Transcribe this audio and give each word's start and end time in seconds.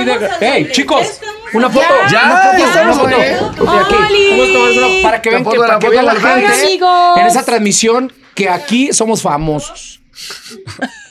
ahí 0.00 0.06
de. 0.06 0.12
Estamos 0.12 0.36
al 0.36 0.42
¡Ey, 0.48 0.62
doble. 0.62 0.72
chicos! 0.74 1.20
Una 1.52 1.70
foto. 1.70 1.84
Ya, 2.10 2.24
una 2.24 2.36
foto, 2.42 2.58
ya 2.58 2.64
estamos, 2.66 2.96
una 2.98 3.04
foto. 3.04 3.16
güey. 3.16 3.34
Ok, 3.34 3.84
aquí. 3.84 3.94
¡Oli! 3.94 4.30
Vamos 4.30 4.48
a 4.48 4.52
tomar 4.52 4.90
una- 4.90 5.02
para 5.02 5.22
que 5.22 5.30
vean 5.30 5.42
que, 5.42 5.44
foto 5.50 5.60
para 5.60 5.72
la 5.74 5.78
que 5.78 5.86
foto 5.86 5.90
vean 5.92 6.06
la 6.06 6.12
gente 6.14 6.30
gente. 6.48 6.64
amigos. 6.66 7.18
en 7.18 7.26
esa 7.26 7.44
transmisión 7.44 8.12
que 8.34 8.48
aquí 8.48 8.92
somos 8.92 9.22
famosos. 9.22 10.00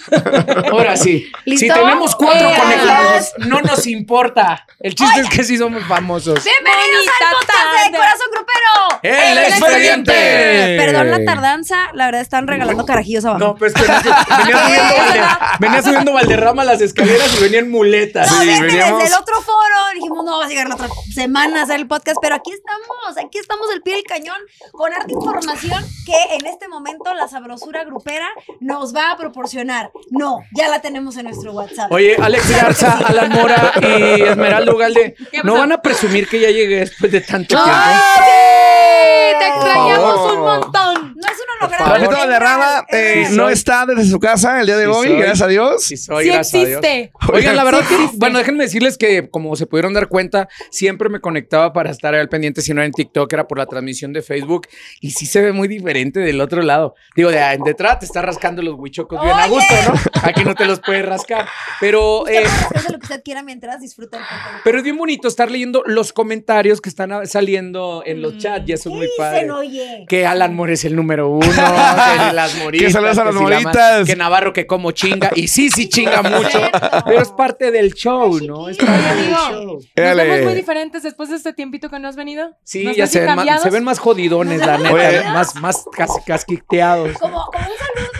Ahora 0.71 0.95
sí. 0.97 1.31
¿Listo? 1.45 1.65
Si 1.73 1.79
tenemos 1.79 2.15
cuatro 2.15 2.49
Eh, 2.49 2.57
conectados, 2.59 3.33
no 3.39 3.61
nos 3.61 3.85
importa. 3.87 4.65
El 4.79 4.95
chiste 4.95 5.21
es 5.21 5.29
que 5.29 5.43
sí 5.43 5.57
somos 5.57 5.83
famosos. 5.85 6.43
Bienvenidos 6.43 7.05
Bonita 7.05 7.29
al 7.29 7.35
podcast 7.35 7.85
de. 7.91 7.97
Corazón 7.97 8.27
Grupero. 8.31 8.99
¡El 9.03 9.37
expediente! 9.37 10.75
Perdón 10.77 11.11
la 11.11 11.25
tardanza, 11.25 11.89
la 11.93 12.05
verdad 12.05 12.21
están 12.21 12.47
regalando 12.47 12.85
carajillos 12.85 13.25
abajo. 13.25 13.39
No, 13.39 13.55
pues 13.55 13.73
que 13.73 13.81
venía 13.81 14.01
subiendo, 14.65 15.27
venía 15.59 15.81
subiendo 15.83 16.13
Valderrama 16.13 16.63
las 16.63 16.81
escaleras 16.81 17.35
y 17.37 17.43
venían 17.43 17.69
muletas. 17.69 18.31
No, 18.31 18.39
Sí, 18.41 18.47
vente 18.47 18.65
veníamos- 18.67 18.99
desde 19.03 19.15
el 19.15 19.21
otro 19.21 19.41
foro. 19.41 19.59
Dijimos, 19.93 20.23
no, 20.25 20.39
va 20.39 20.45
a 20.45 20.47
llegar 20.47 20.67
la 20.69 20.75
otra 20.75 20.87
semana 21.13 21.59
a 21.61 21.63
hacer 21.63 21.77
el 21.79 21.87
podcast, 21.87 22.17
pero 22.21 22.35
aquí 22.35 22.51
estamos, 22.51 23.17
aquí 23.25 23.37
estamos 23.37 23.67
el 23.73 23.81
pie 23.81 23.95
del 23.95 24.03
cañón 24.03 24.37
con 24.71 24.93
harta 24.93 25.11
información 25.11 25.83
que 26.05 26.35
en 26.35 26.45
este 26.45 26.67
momento 26.67 27.13
la 27.13 27.27
sabrosura 27.27 27.83
grupera 27.83 28.27
nos 28.59 28.95
va 28.95 29.11
a 29.11 29.17
proporcionar. 29.17 29.91
No, 30.11 30.39
ya 30.53 30.67
la 30.69 30.81
tenemos 30.81 31.15
en 31.17 31.25
nuestro 31.25 31.51
WhatsApp. 31.53 31.91
Oye, 31.91 32.15
Alex 32.19 32.49
Garza, 32.55 32.97
Alan 33.05 33.29
Mora 33.31 33.73
y 33.81 34.21
Esmeralda 34.21 34.73
Ugalde, 34.73 35.15
¿Qué 35.31 35.41
¿no 35.43 35.53
van 35.55 35.71
a 35.71 35.81
presumir 35.81 36.27
que 36.27 36.39
ya 36.39 36.49
llegué 36.49 36.79
después 36.79 37.11
de 37.11 37.21
tanto 37.21 37.55
¡Ay, 37.57 37.63
tiempo? 37.63 38.05
sí! 38.15 39.39
Te 39.39 39.47
extrañamos 39.47 40.31
un 40.33 40.39
montón. 40.39 41.13
No 41.15 41.27
es. 41.27 41.39
Rafita 41.61 42.09
Valderrama 42.17 42.85
eh, 42.89 43.25
Sí, 43.29 43.35
no 43.35 43.49
está 43.49 43.85
desde 43.85 44.05
su 44.09 44.19
casa 44.19 44.59
el 44.61 44.65
día 44.65 44.77
de 44.77 44.85
Sí, 44.85 44.89
hoy, 44.91 45.07
soy. 45.07 45.17
gracias 45.17 45.41
a 45.41 45.47
Dios. 45.47 45.83
Sí, 45.83 45.97
soy, 45.97 46.23
Sí 46.25 46.29
gracias 46.31 46.53
a 46.63 46.65
Dios. 46.67 46.79
existe. 46.85 47.11
Oigan, 47.31 47.55
la 47.55 47.63
verdad 47.63 47.81
Sí 47.81 47.87
que, 47.87 47.95
existe. 47.95 48.17
bueno, 48.17 48.39
déjenme 48.39 48.63
decirles 48.63 48.97
que, 48.97 49.29
como 49.29 49.55
se 49.55 49.65
pudieron 49.65 49.93
dar 49.93 50.07
cuenta, 50.07 50.47
siempre 50.71 51.09
me 51.09 51.19
conectaba 51.19 51.73
para 51.73 51.91
estar 51.91 52.15
al 52.15 52.29
pendiente, 52.29 52.61
si 52.61 52.73
no 52.73 52.81
era 52.81 52.85
en 52.85 52.91
TikTok, 52.93 53.31
era 53.33 53.47
por 53.47 53.57
la 53.57 53.65
transmisión 53.65 54.13
de 54.13 54.21
Facebook, 54.21 54.67
y 55.01 55.11
sí 55.11 55.25
se 55.25 55.41
ve 55.41 55.51
muy 55.51 55.67
diferente 55.67 56.19
del 56.19 56.39
otro 56.41 56.61
lado. 56.61 56.95
Digo, 57.15 57.29
de 57.31 57.59
detrás 57.65 57.99
te 57.99 58.05
está 58.05 58.21
rascando 58.21 58.61
los 58.61 58.75
huichocos 58.77 59.21
bien 59.21 59.33
a 59.37 59.47
gusto, 59.47 59.73
¿no? 59.87 59.99
Aquí 60.23 60.43
no 60.43 60.55
te 60.55 60.65
los 60.65 60.79
puedes 60.79 61.05
rascar. 61.05 61.47
Pero, 61.79 62.27
eh, 62.27 62.43
lo 62.89 62.97
que 62.99 63.03
usted 63.05 63.21
quiera 63.23 63.43
mientras 63.43 63.79
disfruta 63.81 64.17
el 64.17 64.23
podcast. 64.23 64.61
pero 64.63 64.77
es 64.77 64.83
bien 64.83 64.97
bonito 64.97 65.27
estar 65.27 65.49
leyendo 65.51 65.83
los 65.85 66.13
comentarios 66.13 66.81
que 66.81 66.89
están 66.89 67.25
saliendo 67.27 68.03
en 68.05 68.21
los 68.21 68.37
chats, 68.37 68.67
y 68.67 68.73
eso 68.73 68.89
es 68.89 68.93
¿Qué 68.93 68.97
muy 68.97 69.05
dicen, 69.07 69.17
padre. 69.17 69.51
oye? 69.51 70.05
Que 70.07 70.25
Alan 70.25 70.55
More 70.55 70.73
es 70.73 70.85
el 70.85 70.95
número 70.95 71.29
uno, 71.29 71.48
que 71.55 71.61
las 72.33 72.55
moritas. 72.57 72.87
Que 72.87 72.91
saludos 72.93 73.17
a 73.17 73.25
las 73.25 73.33
si 73.35 73.39
la 73.43 73.49
ma- 73.49 73.61
moritas. 73.61 74.07
Que 74.07 74.15
Navarro 74.15 74.53
que 74.53 74.67
como 74.67 74.91
chinga. 74.91 75.31
Y 75.35 75.47
sí, 75.47 75.69
sí 75.69 75.89
chinga 75.89 76.21
mucho. 76.21 76.59
Pero 77.05 77.21
es 77.21 77.29
parte 77.29 77.71
del 77.71 77.93
show, 77.93 78.39
¿no? 78.39 78.69
Es 78.69 78.77
parte 78.77 79.15
del 79.15 79.33
show. 79.33 79.79
Muy 80.45 80.53
diferentes 80.55 81.03
después 81.03 81.29
de 81.29 81.35
este 81.35 81.53
tiempito 81.53 81.89
que 81.89 81.99
no 81.99 82.07
has 82.07 82.15
venido. 82.15 82.51
Sí, 82.63 82.83
¿Nos 82.83 82.95
ya 82.95 83.07
se 83.07 83.21
ven, 83.21 83.35
más, 83.35 83.61
se 83.63 83.69
ven 83.69 83.83
más 83.83 83.99
jodidones, 83.99 84.59
la 84.65 84.77
neta. 84.79 85.33
Más, 85.33 85.55
más 85.55 85.85
cas- 85.95 86.21
casquiteados. 86.25 87.17
Como, 87.17 87.43
como 87.45 87.65
un 87.65 87.77
saludo 87.77 88.11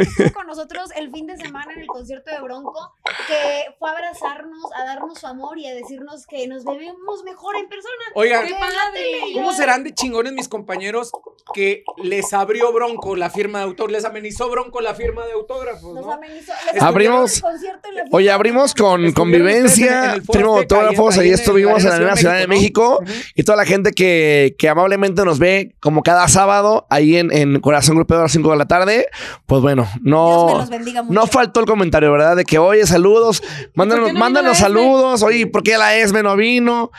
estuvo 0.00 0.32
con 0.32 0.46
nosotros 0.46 0.90
el 0.96 1.10
fin 1.10 1.26
de 1.26 1.36
semana 1.36 1.72
en 1.74 1.80
el 1.80 1.86
concierto 1.86 2.30
de 2.30 2.40
Bronco, 2.40 2.94
que 3.26 3.74
fue 3.78 3.88
a 3.90 3.92
abrazarnos, 3.92 4.64
a 4.76 4.84
darnos 4.84 5.18
su 5.18 5.26
amor 5.26 5.58
y 5.58 5.66
a 5.66 5.74
decirnos 5.74 6.26
que 6.26 6.46
nos 6.48 6.64
vemos 6.64 7.22
mejor 7.24 7.56
en 7.56 7.68
persona. 7.68 7.94
Oigan, 8.14 8.46
¡Qué 8.46 8.54
padre! 8.54 9.32
¿Cómo 9.34 9.52
serán 9.52 9.84
de 9.84 9.94
chingones 9.94 10.32
mis 10.32 10.48
compañeros 10.48 11.12
que 11.54 11.82
les 12.02 12.32
abrió 12.32 12.72
Bronco 12.72 13.16
la 13.16 13.30
firma 13.30 13.58
de 13.58 13.64
autor, 13.64 13.90
les 13.90 14.04
amenizó 14.04 14.48
Bronco 14.50 14.80
la 14.80 14.94
firma 14.94 15.24
de 15.26 15.32
autógrafos, 15.32 15.94
Nos 15.94 16.04
¿no? 16.06 16.12
amenizó. 16.12 16.52
Les 16.72 16.82
Abrimos- 16.82 17.36
el 17.36 17.42
concierto 17.42 17.88
en 17.88 17.94
la 17.94 18.04
Oye, 18.12 18.30
abrimos 18.30 18.74
con 18.74 19.12
convivencia, 19.12 19.86
firma 19.86 20.12
Azteca, 20.14 20.46
autógrafos, 20.46 21.18
ahí 21.18 21.30
estuvimos 21.30 21.84
en 21.84 22.04
la 22.04 22.16
Ciudad 22.16 22.38
de 22.38 22.46
México 22.46 23.00
y 23.34 23.42
toda 23.44 23.56
la 23.56 23.64
gente 23.64 23.92
que, 23.92 24.54
que 24.58 24.68
amablemente 24.68 25.24
nos 25.24 25.38
ve 25.38 25.74
como 25.80 26.02
cada 26.02 26.28
sábado 26.28 26.86
ahí 26.90 27.16
en, 27.16 27.32
en 27.32 27.60
Corazón 27.60 27.96
Grupero 27.96 28.20
a 28.20 28.22
las 28.24 28.32
5 28.32 28.50
de 28.50 28.56
la 28.56 28.66
tarde, 28.66 29.06
pues 29.46 29.62
bueno, 29.62 29.77
Dios 29.84 29.94
me 30.02 30.10
no, 30.10 30.58
los 30.58 30.68
bendiga 30.70 31.02
mucho. 31.02 31.14
no 31.20 31.26
faltó 31.26 31.60
el 31.60 31.66
comentario, 31.66 32.10
¿verdad? 32.12 32.36
De 32.36 32.44
que, 32.44 32.58
oye, 32.58 32.86
saludos, 32.86 33.42
mándanos, 33.74 34.12
no 34.12 34.18
mándanos 34.18 34.58
saludos, 34.58 35.22
oye, 35.22 35.46
¿por 35.46 35.62
qué 35.62 35.76
la 35.78 35.96
ESME 35.96 36.22
no 36.22 36.36
vino? 36.36 36.90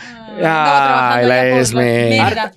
Ay, 0.42 1.26
la 1.26 1.46
Esme. 1.48 2.20
Arte- 2.20 2.52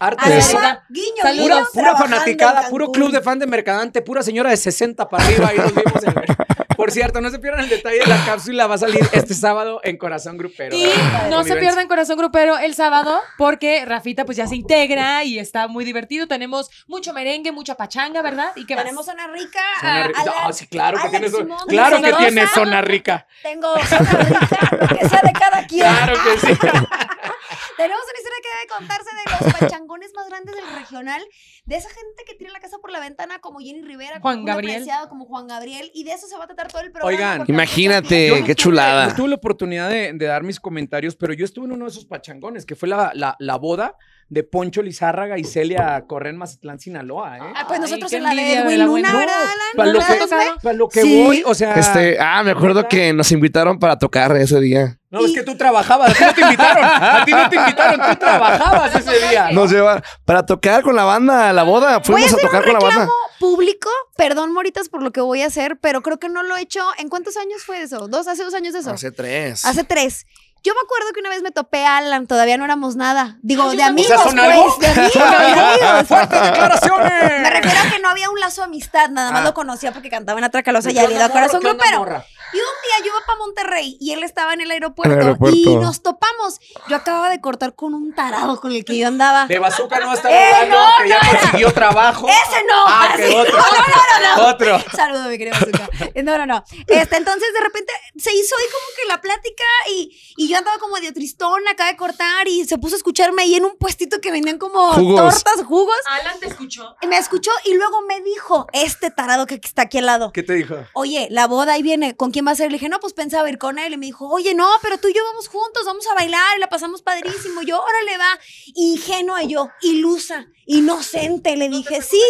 guiño, 0.89 1.07
Saludos. 1.23 1.69
Pura, 1.73 1.97
fanaticada, 1.97 2.69
puro 2.69 2.93
club 2.93 3.11
de 3.11 3.21
fan 3.21 3.39
de 3.39 3.47
Mercadante, 3.47 4.03
pura 4.03 4.23
señora 4.23 4.51
de 4.51 4.57
60 4.57 5.09
para 5.09 5.25
arriba. 5.25 5.49
Ahí 5.49 5.59
nos 5.59 5.75
vimos 5.75 6.03
en 6.05 6.09
el- 6.11 6.37
Por 6.83 6.91
cierto, 6.91 7.21
no 7.21 7.31
se 7.31 7.39
pierdan 7.39 7.63
el 7.63 7.69
detalle 7.69 8.01
de 8.01 8.07
la 8.07 8.25
cápsula, 8.27 8.67
va 8.67 8.75
a 8.75 8.79
salir 8.79 9.09
este 9.13 9.35
sábado 9.35 9.81
en 9.85 9.97
Corazón 9.97 10.37
Grupero. 10.37 10.75
Y 10.75 10.85
¿verdad? 10.87 11.31
no 11.31 11.45
se 11.45 11.55
pierdan 11.55 11.87
Corazón 11.87 12.19
Grupero 12.19 12.59
el 12.59 12.75
sábado 12.75 13.21
porque 13.39 13.85
Rafita 13.85 14.25
pues 14.25 14.37
ya 14.37 14.49
se 14.49 14.57
integra 14.57 15.23
y 15.23 15.39
está 15.39 15.69
muy 15.69 15.85
divertido. 15.85 16.27
Tenemos 16.27 16.71
mucho 16.89 17.13
merengue, 17.13 17.53
mucha 17.53 17.77
pachanga, 17.77 18.21
¿verdad? 18.21 18.51
¿Y 18.57 18.67
qué 18.67 18.75
más? 18.75 18.83
Tenemos 18.83 19.07
zona 19.07 19.29
rica. 19.29 19.61
Zona 19.81 20.07
rica. 20.09 20.21
a 20.23 20.25
la- 20.25 20.33
Ah, 20.49 20.53
sí, 20.53 20.67
claro 20.67 20.99
que 21.01 21.09
tiene 21.11 21.29
zona. 21.29 21.45
Simón, 21.45 21.69
Claro 21.69 22.03
que 22.03 22.13
tiene 22.15 22.47
zona 22.49 22.83
rica. 22.83 23.27
Tengo 23.45 23.79
zona 23.87 24.11
rica, 24.11 24.97
que 24.99 25.09
sea 25.09 25.21
de 25.23 25.33
cada 25.35 25.67
quien. 25.69 25.87
Claro 25.87 26.15
que 26.25 26.47
sí. 26.49 26.53
Tenemos 27.77 28.03
una 28.05 28.19
historia 28.19 28.39
que 28.43 28.49
debe 28.49 28.79
contarse 28.79 29.11
de 29.17 29.47
los 29.47 29.61
pachangones 29.61 30.13
más 30.15 30.29
grandes 30.29 30.55
del 30.55 30.67
regional, 30.75 31.23
de 31.65 31.77
esa 31.77 31.89
gente 31.89 32.25
que 32.27 32.35
tira 32.35 32.51
la 32.51 32.61
casa 32.61 32.79
por 32.79 32.91
la 32.91 33.01
ventana 33.01 33.39
como 33.41 33.61
Jenny 33.61 33.83
Rivera, 33.83 34.21
Juan 34.21 34.37
como 34.37 34.47
Gabriel. 34.47 34.85
como 35.09 35.25
Juan 35.27 35.47
Gabriel, 35.47 35.91
y 35.95 36.05
de 36.05 36.13
eso 36.13 36.27
se 36.27 36.37
va 36.37 36.45
a 36.45 36.47
tratar 36.47 36.69
todo 36.69 36.83
el 36.83 36.93
programa. 36.93 37.15
Oigan, 37.15 37.45
Imagínate, 37.49 38.43
qué 38.45 38.55
chulada. 38.55 39.09
No 39.09 39.15
tuve 39.15 39.29
la 39.29 39.37
oportunidad 39.37 39.91
de, 39.91 40.13
de 40.13 40.27
dar 40.27 40.43
mis 40.43 40.61
comentarios, 40.61 41.17
pero 41.17 41.33
yo 41.33 41.45
estuve 41.45 41.67
en 41.67 41.73
uno 41.73 41.87
de 41.87 41.91
esos 41.91 42.05
pachangones, 42.05 42.67
que 42.67 42.77
fue 42.77 42.89
la, 42.89 43.13
la, 43.15 43.37
la 43.39 43.57
boda 43.57 43.97
de 44.33 44.45
Poncho 44.45 44.81
Lizárraga 44.81 45.37
y 45.39 45.45
Celia 45.45 46.03
Correa 46.07 46.31
en 46.31 46.39
Mazatlán, 46.39 46.79
Sinaloa, 46.81 47.37
¿eh? 47.37 47.41
Ah, 47.55 47.67
pues 47.69 47.81
nosotros 47.81 48.11
en 48.15 48.23
la 48.23 48.35
de 48.35 48.55
Edwin 48.55 48.79
la 48.79 48.87
Luna. 48.87 49.13
¿verdad, 49.13 49.27
No, 49.27 49.43
Alan? 49.43 49.57
para 49.77 49.87
¿No 49.89 49.93
lo 49.93 49.99
que- 49.99 50.13
has 50.13 50.19
tocado? 50.19 50.57
Para 50.63 50.75
lo 50.75 50.89
que 50.89 51.03
Sí. 51.03 51.23
voy, 51.23 51.43
o 51.45 51.55
sea... 51.55 51.75
Este, 51.75 52.17
ah, 52.19 52.43
me 52.43 52.53
acuerdo 52.53 52.77
¿verdad? 52.77 52.89
que 52.89 53.13
nos 53.13 53.31
invitaron 53.31 53.79
para 53.79 53.99
tocar 53.99 54.35
ese 54.39 54.59
día. 54.59 54.99
No, 55.11 55.27
es 55.27 55.33
que 55.35 55.43
tú 55.43 55.55
trabajabas, 55.55 56.13
a 56.13 56.15
ti 56.15 56.25
no 56.25 56.33
te 56.35 56.41
invitaron, 56.41 56.83
a 56.83 57.25
ti 57.27 57.31
no 57.33 57.51
te 57.51 57.57
invitaron, 57.57 58.01
tú 58.09 58.17
trabajabas 58.19 58.95
ese 58.97 59.29
día. 59.29 59.51
Nos 59.53 59.71
lleva 59.71 60.03
para 60.25 60.47
tocar 60.47 60.83
con 60.83 60.97
la 60.97 61.05
banda 61.05 61.51
a 61.51 61.53
la 61.53 61.65
boda. 61.65 61.97
A 61.97 62.01
Fuimos 62.03 62.33
a, 62.33 62.37
tocar 62.39 62.65
con 62.65 62.73
la 62.73 62.79
banda. 62.79 63.09
público, 63.39 63.91
perdón, 64.17 64.55
Moritas, 64.55 64.89
por 64.89 65.03
lo 65.03 65.11
que 65.13 65.21
voy 65.21 65.43
a 65.43 65.49
hacer, 65.49 65.77
pero 65.79 66.01
creo 66.01 66.19
que 66.19 66.31
no 66.31 66.43
lo 66.43 66.57
he 66.57 66.63
hecho. 66.63 66.81
¿En 66.97 67.11
cuántos 67.11 67.37
años 67.37 67.63
fue 67.67 67.83
eso? 67.83 68.09
¿Dos? 68.09 68.27
¿Hace 68.29 68.45
dos 68.45 68.55
años 68.55 68.73
de 68.73 68.79
eso? 68.81 68.93
Hace 68.93 69.13
tres. 69.13 69.63
Hace 69.67 69.85
tres. 69.85 70.25
Yo 70.65 70.75
me 70.75 70.81
acuerdo 70.85 71.13
que 71.13 71.21
una 71.21 71.29
vez 71.29 71.43
me 71.43 71.51
topé 71.51 71.85
a 71.85 71.97
Alan, 71.97 72.27
todavía 72.27 72.57
no 72.57 72.65
éramos 72.65 72.95
nada. 72.97 73.37
Digo, 73.43 73.69
de 73.73 73.83
O 73.83 73.87
amigos, 73.87 74.09
sea, 74.09 74.19
¿son 74.19 74.37
pues, 74.37 74.47
de 74.47 74.53
amigos, 74.53 74.75
¿Son 75.13 75.31
de 75.31 75.37
amigos. 75.61 76.09
¡Fuertes 76.09 76.43
declaraciones! 76.43 77.41
Me 77.43 77.51
refiero 77.51 77.79
a 77.81 77.91
que 77.91 77.99
no 78.01 78.09
había 78.09 78.31
un 78.31 78.39
lazo 78.41 78.61
de 78.63 78.67
amistad, 78.67 79.09
nada 79.11 79.33
más 79.33 79.41
Ah. 79.41 79.45
lo 79.45 79.55
conocía 79.55 79.93
porque 79.93 80.09
cantaba 80.11 80.39
en 80.39 80.45
Atracalosa 80.45 80.91
y 80.91 80.95
¿Qué 80.95 81.01
ya 81.01 81.05
onda, 81.05 81.15
ido 81.17 81.25
a 81.25 81.29
morra? 81.29 81.41
Corazón 81.41 81.61
¿Qué 81.63 81.69
onda, 81.71 81.85
Grupero. 81.91 82.25
Y 82.53 82.57
un 82.57 82.63
día 82.63 82.99
yo 83.01 83.07
iba 83.07 83.27
para 83.27 83.39
Monterrey 83.39 83.97
y 84.01 84.13
él 84.13 84.23
estaba 84.23 84.53
en 84.55 84.61
el 84.61 84.71
aeropuerto, 84.71 85.13
En 85.15 85.21
el 85.21 85.27
aeropuerto. 85.29 85.57
y 85.59 85.77
nos 85.77 86.03
topamos. 86.03 86.61
Yo 86.89 86.97
acababa 86.97 87.31
de 87.31 87.41
cortar 87.41 87.75
con 87.75 87.95
un 87.95 88.15
tarado 88.15 88.61
con 88.61 88.73
el 88.73 88.85
que 88.85 88.99
yo 88.99 89.07
andaba. 89.09 89.47
De 89.47 89.59
bazooka 89.59 89.99
no 90.01 90.13
está 90.13 90.31
Eh, 90.31 90.53
hablando, 90.55 90.77
no, 90.77 90.91
que 91.03 91.09
ya 91.09 91.21
no 91.23 91.39
consiguió 91.41 91.73
trabajo. 91.73 92.29
¡Ese 92.29 92.65
no! 92.65 92.85
Ah, 92.87 93.09
Así. 93.13 93.23
que 93.23 93.37
otro. 93.37 93.57
No, 93.59 93.65
no, 93.65 94.37
no, 94.37 94.37
no. 94.37 94.49
Otro. 94.49 94.79
Saludo, 94.97 95.29
mi 95.29 95.39
querida 95.39 95.59
Bazooka. 95.59 95.89
No, 96.23 96.39
no, 96.39 96.47
no. 96.47 96.65
Este, 96.87 97.17
entonces, 97.17 97.53
de 97.55 97.61
repente, 97.61 97.93
se 98.17 98.35
hizo 98.35 98.57
ahí 98.57 98.65
como 98.67 98.87
que 98.97 99.09
la 99.09 99.21
plática 99.21 99.65
y, 99.91 100.21
y 100.37 100.49
yo 100.49 100.59
andaba 100.59 100.79
como 100.79 100.95
medio 100.95 101.13
tristón, 101.13 101.61
acaba 101.69 101.91
de 101.91 101.97
cortar 101.97 102.47
y 102.49 102.65
se 102.65 102.79
puso 102.79 102.95
a 102.95 102.99
escucharme 102.99 103.43
ahí 103.43 103.55
en 103.55 103.65
un 103.65 103.77
puestito 103.77 104.21
que 104.21 104.31
vendían 104.31 104.59
como 104.59 104.93
Jugos. 104.93 105.43
tortas, 105.43 105.65
jugos. 105.67 105.97
Alan 106.07 106.39
te 106.41 106.47
escuchó. 106.49 106.97
Y 107.01 107.07
me 107.07 107.17
escuchó 107.19 107.51
y 107.65 107.75
luego 107.75 108.03
me 108.03 108.21
dijo, 108.21 108.67
este 108.73 109.11
tarado 109.11 109.47
que 109.47 109.55
está 109.63 109.83
aquí 109.83 109.99
al 109.99 110.07
lado. 110.07 110.33
¿Qué 110.33 110.43
te 110.43 110.53
dijo? 110.55 110.77
Oye, 110.95 111.29
la 111.31 111.47
boda 111.47 111.73
ahí 111.75 111.83
viene, 111.83 112.17
¿con 112.17 112.31
quién 112.31 112.42
va 112.45 112.53
a 112.53 112.57
ser? 112.57 112.71
Le 112.71 112.79
dije, 112.79 112.89
no, 112.89 113.01
pues 113.01 113.13
pensaba 113.13 113.49
ir 113.49 113.59
con 113.59 113.79
él. 113.79 113.93
Y 113.93 113.97
me 113.97 114.07
dijo, 114.07 114.29
oye, 114.29 114.55
no, 114.55 114.69
pero 114.83 114.99
tú 114.99 115.09
y 115.09 115.15
yo 115.15 115.23
vamos 115.25 115.49
juntos, 115.49 115.85
vamos 115.85 116.07
a 116.07 116.15
bailar 116.15 116.57
y 116.57 116.61
la 116.61 116.69
pasamos 116.69 117.03
padrísimo. 117.03 117.63
Yo, 117.63 117.81
órale, 117.81 118.19
va. 118.19 118.39
Ingenua 118.75 119.43
yo, 119.45 119.71
ilusa, 119.83 120.47
inocente. 120.67 121.57
Le 121.57 121.69
dije, 121.69 122.03
sí. 122.03 122.23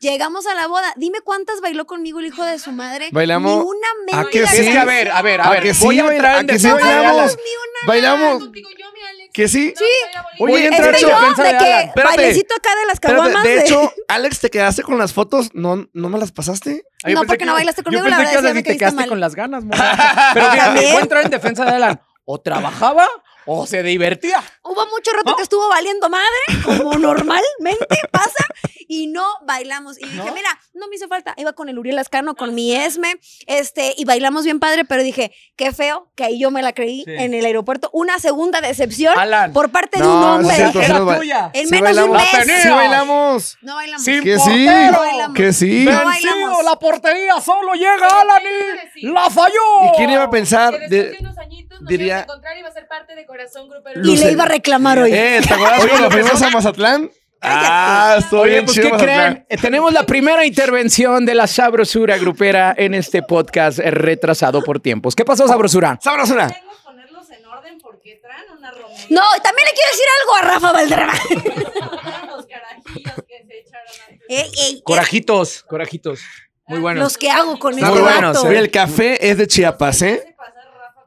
Llegamos 0.00 0.46
a 0.46 0.54
la 0.54 0.68
boda. 0.68 0.92
Dime 0.96 1.20
cuántas 1.22 1.60
bailó 1.60 1.86
conmigo 1.86 2.20
el 2.20 2.26
hijo 2.26 2.44
de 2.44 2.58
su 2.60 2.70
madre. 2.70 3.08
Bailamos- 3.10 3.56
Ni 3.64 3.68
una 3.70 3.88
¿A 4.12 4.22
mendiga 4.24 4.30
que 4.30 4.42
Es 4.44 4.50
sí? 4.66 4.72
que, 4.72 4.78
a 4.78 4.84
ver, 4.84 5.10
a 5.10 5.22
ver, 5.22 5.40
a 5.40 5.44
¿A 5.44 5.50
ver. 5.50 5.62
que 5.64 5.74
sí, 5.74 5.84
voy 5.84 5.98
a 5.98 6.02
entrar 6.12 6.36
a 6.36 6.40
en 6.40 6.46
que 6.46 6.58
sí 6.58 6.68
defensa 6.68 6.88
de 6.88 6.94
bailamos? 6.96 7.36
Bailamos. 7.86 8.42
Contigo 8.44 8.68
yo, 8.78 8.92
mi 8.92 9.00
Alex. 9.02 9.30
Que 9.32 9.48
sí. 9.48 9.74
Sí. 9.76 9.84
Voy 10.38 10.52
a 10.52 10.54
Oye, 10.54 10.66
entrar 10.68 10.94
Este 10.94 11.04
en 11.06 11.10
yo, 11.10 11.18
defensa 11.20 11.42
de 11.42 11.52
de 11.52 11.58
que 11.58 11.64
Alan. 11.64 11.88
Espérate. 11.88 12.16
bailecito 12.16 12.54
acá 12.54 12.70
de 12.76 12.86
las 12.86 13.00
caguamas. 13.00 13.42
de 13.42 13.60
hecho, 13.60 13.92
Alex, 14.08 14.40
te 14.40 14.50
quedaste 14.50 14.82
con 14.82 14.98
las 14.98 15.12
fotos. 15.12 15.50
¿No, 15.54 15.88
no 15.92 16.08
me 16.08 16.18
las 16.18 16.30
pasaste? 16.32 16.84
Ah, 17.02 17.10
No, 17.10 17.20
porque 17.22 17.38
que- 17.38 17.44
no 17.44 17.54
bailaste 17.54 17.82
conmigo, 17.82 18.04
Yo 18.04 18.08
la 18.10 18.16
pensé 18.18 18.34
verdad, 18.36 18.42
que 18.42 18.48
sí, 18.50 18.54
me 18.54 18.62
te 18.62 18.76
quedaste 18.78 18.96
mal. 19.00 19.08
con 19.08 19.20
las 19.20 19.34
ganas. 19.34 19.64
Pero 20.34 20.46
También. 20.46 20.92
voy 20.92 20.96
a 20.96 21.00
entrar 21.00 21.24
en 21.24 21.30
defensa 21.30 21.64
de 21.64 21.72
Alan. 21.72 22.00
O 22.24 22.40
trabajaba 22.40 23.08
o 23.48 23.66
se 23.66 23.82
divertía. 23.82 24.42
Hubo 24.62 24.86
mucho 24.86 25.10
rato 25.12 25.34
que 25.36 25.42
estuvo 25.42 25.66
valiendo 25.68 26.08
madre, 26.08 26.26
como 26.64 26.92
normalmente 26.98 27.86
pasa, 28.12 28.44
y 28.86 29.06
no 29.06 29.24
bailamos. 29.46 29.98
Y 29.98 30.04
dije, 30.04 30.16
¿No? 30.16 30.32
mira, 30.34 30.48
no 30.74 30.88
me 30.88 30.96
hizo 30.96 31.08
falta. 31.08 31.34
Iba 31.36 31.52
con 31.54 31.68
el 31.68 31.78
Uriel 31.78 31.98
Ascano, 31.98 32.34
con 32.36 32.54
mi 32.54 32.74
Esme, 32.74 33.14
este, 33.46 33.94
y 33.96 34.04
bailamos 34.04 34.44
bien 34.44 34.60
padre, 34.60 34.84
pero 34.84 35.02
dije, 35.02 35.32
qué 35.56 35.72
feo, 35.72 36.10
que 36.14 36.24
ahí 36.24 36.38
yo 36.38 36.50
me 36.50 36.62
la 36.62 36.72
creí 36.72 37.04
Sí. 37.04 37.12
en 37.16 37.34
el 37.34 37.44
aeropuerto. 37.46 37.90
Una 37.92 38.18
segunda 38.18 38.60
decepción 38.60 39.18
Alan. 39.18 39.52
por 39.52 39.70
parte 39.70 39.98
de 39.98 40.06
un 40.06 40.12
hombre. 40.22 40.54
cierto, 40.54 40.80
Era 40.82 41.16
tuya. 41.18 41.50
En 41.54 41.66
Sí 41.68 41.74
menos 41.74 41.96
de 41.96 42.02
un 42.02 42.12
mes. 42.12 42.24
Sí 42.62 42.68
bailamos. 42.68 43.58
No 43.62 43.74
bailamos. 43.76 44.04
Sin 44.04 44.22
Que 44.22 44.38
sí, 44.38 44.66
bailamos. 44.66 45.36
que 45.36 45.52
sí. 45.52 45.84
No 45.84 45.90
Vencido, 46.06 46.32
bailamos. 46.34 46.64
la 46.64 46.78
portería 46.78 47.40
solo 47.40 47.72
llega 47.74 48.06
Alani. 48.08 49.12
La 49.12 49.30
falló. 49.30 49.92
¿Y 49.92 49.96
quién 49.96 50.10
iba 50.10 50.24
a 50.24 50.30
pensar? 50.30 50.72
Que 50.74 50.78
después 50.88 50.90
de- 50.90 51.10
de 51.10 51.18
unos 51.20 51.38
añitos 51.38 51.67
nos 51.80 51.88
diría- 51.88 52.18
a 52.18 52.22
encontrar 52.22 52.56
y 52.56 52.60
iba 52.60 52.68
a 52.68 52.72
ser 52.72 52.86
parte 52.88 53.14
de 53.14 53.26
Corazón 53.26 53.68
Grupero. 53.68 54.00
Y 54.02 54.16
le 54.16 54.32
iba 54.32 54.44
a 54.44 54.48
reclamar 54.48 54.98
hoy. 54.98 55.12
Eh, 55.12 55.40
¿te 55.46 55.54
acuerdas 55.54 55.86
cuando 55.90 56.10
fuimos 56.10 56.42
a 56.42 56.50
Mazatlán? 56.50 57.10
Ah, 57.40 58.16
estuvo 58.18 58.40
Oye, 58.40 58.50
bien 58.54 58.64
pues, 58.64 58.76
¿qué 58.80 58.90
Mazatlán. 58.90 59.32
creen? 59.34 59.46
Eh, 59.48 59.56
Tenemos 59.58 59.92
la 59.92 60.04
primera 60.04 60.44
intervención 60.44 61.24
de 61.24 61.34
la 61.36 61.46
sabrosura 61.46 62.18
grupera 62.18 62.74
en 62.76 62.94
este 62.94 63.22
podcast 63.22 63.78
retrasado 63.78 64.62
por 64.62 64.80
tiempos. 64.80 65.14
¿Qué 65.14 65.24
pasó, 65.24 65.46
sabrosura? 65.46 65.98
Sabrosura. 66.02 66.48
Vengo 66.48 66.72
a 66.72 66.82
ponerlos 66.82 67.30
en 67.30 67.46
orden 67.46 67.78
porque 67.80 68.16
traen 68.20 68.50
una 68.58 68.72
romería. 68.72 69.06
No, 69.10 69.22
también 69.42 69.68
le 69.68 69.72
quiero 69.72 69.90
decir 69.92 70.06
algo 70.20 70.34
a 70.34 70.52
Rafa 70.52 70.72
Valderrama. 70.72 71.12
los 72.36 72.46
carajillos 72.46 73.24
que 73.28 73.44
se 73.46 73.58
echaron 73.60 74.80
Corajitos, 74.82 75.62
corajitos. 75.62 76.20
Muy 76.66 76.80
buenos. 76.80 77.02
Los 77.04 77.16
que 77.18 77.30
hago 77.30 77.58
con 77.58 77.74
Muy 77.74 77.82
este 77.82 78.00
buenos, 78.00 78.34
vato. 78.36 78.46
eh. 78.46 78.50
Oye, 78.50 78.58
el 78.58 78.70
café 78.70 79.30
es 79.30 79.38
de 79.38 79.46
Chiapas, 79.46 80.02
¿eh? 80.02 80.34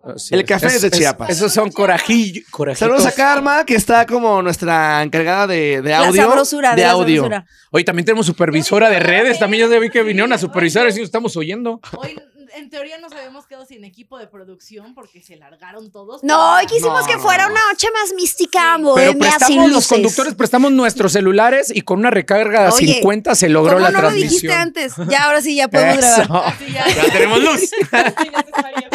Así 0.04 0.34
El 0.34 0.44
café 0.46 0.68
es 0.68 0.82
de 0.82 0.90
Chiapas. 0.92 1.30
esos 1.30 1.54
son 1.54 1.72
corajillos. 1.72 2.46
corajitos. 2.50 2.80
Saludos 2.80 3.06
a 3.06 3.12
Karma, 3.12 3.66
que 3.66 3.76
está 3.76 4.06
como 4.06 4.42
nuestra 4.42 5.04
encargada 5.04 5.48
de, 5.48 5.82
de 5.82 5.90
La 5.92 6.00
audio. 6.08 6.24
sabrosura, 6.24 6.70
de 6.72 6.76
de 6.78 6.82
la 6.88 6.92
audio. 6.94 7.22
sabrosura. 7.24 7.48
Oye, 7.72 7.84
también 7.84 8.06
tenemos 8.06 8.26
supervisora 8.26 8.90
de 8.90 9.00
redes. 9.00 9.38
También 9.40 9.70
ya 9.70 9.80
vi 9.80 9.90
que 9.90 10.02
vinieron 10.04 10.34
a 10.34 10.38
supervisar. 10.38 10.88
Así 10.88 11.02
estamos 11.02 11.38
oyendo. 11.38 11.80
Hoy, 11.98 12.20
en 12.56 12.70
teoría, 12.70 12.98
nos 12.98 13.14
habíamos 13.14 13.46
quedado 13.48 13.66
sin 13.66 13.84
equipo 13.86 14.18
de 14.18 14.28
producción 14.28 14.94
porque 14.94 15.22
se 15.22 15.36
largaron 15.38 15.90
todos. 15.92 16.22
No, 16.24 16.56
pero- 16.58 16.68
quisimos 16.68 17.02
No, 17.02 17.08
que 17.08 17.16
no, 17.16 17.22
fuera 17.22 17.46
no. 17.46 17.52
una 17.54 17.62
noche 17.72 17.88
más 17.94 18.14
mística, 18.14 18.74
Pero 18.78 18.84
bohemia, 18.90 19.12
sin 19.14 19.20
prestamos, 19.22 19.72
los 19.72 19.88
conductores 19.88 20.34
prestamos 20.36 20.72
nuestros 20.74 21.14
celulares 21.14 21.72
y 21.74 21.82
con 21.84 22.00
una 22.00 22.10
recarga 22.10 22.64
de 22.64 22.70
Oye, 22.72 22.94
50 22.96 23.36
se 23.36 23.48
logró 23.50 23.76
¿Cómo 23.76 23.86
la 23.86 23.92
no 23.92 24.02
lo 24.02 24.12
dijiste 24.12 24.48
transmisión. 24.48 24.98
antes? 24.98 25.10
Ya, 25.12 25.24
ahora 25.26 25.42
sí, 25.42 25.56
ya 25.56 25.68
podemos 25.70 25.98
grabar. 25.98 26.22
Eso. 26.24 26.44
Así 26.44 26.72
ya. 26.74 26.88
Ya 26.90 27.12
tenemos 27.14 27.40
luz. 27.42 27.70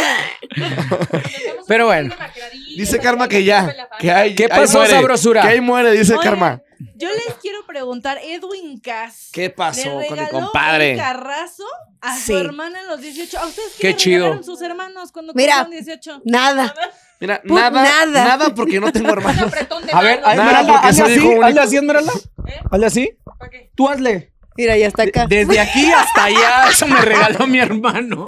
Pero 1.67 1.87
bueno. 1.87 2.15
Dice 2.77 2.99
Karma 2.99 3.29
que 3.29 3.45
ya, 3.45 3.75
que 3.99 4.13
hay. 4.13 4.35
¿Qué 4.35 4.45
ahí 4.45 4.49
pasó, 4.49 4.79
muere, 4.79 4.93
sabrosura? 4.93 5.43
Que 5.43 5.49
ahí 5.49 5.61
muere, 5.61 5.91
dice 5.93 6.15
Oye, 6.15 6.23
Karma. 6.23 6.63
Yo 6.95 7.09
les 7.09 7.35
quiero 7.41 7.65
preguntar, 7.67 8.19
Edwin 8.23 8.79
Cass. 8.81 9.31
¿Qué 9.33 9.51
pasó 9.51 10.01
le 10.01 10.07
con 10.09 10.19
mi 10.21 10.27
compadre? 10.29 10.93
un 10.93 10.99
carrazo 10.99 11.65
a 12.01 12.17
Sí. 12.17 12.33
su 12.33 12.39
hermana 12.39 12.81
en 12.83 12.87
los 12.89 13.01
18. 13.01 13.39
¿A 13.39 13.47
ustedes 13.47 13.73
qué, 13.79 13.89
Qué 13.89 13.97
chido. 13.97 14.43
sus 14.43 14.61
hermanos 14.63 15.11
cuando 15.13 15.33
Mira. 15.35 15.61
cumplieron 15.65 15.85
18? 15.87 16.21
Nada. 16.25 16.75
Mira, 17.19 17.41
Put 17.43 17.53
nada, 17.59 17.71
nada. 17.83 18.25
nada, 18.25 18.55
porque 18.55 18.79
no 18.79 18.93
tengo 18.93 19.09
hermanos. 19.11 19.51
A 19.93 20.03
ver, 20.03 20.21
a 20.23 20.33
Esmeralda, 20.35 20.73
porque 20.75 20.87
hazle 20.89 21.05
así, 21.17 21.31
hazle 21.43 21.61
así, 21.61 21.77
Esmeralda. 21.77 22.13
¿Eh? 22.47 22.61
Hazle 22.71 22.87
así. 22.87 23.19
¿Para 23.39 23.51
qué? 23.51 23.71
Tú 23.75 23.89
hazle. 23.89 24.35
Mira, 24.57 24.77
ya 24.77 24.87
está 24.87 25.03
acá. 25.05 25.27
Desde 25.29 25.59
aquí 25.61 25.91
hasta 25.93 26.25
allá, 26.25 26.65
eso 26.71 26.87
me 26.87 27.01
regaló 27.01 27.47
mi 27.47 27.59
hermano. 27.59 28.25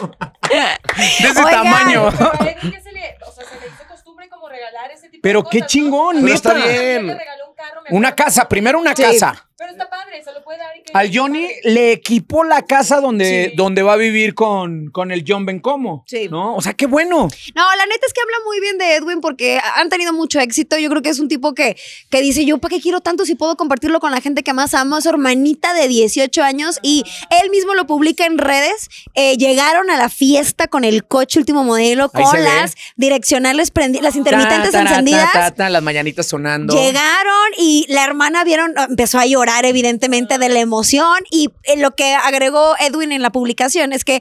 De 0.49 1.29
ese 1.29 1.39
Oigan. 1.39 1.51
tamaño. 1.51 2.09
Edwin 2.09 2.73
ya 2.73 2.81
se 2.81 2.93
le, 2.93 3.17
o 3.27 3.33
sea, 3.33 3.45
se 3.45 3.61
le 3.61 3.67
hizo 3.69 3.85
costumbre 3.89 4.29
como 4.29 4.49
regalar 4.49 4.91
ese 4.91 5.09
tipo 5.09 5.23
Pero 5.23 5.43
de 5.43 5.49
qué 5.51 5.59
cosas, 5.61 5.73
chingón, 5.73 6.17
¿no? 6.17 6.23
Pero 6.23 6.35
está 6.35 6.55
bien. 6.55 7.07
Le 7.07 7.15
regaló 7.19 7.49
un 7.49 7.55
carro, 7.55 7.81
Una 7.91 8.15
casa, 8.15 8.49
primero 8.49 8.79
una 8.79 8.95
Sí. 8.95 9.03
casa. 9.03 9.48
Pero 9.59 9.73
está 9.73 9.91
padre, 9.91 10.23
se 10.23 10.33
lo 10.33 10.43
puede 10.45 10.59
dar. 10.59 10.69
y 10.77 10.83
que- 10.85 10.93
Al 10.95 11.11
Johnny 11.13 11.49
le 11.65 11.91
equipó 11.91 12.45
la 12.45 12.63
casa 12.63 13.01
donde, 13.01 13.49
Sí. 13.51 13.57
donde 13.57 13.83
va 13.83 13.95
a 13.95 13.97
vivir 13.97 14.35
con, 14.35 14.91
con 14.93 15.11
el 15.11 15.25
John 15.27 15.45
Bencomo. 15.47 16.05
Sí. 16.07 16.29
¿No? 16.31 16.55
O 16.55 16.63
sea, 16.63 16.75
qué 16.75 16.87
bueno. 16.87 17.29
No, 17.57 17.77
la 17.77 17.87
neta 17.87 18.07
es 18.07 18.13
que 18.13 18.21
habla 18.21 18.37
muy 18.47 18.61
bien 18.61 18.79
de 18.79 18.95
Edwin 18.95 19.21
porque 19.21 19.59
han 19.75 19.89
tenido 19.89 20.13
mucho 20.13 20.39
éxito. 20.39 20.79
Yo 20.79 20.89
creo 20.91 21.03
que 21.03 21.09
es 21.09 21.19
un 21.19 21.27
tipo 21.27 21.55
que, 21.55 21.77
que 22.09 22.21
dice, 22.21 22.45
yo 22.45 22.59
para 22.59 22.77
qué 22.77 22.81
quiero 22.81 23.01
tanto 23.01 23.25
si 23.25 23.35
puedo 23.35 23.57
compartirlo 23.57 23.99
con 23.99 24.13
la 24.13 24.21
gente 24.21 24.45
que 24.45 24.53
más 24.53 24.75
amo. 24.75 24.99
Es 24.99 25.03
su 25.05 25.11
hermanita 25.11 25.75
de 25.75 25.89
18 25.89 26.41
años 26.45 26.79
y 26.83 27.03
él 27.43 27.51
mismo 27.51 27.75
lo 27.75 27.85
publica 27.89 28.27
en 28.27 28.39
redes. 28.39 28.89
Eh, 29.15 29.37
llegaron 29.39 29.91
a 29.91 29.97
la 29.97 30.09
fiesta 30.09 30.69
con 30.69 30.85
el 30.85 31.05
coche 31.05 31.41
último 31.41 31.65
modelo, 31.65 32.11
Ahí 32.15 32.23
con 32.23 32.33
ve. 32.35 32.43
las 32.43 32.75
direccionales 32.97 33.75
prendi- 33.75 34.01
las 34.03 34.15
intermitentes 34.15 34.71
Ta, 34.71 34.79
ta, 34.79 34.85
ta, 34.85 34.91
encendidas. 34.91 35.33
ta, 35.33 35.51
ta, 35.53 35.69
las 35.69 35.83
mañanitas 35.83 36.27
sonando. 36.29 36.75
Llegaron 36.75 37.49
y 37.59 37.87
la 37.89 38.05
hermana 38.05 38.45
vieron, 38.45 38.73
empezó 38.89 39.19
a 39.19 39.27
llorar 39.27 39.48
evidentemente 39.65 40.39
de 40.39 40.49
la 40.49 40.61
emoción 40.61 41.17
y 41.31 41.51
eh, 41.65 41.77
lo 41.79 41.95
que 41.95 42.15
agregó 42.15 42.75
Edwin 42.81 43.13
en 43.13 43.23
la 43.23 43.31
publicación 43.31 43.93
es 43.93 44.05
que 44.05 44.21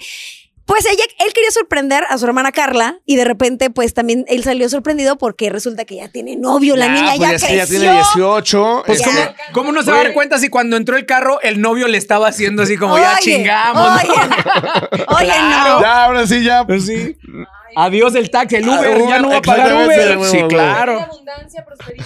pues 0.66 0.86
ella, 0.86 1.04
él 1.26 1.32
quería 1.34 1.50
sorprender 1.52 2.04
a 2.10 2.18
su 2.18 2.26
hermana 2.26 2.52
Carla 2.52 3.00
y 3.06 3.16
de 3.16 3.24
repente 3.24 3.70
pues 3.70 3.94
también 3.94 4.26
él 4.28 4.44
salió 4.44 4.68
sorprendido 4.68 5.18
porque 5.18 5.50
resulta 5.50 5.86
que 5.86 5.96
ya 5.96 6.10
tiene 6.10 6.36
novio, 6.36 6.76
la 6.76 6.88
Ya, 6.88 6.92
niña 6.92 7.14
pues 7.16 7.20
ya 7.22 7.30
ya, 7.30 7.36
es 7.36 7.42
que 7.42 7.48
creció. 7.48 7.64
ya 7.64 7.80
tiene 7.80 7.94
18. 7.94 8.84
Pues, 8.86 9.00
Ya. 9.00 9.06
¿cómo, 9.06 9.18
cómo 9.54 9.72
no 9.72 9.82
se 9.84 9.92
va 9.92 10.02
a 10.02 10.04
dar 10.04 10.14
cuenta 10.14 10.38
si 10.40 10.50
cuando 10.50 10.76
entró 10.76 10.98
el 10.98 11.06
carro 11.06 11.40
el 11.42 11.62
novio 11.62 11.88
le 11.88 11.98
estaba 11.98 12.28
haciendo 12.28 12.64
así 12.64 12.76
como 12.76 12.98
ya 12.98 13.14
Oye, 13.14 13.22
chingamos? 13.22 13.90
¿no? 13.92 13.96
Oye, 14.14 14.22
oye, 15.08 15.26
Claro. 15.26 15.82
Ya, 15.82 16.04
ahora 16.04 16.28
sí, 16.28 16.44
ya. 16.44 16.66
Pues 16.68 16.86
sí. 16.86 17.16
Adiós 17.76 18.16
el 18.16 18.30
taxi, 18.30 18.56
el 18.58 18.68
Uber, 18.68 19.02
Ah, 19.04 19.10
ya 19.10 19.20
no 19.20 19.30
va 19.30 19.38
a 19.38 19.42
pagar 19.42 19.86
Uber. 19.86 20.18
Sí, 20.26 20.40
claro. 20.48 21.06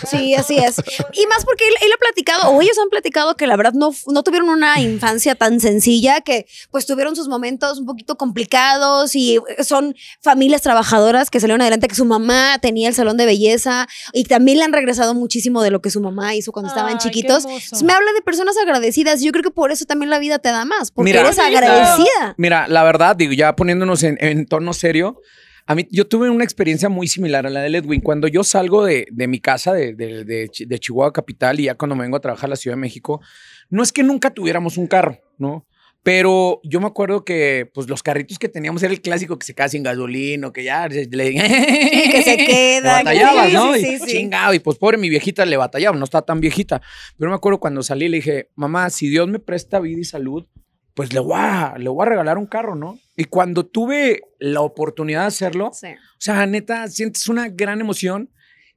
Sí, 0.09 0.33
así 0.35 0.57
es. 0.57 0.77
Y 1.13 1.25
más 1.27 1.45
porque 1.45 1.65
él, 1.67 1.73
él 1.81 1.91
ha 1.93 1.97
platicado, 1.97 2.49
o 2.51 2.61
ellos 2.61 2.77
han 2.81 2.89
platicado 2.89 3.35
que 3.35 3.47
la 3.47 3.55
verdad 3.55 3.73
no, 3.73 3.91
no 4.07 4.23
tuvieron 4.23 4.49
una 4.49 4.79
infancia 4.79 5.35
tan 5.35 5.59
sencilla, 5.59 6.21
que 6.21 6.45
pues 6.71 6.85
tuvieron 6.85 7.15
sus 7.15 7.27
momentos 7.27 7.79
un 7.79 7.85
poquito 7.85 8.15
complicados 8.17 9.15
y 9.15 9.39
son 9.63 9.95
familias 10.21 10.61
trabajadoras 10.61 11.29
que 11.29 11.39
salieron 11.39 11.61
adelante, 11.61 11.87
que 11.87 11.95
su 11.95 12.05
mamá 12.05 12.57
tenía 12.61 12.87
el 12.89 12.95
salón 12.95 13.17
de 13.17 13.25
belleza 13.25 13.87
y 14.13 14.23
también 14.25 14.57
le 14.59 14.65
han 14.65 14.73
regresado 14.73 15.13
muchísimo 15.13 15.61
de 15.61 15.71
lo 15.71 15.81
que 15.81 15.89
su 15.89 16.01
mamá 16.01 16.35
hizo 16.35 16.51
cuando 16.51 16.69
estaban 16.69 16.93
Ay, 16.93 16.97
chiquitos. 16.99 17.45
me 17.83 17.93
habla 17.93 18.11
de 18.13 18.21
personas 18.21 18.55
agradecidas 18.57 19.21
y 19.21 19.25
yo 19.25 19.31
creo 19.31 19.43
que 19.43 19.51
por 19.51 19.71
eso 19.71 19.85
también 19.85 20.09
la 20.09 20.19
vida 20.19 20.39
te 20.39 20.49
da 20.49 20.65
más, 20.65 20.91
porque 20.91 21.11
Mira. 21.11 21.21
eres 21.21 21.39
agradecida. 21.39 22.35
Mira, 22.37 22.67
la 22.67 22.83
verdad, 22.83 23.15
digo, 23.15 23.33
ya 23.33 23.55
poniéndonos 23.55 24.03
en, 24.03 24.17
en 24.19 24.45
tono 24.47 24.73
serio, 24.73 25.21
a 25.71 25.75
mí, 25.75 25.87
yo 25.89 26.05
tuve 26.05 26.29
una 26.29 26.43
experiencia 26.43 26.89
muy 26.89 27.07
similar 27.07 27.45
a 27.47 27.49
la 27.49 27.61
de 27.61 27.77
Edwin. 27.77 28.01
Cuando 28.01 28.27
yo 28.27 28.43
salgo 28.43 28.83
de, 28.85 29.07
de 29.11 29.27
mi 29.27 29.39
casa 29.39 29.73
de, 29.73 29.93
de- 29.93 30.25
de 30.25 30.49
Chi- 30.49 30.65
de 30.65 30.79
Chihuahua 30.79 31.13
Capital 31.13 31.59
y 31.59 31.63
ya 31.63 31.75
cuando 31.75 31.95
me 31.95 32.03
vengo 32.03 32.17
a 32.17 32.21
trabajar 32.21 32.47
a 32.47 32.51
la 32.51 32.55
Ciudad 32.57 32.75
de 32.75 32.81
México, 32.81 33.21
no 33.69 33.81
es 33.81 33.91
que 33.91 34.03
nunca 34.03 34.33
tuviéramos 34.33 34.77
un 34.77 34.87
carro, 34.87 35.17
¿no? 35.37 35.65
Pero 36.03 36.59
yo 36.63 36.79
me 36.81 36.87
acuerdo 36.87 37.23
que 37.23 37.69
pues 37.73 37.87
los 37.87 38.01
carritos 38.01 38.39
que 38.39 38.49
teníamos 38.49 38.81
era 38.81 38.91
el 38.91 39.01
clásico 39.01 39.37
que 39.37 39.45
se 39.45 39.53
queda 39.53 39.69
sin 39.69 39.83
gasolina, 39.83 40.47
o 40.47 40.51
que 40.51 40.63
ya 40.63 40.87
le, 40.87 41.05
le- 41.11 41.33
que 41.33 42.21
se 42.23 42.37
le 42.37 42.45
queda. 42.47 42.93
batallabas, 43.03 43.47
Sí, 43.49 43.53
¿no? 43.53 43.73
sí, 43.75 43.79
y 43.79 43.85
sí, 43.85 43.99
sí. 43.99 44.11
chingado, 44.17 44.53
y 44.55 44.59
pues 44.59 44.77
pobre 44.77 44.97
mi 44.97 45.09
viejita 45.09 45.45
le 45.45 45.57
batallaba, 45.57 45.95
no 45.97 46.03
está 46.05 46.21
tan 46.23 46.39
viejita. 46.41 46.81
Pero 47.17 47.29
me 47.29 47.35
acuerdo 47.35 47.59
cuando 47.59 47.83
salí 47.83 48.09
le 48.09 48.17
dije, 48.17 48.49
mamá, 48.55 48.89
si 48.89 49.09
Dios 49.09 49.27
me 49.29 49.39
presta 49.39 49.79
vida 49.79 49.99
y 50.01 50.03
salud, 50.03 50.45
pues 50.93 51.13
le 51.13 51.19
voy 51.19 51.33
a, 51.37 51.75
le 51.77 51.89
voy 51.89 52.05
a 52.05 52.09
regalar 52.09 52.37
un 52.37 52.45
carro, 52.47 52.75
¿no? 52.75 52.99
Y 53.15 53.25
cuando 53.25 53.65
tuve 53.65 54.21
la 54.39 54.61
oportunidad 54.61 55.21
de 55.21 55.27
hacerlo, 55.27 55.71
Sí. 55.73 55.87
o 55.87 55.95
sea, 56.19 56.45
neta, 56.45 56.87
sientes 56.87 57.27
una 57.27 57.49
gran 57.49 57.79
emoción. 57.81 58.29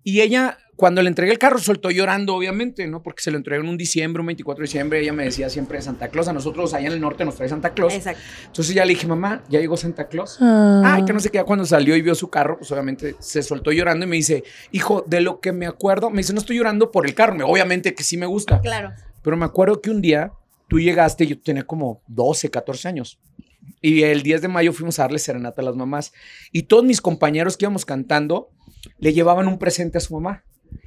Y 0.06 0.20
ella, 0.20 0.58
cuando 0.76 1.00
le 1.00 1.08
entregué 1.08 1.32
el 1.32 1.38
carro, 1.38 1.58
soltó 1.58 1.90
llorando, 1.90 2.34
obviamente, 2.34 2.86
¿no? 2.86 3.02
Porque 3.02 3.22
se 3.22 3.30
lo 3.30 3.38
entregué 3.38 3.62
en 3.62 3.70
un 3.70 3.78
diciembre, 3.78 4.20
un 4.20 4.26
24 4.26 4.60
de 4.60 4.66
diciembre. 4.66 5.00
Ella 5.00 5.14
me 5.14 5.24
decía 5.24 5.48
siempre 5.48 5.80
Santa 5.80 6.08
Claus. 6.08 6.28
A 6.28 6.34
nosotros 6.34 6.74
allá 6.74 6.88
en 6.88 6.92
el 6.92 7.00
norte 7.00 7.24
nos 7.24 7.36
trae 7.36 7.48
Santa 7.48 7.72
Claus. 7.72 7.94
Exacto. 7.94 8.20
Entonces 8.44 8.74
ya 8.74 8.84
le 8.84 8.90
dije, 8.90 9.06
mamá, 9.06 9.42
ya 9.48 9.60
llegó 9.60 9.78
Santa 9.78 10.08
Claus. 10.08 10.36
Ay, 10.42 11.06
que 11.06 11.14
no 11.14 11.20
sé 11.20 11.30
qué. 11.30 11.38
Ya 11.38 11.44
Cuando 11.44 11.64
salió 11.64 11.96
y 11.96 12.02
vio 12.02 12.14
su 12.14 12.28
carro, 12.28 12.58
pues 12.58 12.70
obviamente 12.70 13.16
se 13.18 13.42
soltó 13.42 13.72
llorando 13.72 14.04
y 14.04 14.08
me 14.10 14.16
dice, 14.16 14.44
hijo, 14.72 15.02
de 15.06 15.22
lo 15.22 15.40
que 15.40 15.52
me 15.52 15.66
acuerdo, 15.66 16.10
me 16.10 16.18
dice, 16.18 16.34
no 16.34 16.40
estoy 16.40 16.58
llorando 16.58 16.90
por 16.90 17.06
el 17.06 17.14
carro. 17.14 17.34
Me- 17.34 17.44
Obviamente 17.44 17.94
que 17.94 18.04
sí 18.04 18.18
me 18.18 18.26
gusta. 18.26 18.60
Claro. 18.60 18.92
Pero 19.22 19.38
me 19.38 19.46
acuerdo 19.46 19.80
que 19.80 19.88
un 19.88 20.02
día 20.02 20.32
tú 20.68 20.80
llegaste, 20.80 21.26
yo 21.26 21.40
tenía 21.40 21.64
como 21.64 22.02
12, 22.08 22.50
14 22.50 22.88
años. 22.88 23.20
Y 23.80 24.02
el 24.02 24.22
10 24.22 24.42
de 24.42 24.48
mayo 24.48 24.72
fuimos 24.72 24.98
a 24.98 25.02
darle 25.02 25.18
serenata 25.18 25.62
a 25.62 25.64
las 25.64 25.76
mamás. 25.76 26.12
Y 26.52 26.64
todos 26.64 26.84
mis 26.84 27.00
compañeros 27.00 27.56
que 27.56 27.64
íbamos 27.64 27.84
cantando 27.84 28.50
le 28.98 29.12
llevaban 29.12 29.48
un 29.48 29.58
presente 29.58 29.98
a 29.98 30.00
su 30.00 30.14
mamá. 30.14 30.44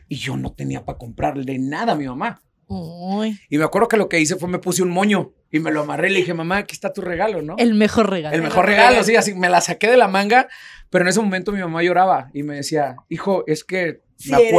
Y 0.07 0.15
yo 0.15 0.37
no 0.37 0.53
tenía 0.53 0.85
para 0.85 0.97
comprarle 0.97 1.57
nada 1.59 1.93
a 1.93 1.95
mi 1.95 2.07
mamá. 2.07 2.41
Uy, 2.67 3.39
Y 3.49 3.57
me 3.57 3.63
acuerdo 3.63 3.87
que 3.87 3.97
lo 3.97 4.09
que 4.09 4.19
hice 4.19 4.35
fue 4.35 4.49
me 4.49 4.59
puse 4.59 4.83
un 4.83 4.89
moño 4.89 5.31
y 5.51 5.59
me 5.59 5.71
lo 5.71 5.81
amarré 5.83 6.09
le 6.09 6.19
dije, 6.19 6.33
mamá, 6.33 6.57
aquí 6.57 6.73
está 6.73 6.91
tu 6.91 6.99
regalo, 6.99 7.41
¿no? 7.41 7.55
el 7.57 7.73
mejor 7.75 8.09
regalo. 8.09 8.35
El 8.35 8.41
mejor 8.41 8.65
regalo, 8.65 9.01
sí, 9.05 9.15
así 9.15 9.33
me 9.33 9.47
la 9.47 9.61
saqué 9.61 9.89
de 9.89 9.95
la 9.95 10.09
manga, 10.09 10.49
pero 10.89 11.05
en 11.05 11.09
ese 11.09 11.21
momento 11.21 11.53
mi 11.53 11.59
mamá 11.59 11.81
lloraba 11.81 12.29
y 12.33 12.43
me 12.43 12.55
decía, 12.55 12.97
hijo, 13.07 13.45
es 13.47 13.63
que 13.63 14.01
Sí 14.17 14.31
me 14.31 14.49
eres. 14.49 14.51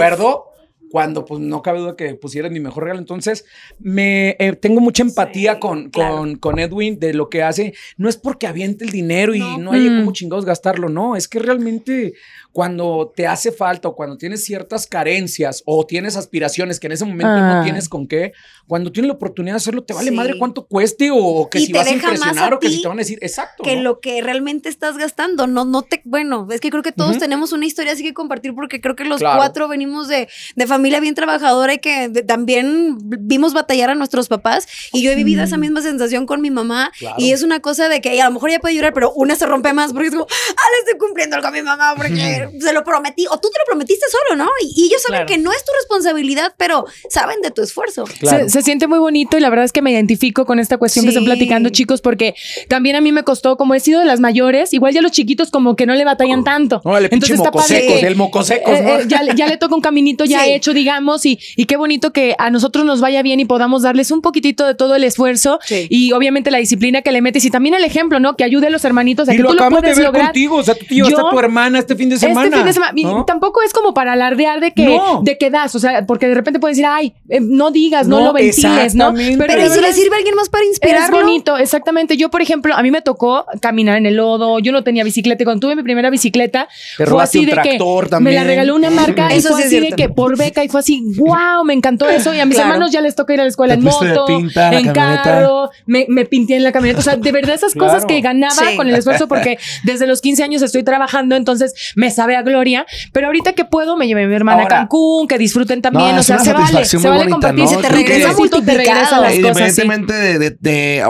Cuando 0.90 1.24
pues 1.24 1.40
no 1.40 1.62
cabe 1.62 1.80
duda 1.80 1.96
que 1.96 2.14
pusieras 2.14 2.50
mi 2.50 2.60
mejor 2.60 2.84
regalo. 2.84 3.00
Entonces, 3.00 3.44
me 3.78 4.36
eh, 4.38 4.56
tengo 4.60 4.80
mucha 4.80 5.02
empatía 5.02 5.54
Sí, 5.54 5.60
con, 5.60 5.90
claro. 5.90 6.16
con, 6.18 6.36
con 6.36 6.58
Edwin 6.58 6.98
de 6.98 7.14
lo 7.14 7.28
que 7.28 7.42
hace. 7.42 7.74
No 7.96 8.08
es 8.08 8.16
porque 8.16 8.46
aviente 8.46 8.84
el 8.84 8.90
dinero 8.90 9.34
y 9.34 9.40
no, 9.40 9.58
No. 9.58 9.72
haya 9.72 9.90
Mm. 9.90 9.98
como 10.00 10.12
chingados 10.12 10.44
gastarlo, 10.44 10.88
no. 10.88 11.16
Es 11.16 11.28
que 11.28 11.38
realmente 11.38 12.14
cuando 12.58 13.12
te 13.14 13.24
hace 13.28 13.52
falta 13.52 13.86
o 13.86 13.94
cuando 13.94 14.16
tienes 14.16 14.42
ciertas 14.42 14.88
carencias 14.88 15.62
o 15.64 15.86
tienes 15.86 16.16
aspiraciones 16.16 16.80
que 16.80 16.88
en 16.88 16.92
ese 16.94 17.04
momento 17.04 17.28
Ah. 17.28 17.58
no 17.58 17.62
tienes 17.62 17.88
con 17.88 18.08
qué, 18.08 18.32
cuando 18.66 18.90
tienes 18.90 19.06
la 19.06 19.14
oportunidad 19.14 19.54
de 19.54 19.58
hacerlo, 19.58 19.84
te 19.84 19.94
vale 19.94 20.10
Sí. 20.10 20.16
madre 20.16 20.36
cuánto 20.40 20.66
cueste 20.66 21.10
o 21.12 21.48
que 21.48 21.60
Y 21.60 21.66
si 21.66 21.72
vas 21.72 21.86
a 21.86 21.90
impresionar 21.92 22.52
a 22.52 22.56
o 22.56 22.58
que 22.58 22.68
si 22.68 22.82
te 22.82 22.88
van 22.88 22.98
a 22.98 23.02
decir, 23.02 23.16
exacto. 23.22 23.62
que 23.62 23.76
¿no? 23.76 23.82
lo 23.82 24.00
que 24.00 24.20
realmente 24.22 24.68
estás 24.68 24.96
gastando. 24.98 25.46
No, 25.46 25.64
no 25.64 25.82
te, 25.82 26.02
bueno, 26.04 26.48
es 26.50 26.60
que 26.60 26.70
creo 26.70 26.82
que 26.82 26.90
todos 26.90 27.18
tenemos 27.18 27.52
una 27.52 27.64
historia 27.64 27.92
así 27.92 28.02
que 28.02 28.12
compartir 28.12 28.52
porque 28.56 28.80
creo 28.80 28.96
que 28.96 29.04
los 29.04 29.20
Claro. 29.20 29.36
cuatro 29.38 29.68
venimos 29.68 30.08
de, 30.08 30.28
de 30.56 30.66
familia 30.66 30.98
bien 30.98 31.14
trabajadora 31.14 31.74
y 31.74 31.78
que 31.78 32.08
de- 32.08 32.24
también 32.24 32.98
vimos 33.04 33.54
batallar 33.54 33.90
a 33.90 33.94
nuestros 33.94 34.26
papás. 34.26 34.66
Y 34.92 35.02
yo 35.04 35.12
he 35.12 35.14
vivido 35.14 35.44
esa 35.44 35.58
misma 35.58 35.80
sensación 35.80 36.26
con 36.26 36.40
mi 36.40 36.50
mamá. 36.50 36.90
Claro. 36.98 37.14
Y 37.20 37.30
es 37.30 37.44
una 37.44 37.60
cosa 37.60 37.88
de 37.88 38.00
que 38.00 38.20
a 38.20 38.24
lo 38.24 38.32
mejor 38.32 38.50
ella 38.50 38.58
puede 38.58 38.74
llorar, 38.74 38.92
pero 38.94 39.12
una 39.12 39.36
se 39.36 39.46
rompe 39.46 39.72
más 39.72 39.92
porque 39.92 40.08
es 40.08 40.12
como, 40.14 40.26
ah, 40.28 40.66
le 40.74 40.78
estoy 40.90 40.98
cumpliendo 40.98 41.36
algo 41.36 41.46
a 41.46 41.52
mi 41.52 41.62
mamá 41.62 41.94
porque 41.96 42.47
se 42.60 42.72
lo 42.72 42.84
prometí. 42.84 43.26
O 43.30 43.38
tú 43.38 43.48
te 43.50 43.58
lo 43.58 43.64
prometiste 43.66 44.06
solo, 44.10 44.44
¿no? 44.44 44.50
Y, 44.62 44.82
y 44.82 44.86
ellos 44.86 45.02
saben 45.02 45.18
Claro. 45.18 45.26
que 45.26 45.38
no 45.38 45.52
es 45.52 45.64
tu 45.64 45.72
responsabilidad, 45.80 46.54
pero 46.56 46.84
saben 47.10 47.40
de 47.42 47.50
tu 47.50 47.62
esfuerzo. 47.62 48.04
Claro. 48.20 48.44
Se, 48.44 48.50
se 48.50 48.62
siente 48.62 48.86
muy 48.86 48.98
bonito 48.98 49.36
y 49.36 49.40
la 49.40 49.50
verdad 49.50 49.64
es 49.64 49.72
que 49.72 49.82
me 49.82 49.90
identifico 49.90 50.44
con 50.46 50.58
esta 50.58 50.76
cuestión 50.78 51.04
que 51.04 51.10
están 51.10 51.24
platicando, 51.24 51.68
chicos, 51.70 52.00
porque 52.00 52.34
también 52.68 52.96
a 52.96 53.00
mí 53.00 53.12
me 53.12 53.22
costó, 53.24 53.56
como 53.56 53.74
he 53.74 53.80
sido 53.80 54.00
de 54.00 54.06
las 54.06 54.20
mayores, 54.20 54.72
igual 54.72 54.92
ya 54.94 55.00
los 55.02 55.12
chiquitos 55.12 55.50
como 55.50 55.76
que 55.76 55.86
no 55.86 55.94
le 55.94 56.04
batallan 56.04 56.44
tanto. 56.44 56.80
Órale, 56.84 57.08
pinche 57.08 57.34
está 57.34 57.50
padre 57.50 57.80
mocosecos, 57.82 58.02
el 58.02 58.16
mocosecos, 58.16 58.74
eh, 58.78 58.82
¿no? 58.82 58.98
eh, 59.00 59.04
ya, 59.08 59.22
le- 59.22 59.34
ya 59.34 59.46
le 59.46 59.56
toca 59.56 59.74
un 59.74 59.80
caminito 59.80 60.24
ya 60.24 60.44
Sí. 60.44 60.50
hecho, 60.52 60.72
digamos, 60.72 61.24
y, 61.26 61.38
y 61.56 61.64
qué 61.66 61.76
bonito 61.76 62.12
que 62.12 62.34
a 62.38 62.50
nosotros 62.50 62.84
nos 62.84 63.00
vaya 63.00 63.22
bien 63.22 63.40
y 63.40 63.44
podamos 63.44 63.82
darles 63.82 64.10
un 64.10 64.20
poquitito 64.22 64.66
de 64.66 64.74
todo 64.74 64.94
el 64.94 65.04
esfuerzo 65.04 65.58
Sí. 65.64 65.86
y 65.90 66.12
obviamente 66.12 66.50
la 66.50 66.58
disciplina 66.58 67.02
que 67.02 67.12
le 67.12 67.20
metes 67.20 67.44
y 67.44 67.50
también 67.50 67.74
el 67.74 67.84
ejemplo, 67.84 68.20
¿no? 68.20 68.36
Que 68.36 68.44
ayude 68.44 68.68
a 68.68 68.70
los 68.70 68.84
hermanitos 68.84 69.28
a 69.28 69.34
y 69.34 69.36
que 69.36 69.42
lo 69.42 69.48
tú 69.50 69.54
lo 69.54 69.60
acabamos 69.60 69.78
de 69.80 69.86
puedes 69.86 69.98
ver 69.98 70.06
lograr. 70.06 70.26
contigo. 70.26 70.56
O 70.56 70.62
sea, 70.62 70.74
tú 70.74 70.84
te 70.86 70.94
llevaste 70.94 71.16
Yo- 71.20 71.26
a 71.26 71.30
tu 71.30 71.38
hermana 71.38 71.78
este 71.78 71.96
fin 71.96 72.08
de 72.08 72.18
semana. 72.18 72.37
Este 72.44 72.56
fin 72.56 72.66
de 72.66 72.72
semana. 72.72 72.92
Y 72.96 73.04
¿no? 73.04 73.24
tampoco 73.24 73.62
es 73.62 73.72
como 73.72 73.94
para 73.94 74.12
alardear 74.12 74.60
de 74.60 74.72
que, 74.72 74.84
No. 74.86 75.20
de 75.22 75.38
que 75.38 75.50
das, 75.50 75.74
o 75.74 75.78
sea, 75.78 76.04
porque 76.06 76.28
de 76.28 76.34
repente 76.34 76.58
puedes 76.60 76.76
decir, 76.76 76.88
ay, 76.90 77.14
eh, 77.28 77.40
no 77.40 77.70
digas, 77.70 78.06
no, 78.08 78.20
No, 78.20 78.26
lo 78.26 78.32
ventiles, 78.32 78.94
¿no? 78.94 79.12
Pero 79.14 79.56
la 79.56 79.66
¿y 79.66 79.70
si 79.70 79.80
le 79.80 79.88
es- 79.88 79.96
sirve 79.96 80.14
a 80.16 80.18
alguien 80.18 80.34
más 80.34 80.48
para 80.48 80.64
es 80.64 80.70
inspirarlo? 80.70 81.18
bonito, 81.18 81.56
exactamente. 81.58 82.16
Yo, 82.16 82.30
por 82.30 82.42
ejemplo, 82.42 82.74
a 82.74 82.82
mí 82.82 82.90
me 82.90 83.02
tocó 83.02 83.44
caminar 83.60 83.96
en 83.98 84.06
el 84.06 84.16
lodo. 84.16 84.58
Yo 84.58 84.72
no 84.72 84.82
tenía 84.84 85.04
bicicleta. 85.04 85.42
Y 85.42 85.44
Cuando 85.44 85.66
tuve 85.66 85.76
mi 85.76 85.82
primera 85.82 86.10
bicicleta, 86.10 86.68
Te 86.96 87.06
fue 87.06 87.22
así 87.22 87.38
un 87.40 87.46
de 87.46 87.52
que 87.62 87.78
me 88.20 88.32
la 88.32 88.44
regaló 88.44 88.74
una 88.74 88.90
marca 88.90 89.28
y 89.32 89.38
Eso 89.38 89.50
fue 89.50 89.62
sí 89.62 89.62
es 89.62 89.66
así 89.82 89.90
de 89.90 89.96
que 89.96 90.08
por 90.08 90.36
beca 90.36 90.62
y 90.64 90.68
fue 90.68 90.80
así, 90.80 91.02
wow, 91.16 91.64
me 91.64 91.74
encantó 91.74 92.08
eso. 92.08 92.34
Y 92.34 92.40
a 92.40 92.44
mis 92.46 92.56
Claro. 92.56 92.70
hermanos 92.72 92.92
ya 92.92 93.00
les 93.00 93.14
toca 93.14 93.34
ir 93.34 93.40
a 93.40 93.44
la 93.44 93.48
escuela 93.48 93.74
Te 93.74 93.78
en 93.80 93.84
moto, 93.84 94.26
pinta 94.26 94.72
en 94.72 94.92
carro, 94.92 95.70
me, 95.86 96.06
me 96.08 96.24
pinté 96.24 96.56
en 96.56 96.64
la 96.64 96.72
camioneta. 96.72 97.00
O 97.00 97.02
sea, 97.02 97.16
de 97.16 97.32
verdad 97.32 97.54
esas 97.54 97.74
cosas 97.74 98.04
que 98.04 98.20
ganaba 98.20 98.54
Sí. 98.54 98.76
con 98.76 98.88
el 98.88 98.94
esfuerzo 98.94 99.28
porque 99.28 99.58
desde 99.84 100.06
los 100.06 100.20
15 100.20 100.42
años 100.42 100.62
estoy 100.62 100.82
trabajando, 100.82 101.36
entonces 101.36 101.74
me 101.96 102.10
sabe 102.18 102.36
a 102.36 102.42
gloria. 102.42 102.84
Pero 103.12 103.26
ahorita 103.28 103.54
que 103.54 103.64
puedo, 103.64 103.96
me 103.96 104.06
llevé 104.06 104.24
a 104.24 104.26
mi 104.28 104.34
hermana 104.34 104.62
Ahora- 104.62 104.76
a 104.76 104.78
Cancún, 104.80 105.26
que 105.28 105.38
disfruten 105.38 105.80
también. 105.82 106.10
No, 106.10 106.16
o 106.16 106.20
es 106.20 106.26
sea, 106.26 106.38
se 106.38 106.52
vale, 106.52 106.84
se 106.84 106.96
vale 106.98 107.10
bonita, 107.10 107.30
compartir. 107.32 107.64
¿no? 107.64 107.70
Se 107.70 107.76
te 107.78 107.88
regresa, 107.88 108.32
justo 108.34 108.62
te 108.62 108.74
las 108.74 108.86
cosas. 108.86 109.30
sí. 109.32 109.36
Independientemente 109.38 110.12
de, 110.12 110.38
de- 110.38 110.56
de- 110.60 111.04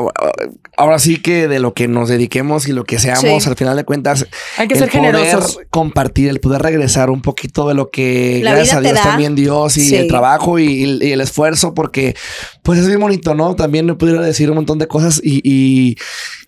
ahora 0.77 0.99
sí 0.99 1.17
que 1.21 1.49
de 1.49 1.59
lo 1.59 1.75
que 1.75 1.89
nos 1.89 2.09
dediquemos 2.09 2.69
y 2.69 2.73
lo 2.73 2.85
que 2.85 2.99
seamos, 2.99 3.43
Sí. 3.43 3.49
al 3.49 3.57
final 3.57 3.77
de 3.77 3.85
cuentas, 3.85 4.27
Hay 4.57 4.69
que 4.69 4.75
el 4.75 4.81
ser 4.81 4.91
poder 4.91 5.17
generosos. 5.17 5.59
compartir, 5.71 6.29
el 6.29 6.41
poder 6.41 6.63
regresar 6.63 7.11
un 7.11 7.21
poquito 7.23 7.67
de 7.69 7.75
lo 7.75 7.91
que 7.91 8.41
La 8.45 8.53
gracias 8.53 8.77
a 8.77 8.81
Dios 8.81 8.95
da. 8.95 9.03
también 9.03 9.35
Dios 9.35 9.77
y 9.77 9.81
Sí. 9.89 9.97
el 9.97 10.07
trabajo 10.09 10.59
y, 10.59 10.99
y 11.01 11.13
el 11.13 11.21
esfuerzo, 11.21 11.75
porque 11.75 12.15
pues 12.63 12.79
es 12.79 12.87
bien 12.87 13.01
bonito, 13.01 13.35
¿no? 13.35 13.57
También 13.57 13.87
me 13.87 13.95
pudiera 13.95 14.21
decir 14.21 14.51
un 14.51 14.57
montón 14.57 14.79
de 14.79 14.87
cosas 14.87 15.21
y, 15.25 15.41
y, 15.43 15.97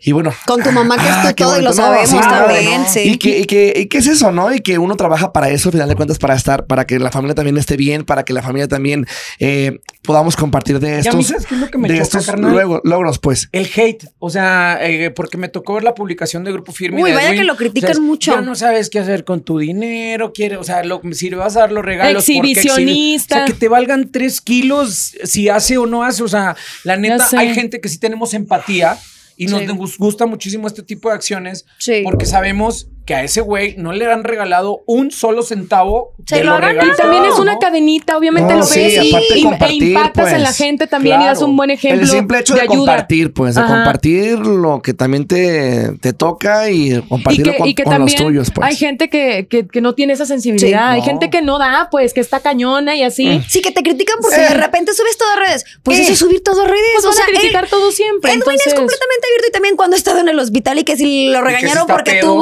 y 0.02 0.12
bueno. 0.12 0.32
Con 0.46 0.62
tu 0.62 0.70
mamá 0.70 0.96
que 0.96 1.06
es 1.06 1.12
ah, 1.12 1.28
tu 1.34 1.44
todo 1.44 1.58
y 1.58 1.62
lo. 1.62 1.70
No, 1.70 1.74
sabemos 1.74 2.10
también, 2.10 2.82
¿no? 2.82 2.88
sí. 2.88 3.00
Y 3.00 3.16
que, 3.18 3.38
y, 3.40 3.44
que, 3.46 3.72
y 3.76 3.86
que 3.86 3.98
es 3.98 4.06
eso, 4.06 4.30
¿no? 4.30 4.49
Y 4.54 4.60
que 4.60 4.78
uno 4.78 4.96
trabaja 4.96 5.32
para 5.32 5.48
eso, 5.50 5.68
al 5.68 5.72
final 5.74 5.88
de 5.88 5.94
cuentas, 5.96 6.18
para 6.18 6.34
estar, 6.34 6.66
para 6.66 6.86
que 6.86 6.98
la 6.98 7.10
familia 7.10 7.34
también 7.34 7.56
esté 7.58 7.76
bien, 7.76 8.04
para 8.04 8.24
que 8.24 8.32
la 8.32 8.42
familia 8.42 8.68
también 8.68 9.06
eh, 9.38 9.78
podamos 10.02 10.36
compartir 10.36 10.80
de 10.80 10.88
Y 10.88 10.92
a 10.92 10.94
mí, 11.12 11.20
estos, 11.22 11.26
¿sabes 11.28 11.46
qué 11.46 11.54
es 11.54 11.60
lo 11.60 11.70
que 11.70 11.78
me 11.78 11.88
de 11.88 11.94
choca, 11.94 12.02
estos 12.02 12.26
carnal? 12.26 12.52
luego- 12.52 12.80
logros, 12.84 13.18
pues. 13.18 13.48
El 13.52 13.68
hate, 13.74 14.06
o 14.18 14.30
sea, 14.30 14.78
eh, 14.82 15.10
porque 15.10 15.36
me 15.38 15.48
tocó 15.48 15.74
ver 15.74 15.84
la 15.84 15.94
publicación 15.94 16.44
de 16.44 16.52
Grupo 16.52 16.72
Firme. 16.72 17.02
Uy, 17.02 17.10
de 17.10 17.16
vaya 17.16 17.28
Edwin. 17.28 17.40
que 17.40 17.46
lo 17.46 17.56
critican 17.56 17.90
O 17.90 17.94
sea, 17.94 18.00
es, 18.02 18.06
mucho. 18.06 18.34
Ya 18.34 18.40
no 18.40 18.54
sabes 18.54 18.90
qué 18.90 18.98
hacer 18.98 19.24
con 19.24 19.42
tu 19.42 19.58
dinero, 19.58 20.32
quiere, 20.32 20.56
o 20.56 20.64
sea, 20.64 20.82
lo, 20.84 21.00
si 21.12 21.30
le 21.30 21.36
vas 21.36 21.56
a 21.56 21.60
dar 21.60 21.72
los 21.72 21.84
regalos. 21.84 22.24
porque 22.24 22.50
Exhibicionista. 22.50 23.34
O 23.34 23.38
sea, 23.38 23.46
que 23.46 23.52
te 23.54 23.68
valgan 23.68 24.10
tres 24.10 24.40
kilos 24.40 25.14
si 25.24 25.48
hace 25.48 25.78
o 25.78 25.86
no 25.86 26.02
hace. 26.04 26.22
O 26.22 26.28
sea, 26.28 26.56
la 26.84 26.96
neta, 26.96 27.26
hay 27.36 27.54
gente 27.54 27.80
que 27.80 27.88
sí 27.88 27.98
tenemos 27.98 28.34
empatía 28.34 28.96
y 29.36 29.46
nos 29.46 29.60
Sí. 29.62 29.96
gusta 29.98 30.26
muchísimo 30.26 30.66
este 30.66 30.82
tipo 30.82 31.08
de 31.08 31.14
acciones 31.14 31.64
Sí. 31.78 32.02
porque 32.04 32.26
sabemos 32.26 32.88
que 33.10 33.16
a 33.16 33.24
ese 33.24 33.40
güey 33.40 33.74
no 33.76 33.90
le 33.90 34.06
han 34.06 34.22
regalado 34.22 34.82
un 34.86 35.10
solo 35.10 35.42
centavo 35.42 36.12
Se 36.24 36.36
de 36.36 36.44
lo. 36.44 36.56
Y 36.58 36.96
también 36.96 37.24
es 37.24 37.34
una 37.40 37.58
cadenita, 37.58 38.16
obviamente 38.16 38.52
No, 38.52 38.60
lo 38.60 38.64
sí, 38.64 38.78
ves 38.78 39.02
y, 39.02 39.08
y- 39.08 39.14
e 39.16 39.38
impactas 39.74 40.32
en 40.32 40.42
la 40.44 40.50
pues. 40.50 40.56
gente 40.58 40.86
también 40.86 41.20
y 41.20 41.24
das 41.24 41.42
un 41.42 41.56
buen 41.56 41.70
ejemplo. 41.70 42.02
El 42.02 42.08
simple 42.08 42.38
hecho 42.38 42.54
de, 42.54 42.60
ayuda. 42.60 42.76
compartir, 42.76 43.32
pues, 43.32 43.56
de 43.56 43.62
Ajá. 43.62 43.74
compartir 43.74 44.38
lo 44.38 44.80
que 44.80 44.94
también 44.94 45.26
te, 45.26 45.90
te 46.00 46.12
toca 46.12 46.70
y 46.70 46.92
Y 46.94 47.02
compartirlo 47.02 47.50
que, 47.52 47.58
con, 47.58 47.68
y 47.68 47.74
que 47.74 47.82
con 47.82 47.94
también 47.94 48.16
los 48.16 48.24
tuyos, 48.26 48.50
pues. 48.54 48.68
hay 48.68 48.76
gente 48.76 49.10
que, 49.10 49.48
que, 49.50 49.66
que 49.66 49.80
no 49.80 49.96
tiene 49.96 50.12
esa 50.12 50.24
sensibilidad, 50.24 50.68
Sí. 50.90 50.94
hay 50.94 51.00
No. 51.00 51.06
gente 51.06 51.30
que 51.30 51.42
no 51.42 51.58
da, 51.58 51.88
pues, 51.90 52.14
que 52.14 52.20
está 52.20 52.38
cañona 52.38 52.94
y 52.94 53.02
así. 53.02 53.42
Sí, 53.48 53.60
que 53.60 53.72
te 53.72 53.82
critican 53.82 54.18
porque 54.22 54.38
de 54.38 54.50
repente 54.50 54.94
subes 54.94 55.18
todo 55.18 55.30
a 55.32 55.36
redes. 55.48 55.64
Pues 55.82 55.98
Eh. 55.98 56.02
eso 56.02 56.12
es 56.12 56.18
subir 56.20 56.44
todo 56.44 56.62
a 56.62 56.66
redes. 56.66 56.78
Pues 56.94 57.04
o 57.06 57.08
van 57.08 57.16
sea, 57.16 57.24
a 57.24 57.28
criticar 57.28 57.64
él- 57.64 57.70
todo 57.70 57.90
siempre. 57.90 58.30
Edwin 58.30 58.40
entonces, 58.42 58.68
es 58.68 58.74
completamente 58.74 59.26
abierto 59.26 59.46
y 59.48 59.50
también 59.52 59.74
cuando 59.74 59.96
ha 59.96 59.98
estado 59.98 60.20
en 60.20 60.28
el 60.28 60.38
hospital 60.38 60.78
y 60.78 60.84
que 60.84 60.96
si 60.96 61.30
lo 61.30 61.40
regañaron 61.40 61.88
porque 61.88 62.12
pedo. 62.20 62.36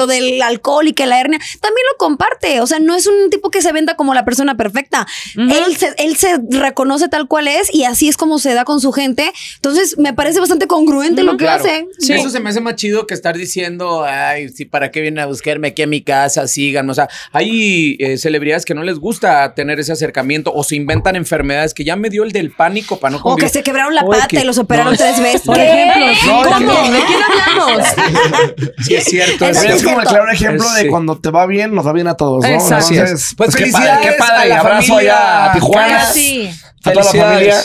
Lo 0.00 0.06
del 0.06 0.40
alcohol 0.42 0.88
y 0.88 0.92
que 0.92 1.06
la 1.06 1.20
hernia, 1.20 1.38
también 1.60 1.84
lo 1.92 1.96
comparte. 1.98 2.60
O 2.60 2.66
sea, 2.66 2.78
no 2.78 2.94
es 2.94 3.06
un 3.06 3.30
tipo 3.30 3.50
que 3.50 3.60
se 3.62 3.72
venda 3.72 3.94
como 3.96 4.14
la 4.14 4.24
persona 4.24 4.56
perfecta. 4.56 5.06
Él, 5.36 5.76
se, 5.76 5.92
él 5.98 6.16
se 6.16 6.38
reconoce 6.50 7.08
tal 7.08 7.28
cual 7.28 7.48
es 7.48 7.72
y 7.74 7.84
así 7.84 8.08
es 8.08 8.16
como 8.16 8.38
se 8.38 8.54
da 8.54 8.64
con 8.64 8.80
su 8.80 8.92
gente. 8.92 9.32
Entonces, 9.56 9.98
me 9.98 10.14
parece 10.14 10.40
bastante 10.40 10.66
congruente 10.66 11.22
lo 11.22 11.32
que 11.36 11.44
Claro. 11.44 11.62
hace. 11.64 11.86
Sí. 11.98 12.12
Eso 12.14 12.30
se 12.30 12.40
me 12.40 12.50
hace 12.50 12.60
más 12.60 12.76
chido 12.76 13.06
que 13.06 13.14
estar 13.14 13.36
diciendo, 13.36 14.04
ay, 14.04 14.48
sí, 14.48 14.64
¿para 14.64 14.90
qué 14.90 15.00
vienen 15.00 15.20
a 15.22 15.26
buscarme 15.26 15.68
aquí 15.68 15.82
a 15.82 15.86
mi 15.86 16.02
casa? 16.02 16.46
Sigan. 16.48 16.88
O 16.88 16.94
sea, 16.94 17.08
hay 17.32 17.96
eh, 18.00 18.16
celebridades 18.18 18.64
que 18.64 18.74
no 18.74 18.82
les 18.82 18.98
gusta 18.98 19.54
tener 19.54 19.78
ese 19.80 19.92
acercamiento 19.92 20.52
o 20.54 20.64
se 20.64 20.76
inventan 20.76 21.16
enfermedades 21.16 21.74
que 21.74 21.84
ya 21.84 21.96
me 21.96 22.08
dio 22.10 22.24
el 22.24 22.32
del 22.32 22.50
pánico 22.52 22.98
para 22.98 23.12
no 23.12 23.18
O 23.18 23.22
convivir. 23.22 23.44
que 23.50 23.52
se 23.58 23.62
quebraron 23.62 23.94
la 23.94 24.02
O 24.02 24.10
pata 24.10 24.28
que- 24.28 24.40
y 24.40 24.44
los 24.44 24.58
operaron 24.58 24.92
No, 24.92 24.98
tres 24.98 25.20
veces. 25.20 25.42
Por 25.42 25.56
¿Qué? 25.56 25.62
ejemplo, 25.84 26.06
¿cómo? 26.44 26.72
¿De 26.90 27.00
quién 27.06 27.20
hablamos? 27.22 27.88
Sí, 28.86 28.94
es 28.94 29.04
cierto. 29.04 29.46
Es 29.46 29.58
Pero 29.58 29.74
es 29.80 29.86
como 29.86 30.00
el 30.00 30.06
claro 30.06 30.30
ejemplo 30.30 30.70
de 30.72 30.82
Sí. 30.82 30.88
cuando 30.88 31.18
te 31.18 31.30
va 31.30 31.46
bien, 31.46 31.74
nos 31.74 31.86
va 31.86 31.92
bien 31.92 32.06
a 32.08 32.14
todos, 32.14 32.42
¿no? 32.42 32.48
Exacto. 32.48 32.92
Entonces, 32.94 33.34
Pues 33.36 33.54
qué 33.54 33.66
padre, 33.66 33.72
felicidades 33.72 34.06
qué 34.10 34.12
padre. 34.18 34.42
a 34.42 34.46
la 34.46 34.60
Abrazo 34.60 34.88
familia. 34.92 35.12
allá 35.12 35.44
a 35.44 35.52
Tijuana, 35.52 36.04
Sí. 36.12 36.50
a 36.84 36.92
toda 36.92 37.04
la 37.04 37.10
familia. 37.24 37.56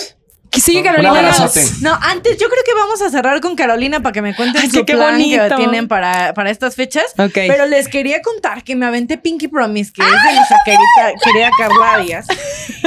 Que 0.55 0.61
sigue 0.61 0.83
Carolina. 0.83 1.21
No, 1.81 1.93
antes 2.01 2.37
yo 2.37 2.47
creo 2.49 2.63
que 2.65 2.73
vamos 2.73 3.01
a 3.01 3.09
cerrar 3.09 3.41
con 3.41 3.55
Carolina 3.55 3.99
para 4.01 4.13
que 4.13 4.21
me 4.21 4.35
cuenten 4.35 4.61
Ay, 4.63 4.69
su 4.69 4.77
que 4.79 4.85
qué 4.85 4.93
plan 4.95 5.17
que 5.17 5.37
bonito. 5.37 5.55
tienen 5.57 5.87
para, 5.87 6.33
para 6.33 6.49
estas 6.49 6.75
fechas. 6.75 7.05
Ok. 7.17 7.33
Pero 7.33 7.65
les 7.65 7.87
quería 7.87 8.21
contar 8.21 8.63
que 8.63 8.75
me 8.75 8.85
aventé 8.85 9.17
Pinky 9.17 9.47
Promise, 9.47 9.91
que 9.93 10.01
es 10.01 10.07
de 10.07 10.33
nuestra 10.35 10.57
querida, 10.65 11.19
querida 11.23 11.49
Carla 11.57 11.99
Díaz. 11.99 12.25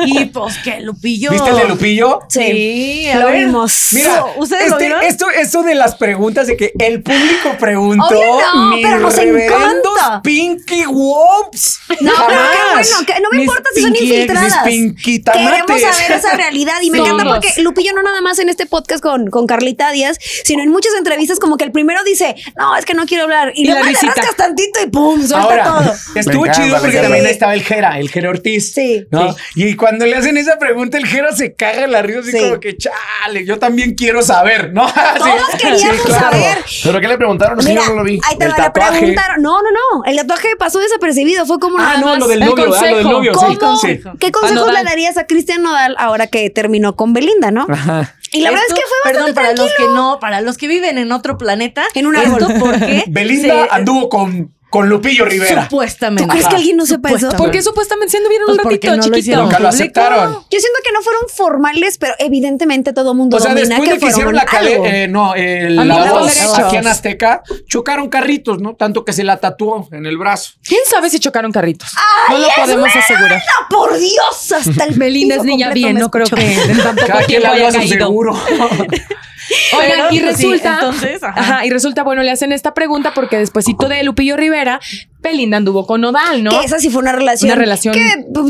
Y 0.07 0.25
pues 0.33 0.59
que 0.59 0.81
Lupillo. 0.81 1.31
¿Viste 1.31 1.51
el 1.51 1.57
de 1.57 1.65
Lupillo? 1.67 2.21
Sí, 2.29 3.07
a 3.13 3.19
lo 3.19 3.27
ver. 3.27 3.47
vimos. 3.47 3.89
Mira, 3.93 4.25
¿ustedes 4.37 4.69
lo 4.71 4.77
este- 4.77 4.85
vieron? 4.87 5.03
esto, 5.03 5.31
esto 5.31 5.63
de 5.63 5.75
las 5.75 5.95
preguntas 5.97 6.47
de 6.47 6.57
que 6.57 6.73
el 6.79 7.03
público 7.03 7.57
preguntó. 7.59 8.07
Oye, 8.09 8.43
no, 8.55 8.67
mis 8.77 8.87
pero 8.87 8.99
nos 9.01 9.19
encanta. 9.19 10.23
Pinky 10.23 10.87
Wops. 10.87 11.81
No, 12.01 12.13
pero 12.29 12.41
qué 12.53 12.73
bueno, 12.73 12.97
que 13.07 13.21
no 13.21 13.31
me 13.31 13.37
Mis 13.39 13.47
importa 13.47 13.71
si 13.75 13.83
son 13.83 13.95
infiltradas. 13.97 14.65
Mis 14.67 14.95
Queremos 15.03 15.81
saber 15.81 16.13
esa 16.13 16.37
realidad 16.37 16.75
y 16.83 16.91
me 16.91 16.99
Somos. 16.99 17.13
encanta 17.13 17.35
porque 17.35 17.58
Lupillo 17.63 17.93
no 17.93 18.03
nada 18.03 18.21
más 18.21 18.39
en 18.39 18.49
este 18.49 18.67
podcast 18.67 19.03
con, 19.03 19.29
con 19.31 19.47
Carlita 19.47 19.91
Díaz, 19.93 20.19
sino 20.45 20.63
en 20.63 20.71
muchas 20.71 20.93
entrevistas 20.97 21.39
como 21.39 21.57
que 21.57 21.65
el 21.65 21.73
primero 21.73 22.03
dice, 22.05 22.35
no, 22.57 22.77
es 22.77 22.85
que 22.85 22.95
no 22.95 23.07
quiero 23.07 23.25
hablar 23.25 23.53
y, 23.55 23.63
Y 23.69 23.73
la 23.73 23.83
risita. 23.83 24.13
rascas 24.15 24.37
tantito 24.37 24.81
y 24.83 24.87
pum, 24.91 25.19
suelta 25.21 25.39
Ahora, 25.41 25.65
todo. 25.65 25.93
estuvo 26.15 26.43
Me 26.43 26.49
encanta, 26.49 26.63
chido 26.65 26.81
porque 26.81 26.97
también 26.99 27.27
estaba 27.27 27.55
el 27.55 27.63
Jera, 27.63 27.99
el 27.99 28.09
Jera 28.11 28.31
Ortiz. 28.31 28.73
Sí. 28.73 29.07
¿no? 29.11 29.35
Y 29.55 29.75
cuando 29.77 30.07
le 30.07 30.17
hacen 30.17 30.37
esa 30.37 30.59
pregunta, 30.59 30.99
el 30.99 31.07
Jera 31.07 31.33
se 31.33 31.55
caga 31.55 31.85
en 31.85 31.93
la 31.93 32.03
risa 32.03 32.21
así 32.21 32.31
Sí. 32.33 32.39
como 32.41 32.61
que, 32.61 32.77
chale, 32.77 33.45
yo 33.47 33.59
también 33.59 33.95
quiero 33.95 34.23
saber, 34.23 34.73
¿no? 34.73 34.87
Todos 35.19 35.31
Sí, 35.53 35.59
queríamos 35.59 35.97
sí, 35.97 36.03
claro. 36.09 36.25
saber. 36.31 36.59
¿Pero 36.85 37.01
qué 37.01 37.09
le 37.09 37.17
preguntaron? 37.17 37.63
Sí, 37.63 37.69
Mira, 37.71 37.83
yo 37.83 37.89
no 37.91 37.95
lo 37.97 38.05
vi. 38.05 38.21
ahí 38.25 38.37
te 38.39 38.45
El 38.45 38.51
le 38.51 38.57
tatuaje. 38.57 38.99
preguntaron. 38.99 39.43
No, 39.43 39.63
no, 39.63 39.69
no. 39.71 40.05
El 40.05 40.17
tatuaje 40.17 40.49
pasó 40.59 40.79
desapercibido. 40.81 41.47
Fue 41.47 41.59
como 41.59 41.79
Ah, 41.79 41.97
no, 42.01 42.07
más. 42.09 42.19
lo 42.19 42.27
del 42.29 42.43
El 42.43 42.49
novio, 42.49 42.75
ah, 42.75 42.87
lo 42.91 42.97
del 42.97 43.09
novio. 43.09 43.33
¿Cómo? 43.33 43.77
Sí, 43.79 43.97
sí. 43.97 44.01
¿Qué 44.19 44.31
consejos 44.33 44.73
le 44.73 44.83
darías 44.85 45.17
a 45.17 45.27
Cristian 45.27 45.63
Nodal 45.63 45.95
ahora 45.99 46.27
que 46.27 46.51
terminó 46.51 46.97
con 46.97 47.13
Belinda, 47.13 47.38
no? 47.51 47.67
Ajá. 47.69 48.15
Y 48.33 48.43
la 48.43 48.51
verdad 48.51 48.67
es 48.69 48.75
que 48.75 48.81
fue 48.81 49.13
Perdón, 49.13 49.23
bastante 49.29 49.35
para 49.35 49.49
los 49.55 49.67
tranquilo. 49.75 49.89
que 49.89 49.95
no, 49.95 50.19
para 50.21 50.41
los 50.43 50.59
que 50.59 50.69
viven 50.69 50.99
en 50.99 51.13
otro 51.13 51.39
planeta. 51.39 51.85
En 51.95 52.07
un 52.07 52.15
esto 52.17 52.35
árbol. 52.37 52.55
porque 52.61 53.05
Belinda 53.09 53.65
se- 53.65 53.69
anduvo 53.71 54.09
con 54.11 54.55
con 54.71 54.89
Lupillo 54.89 55.25
Rivera. 55.25 55.63
Supuestamente. 55.65 56.25
¿Tú 56.25 56.29
crees 56.29 56.47
que 56.47 56.57
alguien 56.57 56.77
no 56.77 56.85
sepa 56.85 57.09
eso? 57.09 57.19
Supuestamente. 57.19 57.43
¿Por 57.43 57.51
qué 57.51 57.63
supuestamente 57.63 58.11
se 58.13 58.17
anduvieron 58.19 58.47
Pues 58.49 58.59
un 58.59 58.63
porque 58.63 58.75
ratito, 58.89 58.97
no 59.09 59.17
chiquito? 59.17 59.43
Nunca 59.43 59.59
lo 59.61 59.69
aceptaron. 59.69 60.33
Yo 60.35 60.61
siento 60.61 60.79
que 60.85 60.93
no 60.93 61.01
fueron 61.03 61.23
formales, 61.35 61.97
pero 61.99 62.15
evidentemente 62.19 62.93
todo 62.93 63.13
el 63.13 63.17
mundo 63.17 63.37
O 63.37 63.41
sea, 63.41 63.55
domina 63.55 63.69
después 63.69 63.89
que 63.89 63.95
de 63.95 64.01
que 64.01 64.07
hicieron 64.09 64.35
la 64.35 64.45
cale, 64.45 65.05
eh, 65.05 65.09
no, 65.09 65.35
el- 65.35 65.77
la 65.77 66.13
voz 66.13 66.59
aquí 66.59 66.77
en 66.77 66.87
Azteca, 66.87 67.43
chocaron 67.67 68.09
carritos, 68.11 68.61
¿no? 68.61 68.75
Tanto 68.75 69.05
que 69.05 69.13
se 69.15 69.25
la 69.25 69.39
tatuó 69.39 69.89
en 69.93 70.05
el 70.07 70.19
brazo. 70.19 70.53
¿Quién 70.63 70.81
sabe 70.87 71.09
si 71.11 71.19
chocaron 71.19 71.51
carritos? 71.53 71.91
no 72.29 72.39
lo 72.39 72.49
podemos 72.57 72.95
asegurar. 72.95 73.41
¡Ah, 73.41 73.67
por 73.71 73.99
Dios! 73.99 74.53
Hasta 74.53 74.85
el 74.85 74.95
Belinda 74.99 75.37
es 75.37 75.45
niña 75.45 75.71
bien, 75.73 75.97
no 75.99 76.11
creo 76.11 76.27
que 76.27 76.53
en 76.63 76.77
tan 76.83 76.95
poco 76.95 77.07
Cada 77.07 77.23
quien 77.25 77.43
le 77.43 77.49
tiempo 77.49 77.49
habla 77.49 77.69
haya 77.69 77.69
a 77.69 77.73
su 77.73 77.79
caído. 77.89 78.07
seguro. 78.07 78.39
Oigan, 79.79 80.13
y 80.13 80.19
sí, 80.19 80.25
resulta, 80.25 80.75
entonces, 80.75 81.23
ajá. 81.23 81.41
ajá, 81.41 81.67
y 81.67 81.71
resulta, 81.71 82.03
bueno, 82.03 82.23
le 82.23 82.31
hacen 82.31 82.53
esta 82.53 82.75
pregunta 82.75 83.13
porque 83.15 83.39
despuésito 83.39 83.89
de 83.89 84.03
Lupillo 84.03 84.37
Rivera, 84.37 84.81
Belinda 85.21 85.57
anduvo 85.57 85.85
con 85.87 86.01
Nodal, 86.01 86.45
¿no? 86.45 86.61
Que 86.61 86.67
esa 86.67 86.79
sí 86.79 86.91
fue 86.91 87.03
una 87.03 87.11
relación. 87.13 87.51
Una 87.51 87.61
relación- 87.61 87.93
Que 87.95 88.25
pues, 88.33 88.47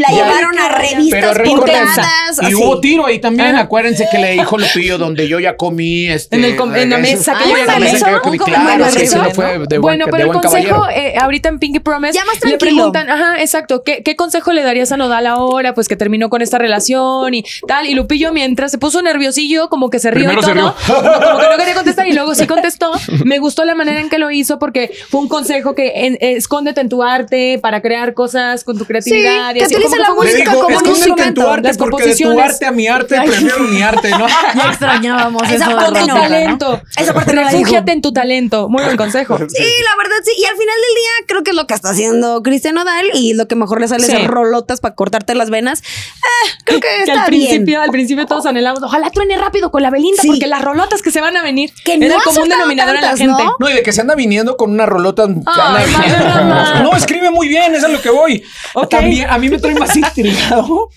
la 0.00 0.08
llevaron 0.08 0.56
a 0.58 0.68
revistas 0.68 1.38
pintadas. 1.40 2.40
y 2.48 2.54
hubo 2.54 2.80
tiro 2.80 3.06
ahí 3.06 3.18
también. 3.18 3.56
Acuérdense 3.56 4.06
que 4.10 4.18
le 4.18 4.32
dijo 4.32 4.56
Lupillo 4.56 4.98
donde 4.98 5.26
yo 5.28 5.40
ya 5.40 5.56
comí. 5.56 6.06
Este, 6.06 6.36
En 6.36 6.44
el 6.44 6.54
com- 6.56 6.74
en 6.76 6.90
la 6.90 6.98
mesa 6.98 7.32
que 7.32 7.38
Ah, 7.44 7.46
yo 7.48 7.56
ya 7.56 7.60
en 7.62 7.66
la 7.66 7.72
comí. 7.74 7.84
mesa 7.92 8.06
que 8.06 8.38
yo 8.38 8.44
claro, 8.44 8.84
sí, 8.90 9.06
fue 9.34 9.58
de 9.66 9.78
buen, 9.78 9.80
bueno, 9.80 10.04
de 10.06 10.10
pero 10.12 10.22
el 10.24 10.28
buen 10.28 10.40
consejo, 10.40 10.86
eh, 10.94 11.14
ahorita 11.20 11.48
en 11.48 11.58
Pinky 11.58 11.80
Promise, 11.80 12.12
Ya 12.14 12.24
más 12.24 12.38
le 12.44 12.56
preguntan, 12.56 13.10
ajá, 13.10 13.40
exacto, 13.40 13.82
¿qué, 13.82 14.02
¿qué 14.04 14.14
consejo 14.16 14.52
le 14.52 14.62
darías 14.62 14.92
a 14.92 14.96
Nodal 14.96 15.26
ahora? 15.26 15.74
Pues 15.74 15.88
que 15.88 15.96
terminó 15.96 16.30
con 16.30 16.40
esta 16.40 16.58
relación 16.58 17.34
y 17.34 17.44
tal. 17.66 17.86
Y 17.86 17.94
Lupillo, 17.94 18.32
mientras 18.32 18.70
se 18.70 18.78
puso 18.78 19.02
nerviosillo, 19.02 19.68
como 19.68 19.90
que 19.90 19.98
se 19.98 20.10
rió 20.12 20.25
Primero 20.28 20.40
y 20.40 20.44
se 20.44 20.54
rió. 20.54 20.62
no, 20.64 20.74
como 20.86 21.38
que 21.38 21.46
no 21.50 21.56
quería 21.56 21.74
contestar 21.74 22.06
y 22.06 22.12
luego 22.12 22.34
sí 22.34 22.46
contestó. 22.46 22.92
Me 23.24 23.38
gustó 23.38 23.64
la 23.64 23.74
manera 23.74 24.00
en 24.00 24.08
que 24.08 24.18
lo 24.18 24.30
hizo 24.30 24.58
porque 24.58 24.92
fue 25.10 25.20
un 25.20 25.28
consejo 25.28 25.74
que 25.74 25.92
en- 26.06 26.18
escóndete 26.20 26.80
en 26.80 26.88
tu 26.88 27.02
arte 27.02 27.58
para 27.60 27.82
crear 27.82 28.14
cosas 28.14 28.64
con 28.64 28.78
tu 28.78 28.84
creatividad. 28.84 29.50
Sí, 29.52 29.56
y 29.56 29.58
que 29.58 29.64
así, 29.64 29.74
la 29.74 29.80
que 29.80 29.88
Le 29.88 30.08
muy- 30.14 30.26
música 30.26 30.50
digo, 30.50 30.62
como 30.62 30.66
un 30.66 30.72
escóndete 30.74 30.88
en 30.90 30.94
tu 30.94 31.08
instrumento, 31.10 31.50
arte 31.50 31.68
las 31.68 31.78
porque 31.78 32.06
de 32.06 32.16
tu 32.16 32.40
arte 32.40 32.66
a 32.66 32.70
mi 32.72 32.86
arte 32.86 33.16
prefiero 33.24 33.58
mi 33.60 33.82
arte, 33.82 34.10
¿no? 34.10 34.26
Ya 34.54 34.68
extrañábamos 34.70 35.42
Esa 35.44 35.54
eso 35.54 35.68
de 35.68 35.74
parte 35.74 36.00
no, 36.00 36.14
talento. 36.14 36.82
Esa 36.96 37.14
parte 37.14 37.32
no 37.34 37.42
la 37.42 37.48
dijo. 37.48 37.60
Refúgiate 37.60 37.92
en 37.92 38.02
tu 38.02 38.12
talento. 38.12 38.68
Muy 38.68 38.82
buen 38.84 38.96
consejo. 38.96 39.36
Sí, 39.38 39.44
la 39.44 39.96
verdad 39.96 40.16
sí. 40.24 40.32
Y 40.38 40.44
al 40.44 40.52
final 40.56 40.74
del 40.74 40.94
día 40.94 41.26
creo 41.26 41.42
que 41.42 41.50
es 41.50 41.56
lo 41.56 41.66
que 41.66 41.74
está 41.74 41.90
haciendo 41.90 42.42
Cristian 42.42 42.74
Nodal 42.74 43.06
y 43.14 43.34
lo 43.34 43.46
que 43.48 43.54
mejor 43.56 43.80
le 43.80 43.88
sale 43.88 44.04
Sí. 44.06 44.12
es 44.12 44.26
rolotas 44.26 44.80
para 44.80 44.94
cortarte 44.94 45.34
las 45.34 45.50
venas. 45.50 45.80
Eh, 45.80 46.50
creo 46.64 46.80
que 46.80 46.86
Que 46.88 47.00
está 47.10 47.24
al 47.24 47.30
bien. 47.30 47.46
principio, 47.48 47.80
al 47.82 47.90
principio 47.90 48.26
todos 48.26 48.46
anhelamos, 48.46 48.82
ojalá 48.82 49.10
truene 49.10 49.36
rápido 49.36 49.70
con 49.70 49.82
la 49.82 49.90
Belinda, 50.16 50.22
Sí. 50.22 50.28
porque 50.28 50.46
las 50.46 50.62
rolotas 50.62 51.02
que 51.02 51.10
se 51.10 51.20
van 51.20 51.36
a 51.36 51.42
venir 51.42 51.72
Que 51.84 51.94
era 51.94 52.06
no 52.08 52.14
el 52.14 52.20
ha 52.20 52.24
común 52.24 52.48
denominador 52.48 52.94
en 52.96 53.00
la 53.02 53.08
tantas, 53.08 53.20
gente. 53.26 53.44
¿no? 53.44 53.56
No, 53.58 53.70
y 53.70 53.74
de 53.74 53.82
que 53.82 53.92
se 53.92 54.00
anda 54.00 54.14
viniendo 54.14 54.56
con 54.56 54.70
una 54.70 54.86
rolota. 54.86 55.24
Ay, 55.24 55.86
mamá. 55.92 56.80
No, 56.82 56.96
escribe 56.96 57.30
muy 57.30 57.48
bien, 57.48 57.74
eso 57.74 57.86
es 57.86 57.92
lo 57.92 58.00
que 58.02 58.10
voy. 58.10 58.42
Ok. 58.74 58.88
También 58.90 59.28
a 59.30 59.38
mí 59.38 59.48
me 59.48 59.58
trae 59.58 59.74
más 59.74 59.94
intrigado 59.96 60.88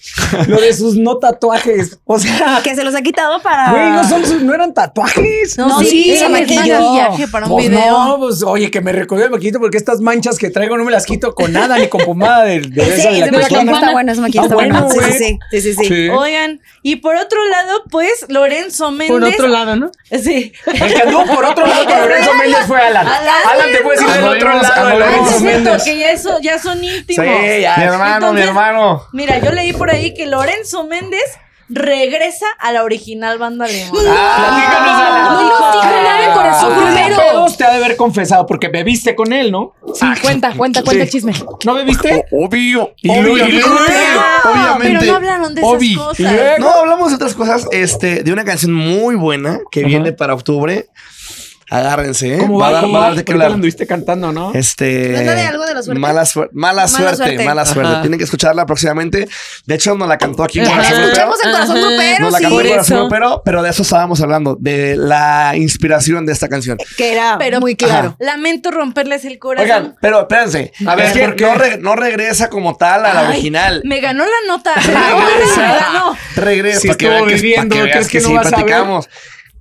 lo 0.48 0.62
de 0.62 0.74
sus 0.74 0.96
no 0.96 1.18
tatuajes. 1.18 2.00
O 2.06 2.20
sea, 2.20 2.62
Que 2.64 2.76
se 2.76 2.84
los 2.84 2.96
ha 2.96 3.02
quitado 3.02 3.42
para. 3.42 3.72
güey, 3.72 3.90
no, 3.92 4.04
son 4.08 4.26
sus- 4.26 4.42
no 4.42 4.54
eran 4.54 4.74
tatuajes. 4.74 5.58
No, 5.58 5.80
sí, 5.80 6.12
es 6.12 6.20
se 6.20 6.30
maquilló. 6.30 6.60
maquillaje 6.80 7.28
para 7.28 7.46
un 7.46 7.52
Pues 7.54 7.70
video. 7.70 7.92
no, 7.92 8.20
pues 8.20 8.44
oye, 8.44 8.72
que 8.72 8.82
me 8.82 8.92
recordé 8.92 9.26
el 9.26 9.32
maquillito 9.32 9.60
porque 9.60 9.78
estas 9.78 10.00
manchas 10.02 10.38
que 10.38 10.50
traigo 10.50 10.78
no 10.78 10.84
me 10.86 10.92
las 10.92 11.06
quito 11.06 11.34
con 11.36 11.52
nada, 11.54 11.78
ni 11.78 11.88
con 11.88 12.02
pomada 12.06 12.44
de, 12.44 12.62
de 12.62 12.82
Ese, 12.82 12.96
esa 12.96 13.10
de 13.26 13.32
la 13.32 13.48
que 13.48 13.56
está 13.56 13.92
bueno, 13.92 14.12
ese 14.12 14.22
maquillaje 14.22 14.40
Ah, 14.40 14.44
está 14.44 14.56
bueno. 14.56 14.90
Sí, 14.90 15.00
sí, 15.00 15.12
sí, 15.14 15.38
sí, 15.52 15.62
sí, 15.62 15.74
sí. 15.74 15.86
Sí. 15.86 16.10
Oigan, 16.10 16.62
y 16.82 16.98
por 16.98 17.16
otro 17.16 17.44
lado, 17.48 17.84
pues 17.90 18.26
Lorenzo 18.30 18.92
Méndez. 19.14 19.36
Por 19.36 19.46
otro 19.46 19.48
lado, 19.48 19.76
¿no? 19.76 19.92
Sí. 20.12 20.54
El 20.66 20.94
que 20.94 21.02
anduvo 21.02 21.26
por 21.26 21.46
otro 21.46 21.66
lado 21.66 21.86
con 21.86 22.00
Lorenzo 22.00 22.34
Méndez 22.36 22.66
fue 22.68 22.82
Alan. 22.82 23.08
Alan. 23.08 23.36
Alan 23.52 23.72
te 23.72 23.78
puede 23.80 23.98
decir 24.00 24.14
del 24.14 24.28
otro 24.28 24.50
lado 24.50 24.62
de 24.62 24.68
Ah, 24.68 24.74
anduvimos- 24.82 25.00
Lorenzo 25.00 25.30
es 25.36 25.38
cierto, 25.42 25.64
Méndez. 25.64 25.84
que 25.84 25.98
ya, 25.98 26.12
eso, 26.12 26.40
ya 26.42 26.60
son 26.60 26.84
íntimos. 26.84 27.26
Sí, 27.26 27.62
ya. 27.62 27.78
Mi 27.78 27.84
hermano, 27.84 28.34
mi 28.34 28.42
hermano. 28.42 29.04
Mira, 29.14 29.38
yo 29.40 29.52
leí 29.52 29.74
por 29.74 29.90
ahí 29.92 30.14
que 30.14 30.26
Lorenzo 30.28 30.84
Méndez 30.86 31.24
regresa 31.72 32.48
a 32.60 32.72
la 32.72 32.84
original 32.84 33.38
banda 33.38 33.68
Limón. 33.68 33.92
Platícanos, 33.92 35.39
confesado 38.00 38.46
porque 38.46 38.70
bebiste 38.70 39.14
con 39.14 39.34
él, 39.34 39.52
¿no? 39.52 39.74
Sí, 39.94 40.06
cuenta, 40.22 40.54
cuenta, 40.56 40.82
cuenta 40.84 41.04
el 41.04 41.10
chisme. 41.10 41.34
¿No 41.66 41.74
bebiste? 41.76 42.24
Obvio. 42.32 42.94
Y 43.02 43.10
luego- 43.22 43.38
y 43.38 43.42
Obviamente. 43.62 45.00
Pero 45.00 45.02
no 45.12 45.16
hablaron 45.18 45.54
de 45.54 45.62
esas 45.62 45.98
cosas. 45.98 46.34
No, 46.60 46.70
hablamos 46.72 47.10
de 47.10 47.16
otras 47.16 47.34
cosas. 47.36 47.68
Este, 47.72 48.24
de 48.24 48.32
una 48.32 48.46
canción 48.46 48.74
muy 48.74 49.16
buena 49.16 49.60
que 49.70 49.84
viene 49.84 50.14
para 50.14 50.34
octubre. 50.34 50.88
Agárrense, 51.70 52.34
¿eh? 52.36 52.38
¿Cómo 52.40 52.58
va, 52.60 52.66
va? 52.66 52.70
a 52.70 52.72
dar, 52.74 52.82
¿Cómo 52.84 52.94
va 52.94 53.00
a 53.00 53.02
va? 53.02 53.08
dar 53.10 53.18
de 53.18 53.26
qué 53.26 53.32
Ahorita 53.34 53.50
la 53.50 53.54
anduviste 53.56 53.86
cantando, 53.88 54.32
¿no? 54.32 54.54
Este. 54.54 55.10
¿No 55.24 55.32
de 55.32 55.42
algo 55.42 55.66
de 55.66 55.74
la 55.76 55.84
suerte? 55.84 56.00
Mala, 56.00 56.22
suer- 56.26 56.50
mala, 56.52 56.88
suerte, 56.88 57.16
suerte. 57.18 57.46
mala 57.46 57.66
suerte. 57.66 57.92
Ajá. 57.92 58.02
Tienen 58.02 58.18
que 58.18 58.24
escucharla 58.26 58.66
próximamente. 58.66 59.28
De 59.66 59.76
hecho, 59.76 59.96
nos 59.96 60.08
la 60.08 60.18
cantó 60.18 60.44
aquí 60.44 60.60
en 60.60 60.66
Ajá. 60.68 60.76
Corazón 60.76 60.98
Grupero. 61.04 61.22
En 61.44 61.52
Corazón 61.52 61.78
Ajá. 61.78 61.88
Grupero, 61.88 62.20
Nos 62.26 62.32
la 62.34 62.38
sí. 62.40 62.44
cantó 62.44 62.60
en 62.62 62.66
Por 62.66 62.72
Corazón 62.72 62.98
eso. 62.98 63.04
Grupero, 63.06 63.42
pero 63.46 63.62
de 63.64 63.70
eso 63.70 63.82
estábamos 63.84 64.22
hablando, 64.22 64.58
de 64.60 64.96
la 64.98 65.52
inspiración 65.56 66.26
de 66.26 66.34
esta 66.34 66.50
canción. 66.50 66.78
Que 66.98 67.12
era 67.14 67.38
Pero 67.38 67.60
muy 67.60 67.76
claro. 67.76 68.16
Lamento 68.20 68.72
romperles 68.72 69.26
el 69.26 69.38
corazón. 69.38 69.66
Oigan, 69.70 69.96
pero 70.02 70.22
espérense. 70.22 70.74
A 70.88 70.96
ver, 70.96 71.06
es 71.06 71.14
que 71.14 71.20
¿por 71.26 71.36
qué? 71.36 71.44
no, 71.46 71.54
re- 71.56 71.78
no 71.78 71.96
regresa 71.96 72.50
como 72.50 72.76
tal 72.78 73.06
a 73.06 73.14
la 73.14 73.20
Ay, 73.22 73.28
original. 73.34 73.82
Me 73.86 74.00
ganó 74.02 74.24
la 74.26 74.48
nota. 74.48 74.74
Regresa. 74.76 75.58
Me 75.58 75.80
ganó. 75.80 76.18
Regresa. 76.36 76.80
Sí 76.80 76.88
que 76.96 77.06
estuvo 77.08 77.28
que- 77.28 77.34
viviendo, 77.36 77.76
que 77.76 77.82
¿crees 77.92 78.08
que 78.08 78.18
que 78.18 78.24
no 78.24 78.30
sí, 78.30 78.34
vas 78.36 78.54
a 78.54 78.64
ver? 78.64 78.66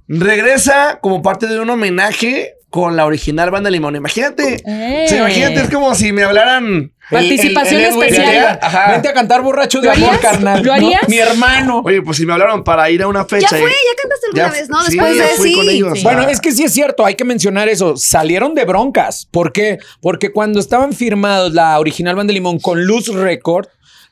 Regresa 0.09 0.99
como 1.01 1.23
parte 1.23 1.47
de 1.47 1.61
un 1.61 1.68
homenaje 1.71 2.55
con 2.71 2.97
la 2.97 3.07
original 3.07 3.51
banda 3.51 3.71
Limón. 3.71 3.97
Imagínate. 3.97 4.62
Eh. 4.66 5.07
imagínate, 5.16 5.61
es 5.62 5.71
como 5.71 5.94
si 5.94 6.12
me 6.12 6.23
hablaran. 6.25 6.92
Participación 7.11 7.81
Edwin 7.81 8.03
especial. 8.03 8.27
de 8.27 8.38
allá, 8.38 8.59
Ajá. 8.61 8.92
Vente 8.92 9.09
a 9.09 9.14
cantar 9.14 9.40
borracho 9.40 9.81
de 9.81 9.87
¿Lo 9.87 9.92
amor, 9.94 10.21
carnal. 10.21 10.59
¿Lo 10.62 10.66
¿no? 10.66 10.73
harías? 10.75 11.09
Mi 11.09 11.16
hermano. 11.18 11.81
Oye, 11.85 12.03
pues 12.03 12.18
si 12.18 12.27
me 12.27 12.35
hablaron 12.35 12.62
para 12.64 12.90
ir 12.90 13.03
a 13.03 13.09
una 13.09 13.21
Ya 13.21 13.27
fecha. 13.27 13.49
fue, 13.49 13.61
y- 13.61 13.62
ya 13.62 14.03
cantaste 14.03 14.27
alguna 14.27 14.44
Ya- 14.47 14.53
vez, 14.53 14.68
¿no? 14.68 14.83
sí, 14.83 14.90
Después 14.92 15.16
ya 15.16 15.23
de 15.23 15.29
fui 15.31 15.49
sí. 15.49 15.55
con 15.55 15.68
ellos. 15.71 15.92
Sí. 15.99 16.05
Bueno, 16.05 16.29
es 16.29 16.38
que 16.40 16.53
sí 16.53 16.64
es 16.64 16.73
cierto, 16.75 17.07
hay 17.07 17.14
que 17.14 17.25
mencionar 17.25 17.68
eso. 17.71 17.97
Salieron 17.97 18.55
de 18.55 18.66
broncas. 18.66 19.27
¿Por 19.31 19.53
qué? 19.53 19.79
Porque 20.03 20.33
cuando 20.33 20.61
estaban 20.61 20.92
firmados 20.92 21.55
la 21.55 21.79
original 21.81 22.14
Banda 22.14 22.35
Limón 22.35 22.59
con 22.59 22.85
Luz 22.85 23.09
Record, 23.09 23.68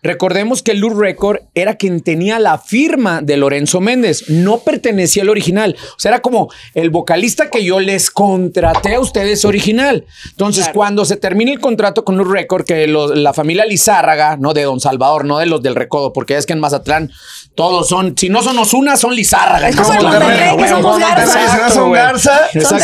recordemos 0.06 0.62
que 0.62 0.74
Luz 0.74 0.96
Record 0.96 1.40
era 1.54 1.74
quien 1.76 2.00
tenía 2.00 2.38
la 2.38 2.58
firma 2.58 3.20
de 3.22 3.36
Lorenzo 3.36 3.80
Méndez, 3.80 4.24
no 4.28 4.58
pertenecía 4.58 5.22
al 5.22 5.28
original. 5.28 5.76
O 5.96 5.98
sea, 5.98 6.10
era 6.10 6.20
como 6.22 6.50
el 6.74 6.90
vocalista 6.90 7.50
que 7.50 7.64
yo 7.64 7.80
les 7.80 8.10
contraté 8.10 8.94
a 8.94 9.00
ustedes 9.00 9.44
original. 9.44 10.04
Entonces, 10.30 10.68
cuando 10.72 11.04
se 11.04 11.16
termina 11.16 11.50
el 11.52 11.60
contrato 11.60 12.04
con 12.04 12.16
Luz 12.16 12.28
Record, 12.28 12.64
que 12.64 12.86
lo- 12.86 13.14
la 13.14 13.32
familia 13.32 13.64
Lizárraga, 13.66 14.36
no 14.36 14.52
de 14.54 14.62
Don 14.64 14.80
Salvador, 14.80 15.24
no 15.24 15.38
de 15.38 15.46
los 15.46 15.62
del 15.62 15.74
Recodo, 15.74 16.12
porque 16.12 16.36
es 16.36 16.46
que 16.46 16.52
en 16.52 16.60
Mazatlán 16.60 17.10
todos 17.54 17.88
son, 17.88 18.14
si 18.16 18.28
no 18.28 18.42
son 18.42 18.58
Osuna, 18.58 18.96
son 18.96 19.14
Lizárraga. 19.14 19.68
Entonces, 19.68 20.02
Monterrey, 20.02 20.56
que 20.56 20.68
somos 20.68 20.98
Garza. 20.98 21.70
Son. 21.70 21.92
Garza, 21.92 22.40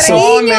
son 0.07 0.49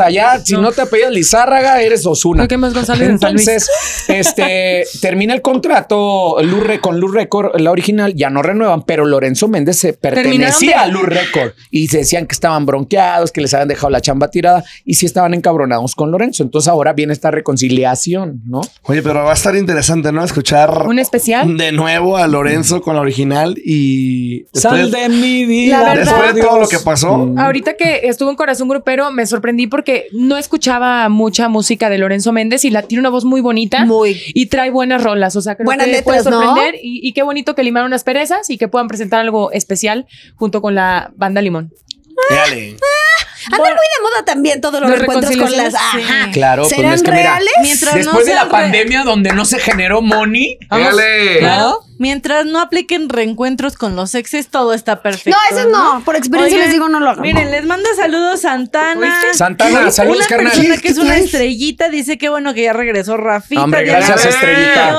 allá, 0.00 0.40
si 0.44 0.54
no 0.56 0.72
te 0.72 0.82
apellidas 0.82 1.12
Lizárraga, 1.12 1.80
eres 1.80 2.04
Osuna. 2.06 2.48
¿Qué 2.48 2.56
más 2.56 2.74
González? 2.74 3.08
Entonces, 3.08 3.68
este, 4.08 4.49
termina 5.00 5.34
el 5.34 5.42
contrato 5.42 6.36
Luz 6.42 6.62
Re- 6.64 6.80
con 6.80 6.98
Luz 7.00 7.14
Record, 7.14 7.60
la 7.60 7.70
original, 7.70 8.14
ya 8.14 8.30
no 8.30 8.42
renuevan, 8.42 8.82
pero 8.82 9.04
Lorenzo 9.04 9.48
Méndez 9.48 9.76
se 9.78 9.92
pertenecía 9.92 10.70
de- 10.70 10.74
a 10.74 10.86
Luz 10.86 11.02
Record 11.04 11.52
y 11.70 11.88
se 11.88 11.98
decían 11.98 12.26
que 12.26 12.32
estaban 12.34 12.66
bronqueados, 12.66 13.32
que 13.32 13.40
les 13.40 13.52
habían 13.54 13.68
dejado 13.68 13.90
la 13.90 14.00
chamba 14.00 14.30
tirada 14.30 14.64
y 14.84 14.94
sí 14.94 15.06
estaban 15.06 15.34
encabronados 15.34 15.94
con 15.94 16.10
Lorenzo. 16.10 16.42
Entonces, 16.42 16.68
ahora 16.68 16.92
viene 16.92 17.12
esta 17.12 17.30
reconciliación, 17.30 18.42
¿no? 18.46 18.60
Oye, 18.82 19.02
pero 19.02 19.24
va 19.24 19.30
a 19.30 19.34
estar 19.34 19.54
interesante, 19.56 20.12
¿no? 20.12 20.24
Escuchar 20.24 20.86
¿Un 20.86 20.98
especial? 20.98 21.56
de 21.56 21.72
nuevo 21.72 22.16
a 22.16 22.26
Lorenzo 22.26 22.80
con 22.82 22.94
la 22.96 23.00
original 23.02 23.56
y 23.64 24.44
Sal 24.52 24.90
después, 24.90 25.02
de 25.02 25.08
mi 25.08 25.46
vida. 25.46 25.82
La 25.82 25.94
verdad- 25.94 26.12
después 26.14 26.34
de 26.34 26.40
todo 26.42 26.60
lo 26.60 26.68
que 26.68 26.78
pasó. 26.78 27.16
Mm. 27.18 27.38
Ahorita 27.38 27.74
que 27.76 28.00
estuvo 28.04 28.30
en 28.30 28.36
Corazón 28.36 28.68
Grupero, 28.68 29.10
me 29.12 29.26
sorprendí 29.26 29.66
porque 29.66 30.06
no 30.12 30.36
escuchaba 30.36 31.08
mucha 31.08 31.48
música 31.48 31.88
de 31.90 31.98
Lorenzo 31.98 32.32
Méndez 32.32 32.64
y 32.64 32.70
la 32.70 32.82
tiene 32.82 33.00
una 33.00 33.10
voz 33.10 33.24
muy 33.24 33.40
bonita. 33.40 33.84
Muy. 33.84 34.20
Y 34.34 34.39
trae 34.46 34.70
buenas 34.70 35.02
rolas, 35.02 35.36
o 35.36 35.42
sea, 35.42 35.56
creo 35.56 35.66
Buenas 35.66 35.86
que 35.86 35.92
letras, 35.92 36.22
puede 36.22 36.30
¿no? 36.30 36.42
sorprender 36.42 36.76
y, 36.82 37.06
y 37.06 37.12
qué 37.12 37.22
bonito 37.22 37.54
que 37.54 37.62
limaron 37.62 37.90
las 37.90 38.04
perezas 38.04 38.50
y 38.50 38.58
que 38.58 38.68
puedan 38.68 38.88
presentar 38.88 39.20
algo 39.20 39.50
especial 39.52 40.06
junto 40.36 40.62
con 40.62 40.74
la 40.74 41.12
banda 41.16 41.40
Limón. 41.42 41.72
Dale. 42.28 42.76
Anda 43.46 43.58
muy 43.58 43.66
de 43.68 44.02
moda 44.02 44.24
también 44.24 44.60
todos 44.60 44.80
los 44.80 44.90
Las 44.90 44.98
reencuentros 44.98 45.36
con 45.36 45.56
las. 45.56 45.74
Ajá. 45.74 46.26
sí. 46.26 46.30
Claro, 46.32 46.62
pues 46.62 46.74
¿Serán 46.74 46.94
es 46.94 47.02
que 47.02 47.10
mira, 47.10 47.22
reales? 47.22 47.52
Mientras 47.62 47.94
Después 47.94 48.14
no 48.16 48.24
de 48.24 48.34
la 48.34 48.44
re- 48.44 48.50
pandemia 48.50 49.02
donde 49.04 49.32
no 49.32 49.44
se 49.44 49.58
generó 49.58 50.02
money, 50.02 50.58
Dale. 50.68 51.38
Claro. 51.38 51.80
Mientras 51.98 52.46
no 52.46 52.60
apliquen 52.60 53.10
reencuentros 53.10 53.76
con 53.76 53.94
los 53.94 54.14
exes, 54.14 54.48
todo 54.48 54.72
está 54.72 55.02
perfecto. 55.02 55.38
No, 55.50 55.56
eso 55.58 55.68
no. 55.68 56.02
Por 56.02 56.16
experiencia 56.16 56.54
Oigan, 56.56 56.68
les 56.68 56.72
digo, 56.72 56.88
no 56.88 56.98
lo 56.98 57.10
hagan. 57.10 57.20
Miren, 57.22 57.50
les 57.50 57.64
manda 57.66 57.88
saludos 57.94 58.40
Santana. 58.40 59.20
Santana, 59.34 59.90
saludos, 59.90 60.16
una 60.18 60.26
carnal. 60.26 60.52
persona 60.52 60.76
que 60.78 60.88
es 60.88 60.94
¿Qué 60.94 61.00
una 61.00 61.16
estrellita 61.18 61.88
dice 61.90 62.16
que 62.16 62.30
bueno 62.30 62.54
que 62.54 62.62
ya 62.62 62.72
regresó 62.72 63.18
Rafita. 63.18 63.64
Hombre, 63.64 63.84
gracias, 63.84 64.24
estrellita. 64.24 64.98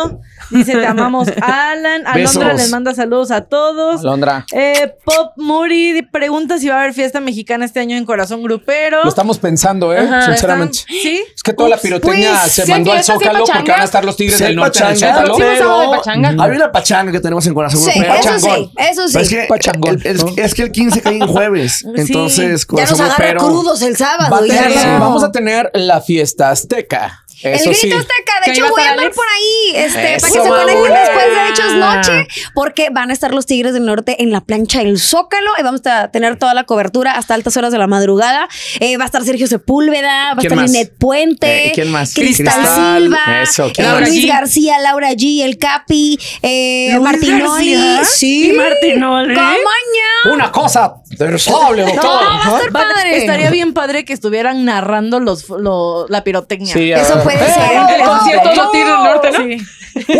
Dice, 0.51 0.73
te 0.73 0.85
amamos, 0.85 1.27
Alan. 1.41 2.05
Alondra 2.05 2.13
Besos. 2.13 2.43
les 2.61 2.69
manda 2.71 2.93
saludos 2.93 3.31
a 3.31 3.41
todos. 3.41 4.01
Alondra. 4.01 4.45
Eh, 4.51 4.93
Pop 5.05 5.33
Muri 5.37 6.01
pregunta 6.11 6.57
si 6.57 6.67
va 6.67 6.75
a 6.75 6.79
haber 6.81 6.93
fiesta 6.93 7.19
mexicana 7.19 7.65
este 7.65 7.79
año 7.79 7.95
en 7.97 8.05
Corazón 8.05 8.43
Grupero. 8.43 9.03
Lo 9.03 9.09
estamos 9.09 9.39
pensando, 9.39 9.93
¿eh? 9.93 9.99
Ajá. 9.99 10.25
Sinceramente. 10.27 10.77
¿Están- 10.79 10.95
¿Sí? 11.01 11.23
Es 11.35 11.43
que 11.43 11.53
toda 11.53 11.69
la 11.69 11.77
pirotecnia 11.77 12.37
Pues, 12.41 12.51
se 12.53 12.65
mandó 12.67 12.91
al 12.91 13.03
Zócalo 13.03 13.43
porque 13.45 13.71
van 13.71 13.81
a 13.81 13.83
estar 13.85 14.03
los 14.05 14.15
Tigres 14.17 14.37
Sí, 14.37 14.43
del 14.43 14.55
Norte 14.55 14.79
en 14.79 14.85
el 14.85 14.91
pachanga, 14.93 15.13
Zócalo. 15.15 15.35
Sí, 15.35 15.41
pero 15.41 15.57
sábado 15.57 15.81
de 15.81 15.97
pachanga. 15.97 16.29
Hay 16.43 16.51
una 16.51 16.71
pachanga 16.71 17.11
que 17.11 17.19
tenemos 17.19 17.45
en 17.47 17.53
Corazón 17.53 17.79
Sí, 17.81 17.99
Grupero. 17.99 18.13
eso 18.19 18.39
sí, 18.39 18.71
eso 18.77 19.07
sí. 19.07 19.17
Es 19.19 19.29
que, 19.29 19.47
el- 19.89 20.05
es, 20.05 20.23
¿no? 20.25 20.33
es 20.35 20.53
que 20.53 20.63
el 20.63 20.71
15 20.71 21.01
cae 21.01 21.17
en 21.17 21.27
jueves. 21.27 21.85
Entonces, 21.95 22.61
Ya 22.61 22.67
Corazón 22.67 22.97
nos 22.97 23.07
agarra 23.07 23.29
Grupero. 23.31 23.39
crudos 23.51 23.81
el 23.81 23.95
sábado. 23.97 24.29
Va 24.31 24.37
a 24.39 24.45
ya 24.47 24.63
tener- 24.67 24.87
no. 24.87 24.99
Vamos 24.99 25.23
a 25.23 25.31
tener 25.31 25.71
la 25.73 26.01
fiesta 26.01 26.49
azteca. 26.49 27.23
El 27.43 27.57
grito 27.59 27.73
sí. 27.73 27.91
azteca, 27.91 28.33
¿Que 28.43 28.51
de 28.51 28.57
hecho 28.57 28.69
voy 28.69 28.83
a 28.83 28.91
andar 28.91 29.11
por 29.11 29.25
ahí, 29.27 29.75
este, 29.75 30.15
Eso, 30.15 30.27
para 30.27 30.33
que 30.33 30.41
se 30.41 30.49
conecten 30.49 30.93
después 30.93 31.25
de 31.25 31.49
Hechos 31.49 31.73
Noche, 31.75 32.27
porque 32.53 32.89
van 32.91 33.09
a 33.09 33.13
estar 33.13 33.33
los 33.33 33.45
Tigres 33.45 33.73
del 33.73 33.85
Norte 33.85 34.21
en 34.21 34.31
la 34.31 34.41
plancha 34.41 34.79
del 34.79 34.99
Zócalo 34.99 35.51
y 35.59 35.63
vamos 35.63 35.81
a 35.85 36.09
tener 36.09 36.37
toda 36.37 36.53
la 36.53 36.63
cobertura 36.65 37.13
hasta 37.13 37.33
altas 37.33 37.57
horas 37.57 37.71
de 37.71 37.77
la 37.77 37.87
madrugada. 37.87 38.47
Eh, 38.79 38.97
va 38.97 39.03
a 39.03 39.05
estar 39.05 39.23
Sergio 39.23 39.47
Sepúlveda, 39.47 40.25
va 40.27 40.31
a 40.31 40.35
¿Quién 40.37 40.51
estar? 40.53 40.65
Linet 40.67 40.93
Puente, 40.97 41.67
Eh, 41.67 41.71
¿quién 41.73 41.91
más? 41.91 42.13
Cristal, 42.13 42.53
Cristal, 42.53 42.97
Silva, 43.01 43.41
eso, 43.41 43.71
¿quién 43.73 43.87
eh, 43.87 43.91
más? 43.91 44.09
Luis. 44.09 44.27
García, 44.27 44.79
Laura 44.79 45.11
G, 45.11 45.43
el 45.43 45.57
Capi, 45.57 46.19
eh, 46.41 46.97
Martinoli, 47.01 47.73
García 47.75 48.03
sí, 48.03 48.53
Martinoli. 48.55 49.33
Camaña. 49.35 50.33
Una 50.33 50.51
cosa 50.51 50.95
desagradable, 51.17 51.83
doctor. 51.83 52.03
No, 52.03 52.11
va 52.11 52.43
a 52.43 52.57
estar 52.57 52.71
padre. 52.71 53.17
Estaría 53.17 53.49
bien 53.49 53.73
padre 53.73 54.05
que 54.05 54.13
estuvieran 54.13 54.65
narrando 54.65 55.19
los, 55.19 55.49
lo- 55.49 56.07
la 56.09 56.23
pirotecnia. 56.23 56.73
Sí, 56.73 56.91
Eso 56.91 57.21
puede 57.23 57.37
¡Eh, 57.43 57.51
ser. 57.53 57.75
no, 57.79 57.89
El 57.89 58.01
concierto 58.03 58.49
de 58.49 58.55
los 58.55 58.71
Tigres 58.71 58.87
del 58.93 59.03
Norte, 59.03 59.31
¿no? 59.31 59.37
Sí. 59.37 59.57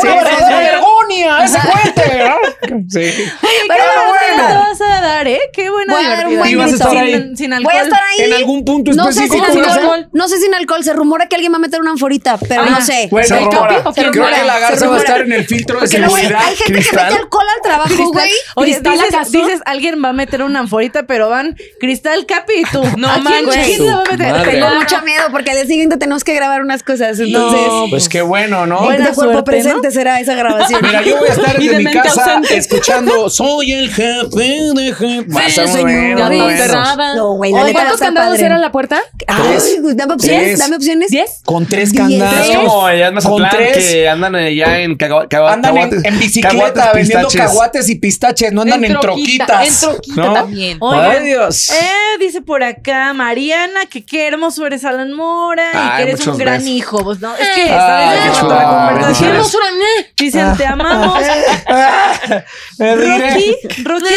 Una 0.02 0.16
verdadera 0.16 0.60
vergonia, 0.60 1.46
ese 1.46 1.58
puente. 1.60 2.24
¿no? 2.28 2.36
Sí. 2.90 3.00
Oye, 3.00 3.10
qué 3.12 3.68
Pero 3.68 3.84
buena 4.08 4.34
bueno. 4.36 4.48
te 4.48 4.54
vas 4.54 4.82
a 4.82 5.02
dar, 5.02 5.28
¿eh? 5.28 5.40
Qué 5.52 5.70
buena 5.70 5.94
Voy 5.94 6.06
a 6.06 6.10
dar 6.10 6.28
un 6.28 6.32
divertida. 6.32 6.40
buen 6.40 6.52
¿Y 6.52 6.56
vas 6.56 6.66
a 6.68 6.70
grito. 6.72 6.88
estar 6.90 7.04
ahí? 7.04 7.14
Sin, 7.14 7.38
sin 7.38 7.54
alcohol. 7.54 7.72
Voy 7.74 7.80
a 7.82 7.84
estar 7.84 8.00
ahí. 8.04 8.26
En 8.26 8.34
algún 8.34 8.66
punto 8.66 8.92
No 8.94 9.06
sé 9.08 9.14
sin 9.14 9.24
específico. 9.24 9.52
sin 9.54 9.62
¿no? 9.62 9.72
alcohol. 9.74 10.10
No 10.14 10.28
sé 10.28 10.40
sin 10.40 10.54
alcohol. 10.54 10.84
Se 10.84 10.94
rumora 10.94 11.28
que 11.28 11.36
alguien 11.36 11.52
va 11.54 11.58
a 11.58 11.60
meter 11.60 11.82
una 11.82 11.92
anforita, 11.92 12.38
pero 12.38 12.62
Ah, 12.64 12.70
no 12.70 12.82
sé. 12.82 13.08
Bueno, 13.12 13.36
¿El 13.36 13.46
rumora. 13.46 13.76
Capi 13.76 13.90
o 13.90 13.94
quién 13.94 14.12
creo 14.12 14.24
rumora? 14.24 14.40
que 14.40 14.46
la 14.46 14.54
Se 14.54 14.60
garza 14.62 14.76
va 14.76 14.76
a 14.76 14.86
rumora. 14.86 15.00
estar 15.02 15.22
en 15.22 15.32
el 15.34 15.46
filtro 15.46 15.76
de 15.76 15.80
Porque 15.82 15.98
luego 16.00 16.16
hay, 16.16 16.22
seguridad. 16.24 16.48
hay 16.48 16.56
gente 16.56 16.74
que 16.82 16.96
mete 16.96 17.16
alcohol 17.16 17.46
al 17.56 17.62
trabajo, 17.62 18.12
güey. 18.14 18.32
Oye, 18.56 18.72
¿Cristal 18.82 19.26
dices, 19.32 19.60
alguien 19.66 20.04
va 20.04 20.10
a 20.10 20.14
meter 20.14 20.44
una 20.44 20.68
anforita, 20.82 21.04
pero 21.04 21.30
van 21.30 21.56
Cristal, 21.80 22.26
Capi 22.26 22.54
y 22.58 22.64
tú. 22.64 22.82
No 23.02 23.08
¿A 23.10 23.14
quién, 23.14 23.46
manches. 23.46 23.78
Tengo 23.78 24.70
mucho 24.76 25.02
miedo 25.04 25.24
porque 25.32 25.52
al 25.52 25.58
día 25.58 25.66
siguiente 25.66 25.98
tenemos 25.98 26.24
que 26.24 26.36
grabar 26.36 26.62
unas 26.62 26.84
cosas. 26.84 27.20
Entonces, 27.20 27.62
Pues 27.90 28.10
qué 28.10 28.22
bueno, 28.22 28.68
¿no? 28.68 28.84
Buena 28.84 29.12
cuerpo 29.12 29.34
suerte, 29.34 29.44
presente 29.52 29.92
será 29.92 30.20
esa 30.20 30.36
grabación. 30.36 30.82
Mira, 30.84 31.02
yo 31.02 31.18
voy 31.18 31.30
a 31.30 31.32
estar 31.32 31.58
desde 31.58 31.78
de 31.78 31.84
mi 31.84 31.92
casa 31.92 32.36
ausente. 32.36 32.58
escuchando 32.58 33.30
Soy 33.30 33.72
el 33.72 33.90
jefe 33.90 34.30
de 34.36 34.94
jefe. 34.94 35.26
Va 35.34 35.46
a 35.46 35.68
muy 35.68 35.94
bueno. 35.94 37.16
No, 37.16 37.34
güey, 37.34 37.52
la 37.52 37.72
¿Cuántos 37.72 38.00
candados 38.00 38.34
padre. 38.34 38.46
eran 38.46 38.62
la 38.62 38.72
puerta? 38.72 39.02
Ay, 39.28 39.58
dame 39.96 40.14
opciones, 40.14 40.44
Tres. 40.44 40.60
dame 40.60 40.76
opciones. 40.76 41.10
¿Diez? 41.10 41.42
Con 41.46 41.66
tres 41.66 41.94
candados. 41.94 42.50
Es 42.50 42.56
como 42.58 42.86
allá 42.86 43.08
en 43.08 43.14
Mazatlán 43.14 43.52
que 43.74 44.10
andan 44.10 44.36
allá 44.36 44.80
en 44.80 44.98
Andan 45.50 45.78
en, 45.78 46.20
bicicleta 46.20 46.92
vendiendo 46.94 47.30
caguates 47.30 47.90
y 47.90 47.96
pistaches, 47.96 48.52
no 48.52 48.62
andan 48.62 48.84
en, 48.86 49.00
troquita, 49.00 49.46
troquitas. 49.46 49.68
En 49.68 49.90
troquita 49.90 50.16
¿no? 50.16 50.48
Oigan, 50.80 51.12
Ay, 51.12 51.24
Dios. 51.26 51.70
Eh, 51.72 52.18
dice 52.20 52.42
por 52.42 52.64
acá 52.64 53.14
Mariana 53.14 53.86
que 53.90 54.06
qué 54.06 54.28
hermoso 54.28 54.66
eres 54.66 54.86
Alan 54.86 55.14
Mora 55.14 55.70
y 55.74 55.78
Ay, 55.78 56.04
que 56.06 56.12
eres 56.12 56.28
un 56.28 56.38
gran 56.38 56.56
besos. 56.60 56.70
hijo. 56.70 57.04
Pues 57.04 57.20
no, 57.20 57.34
es 57.36 57.48
que 57.56 57.62
Ay, 57.64 57.68
¿sabes? 57.70 58.40
chula, 58.40 58.56
la 58.56 58.88
conversación. 58.88 59.30
¡Qué 59.30 59.36
hermosura, 59.36 59.66
ne! 59.72 60.14
Dicen, 60.18 60.58
te 60.58 60.66
amamos. 60.66 61.20
Me 62.78 62.96
Rocky, 62.96 63.56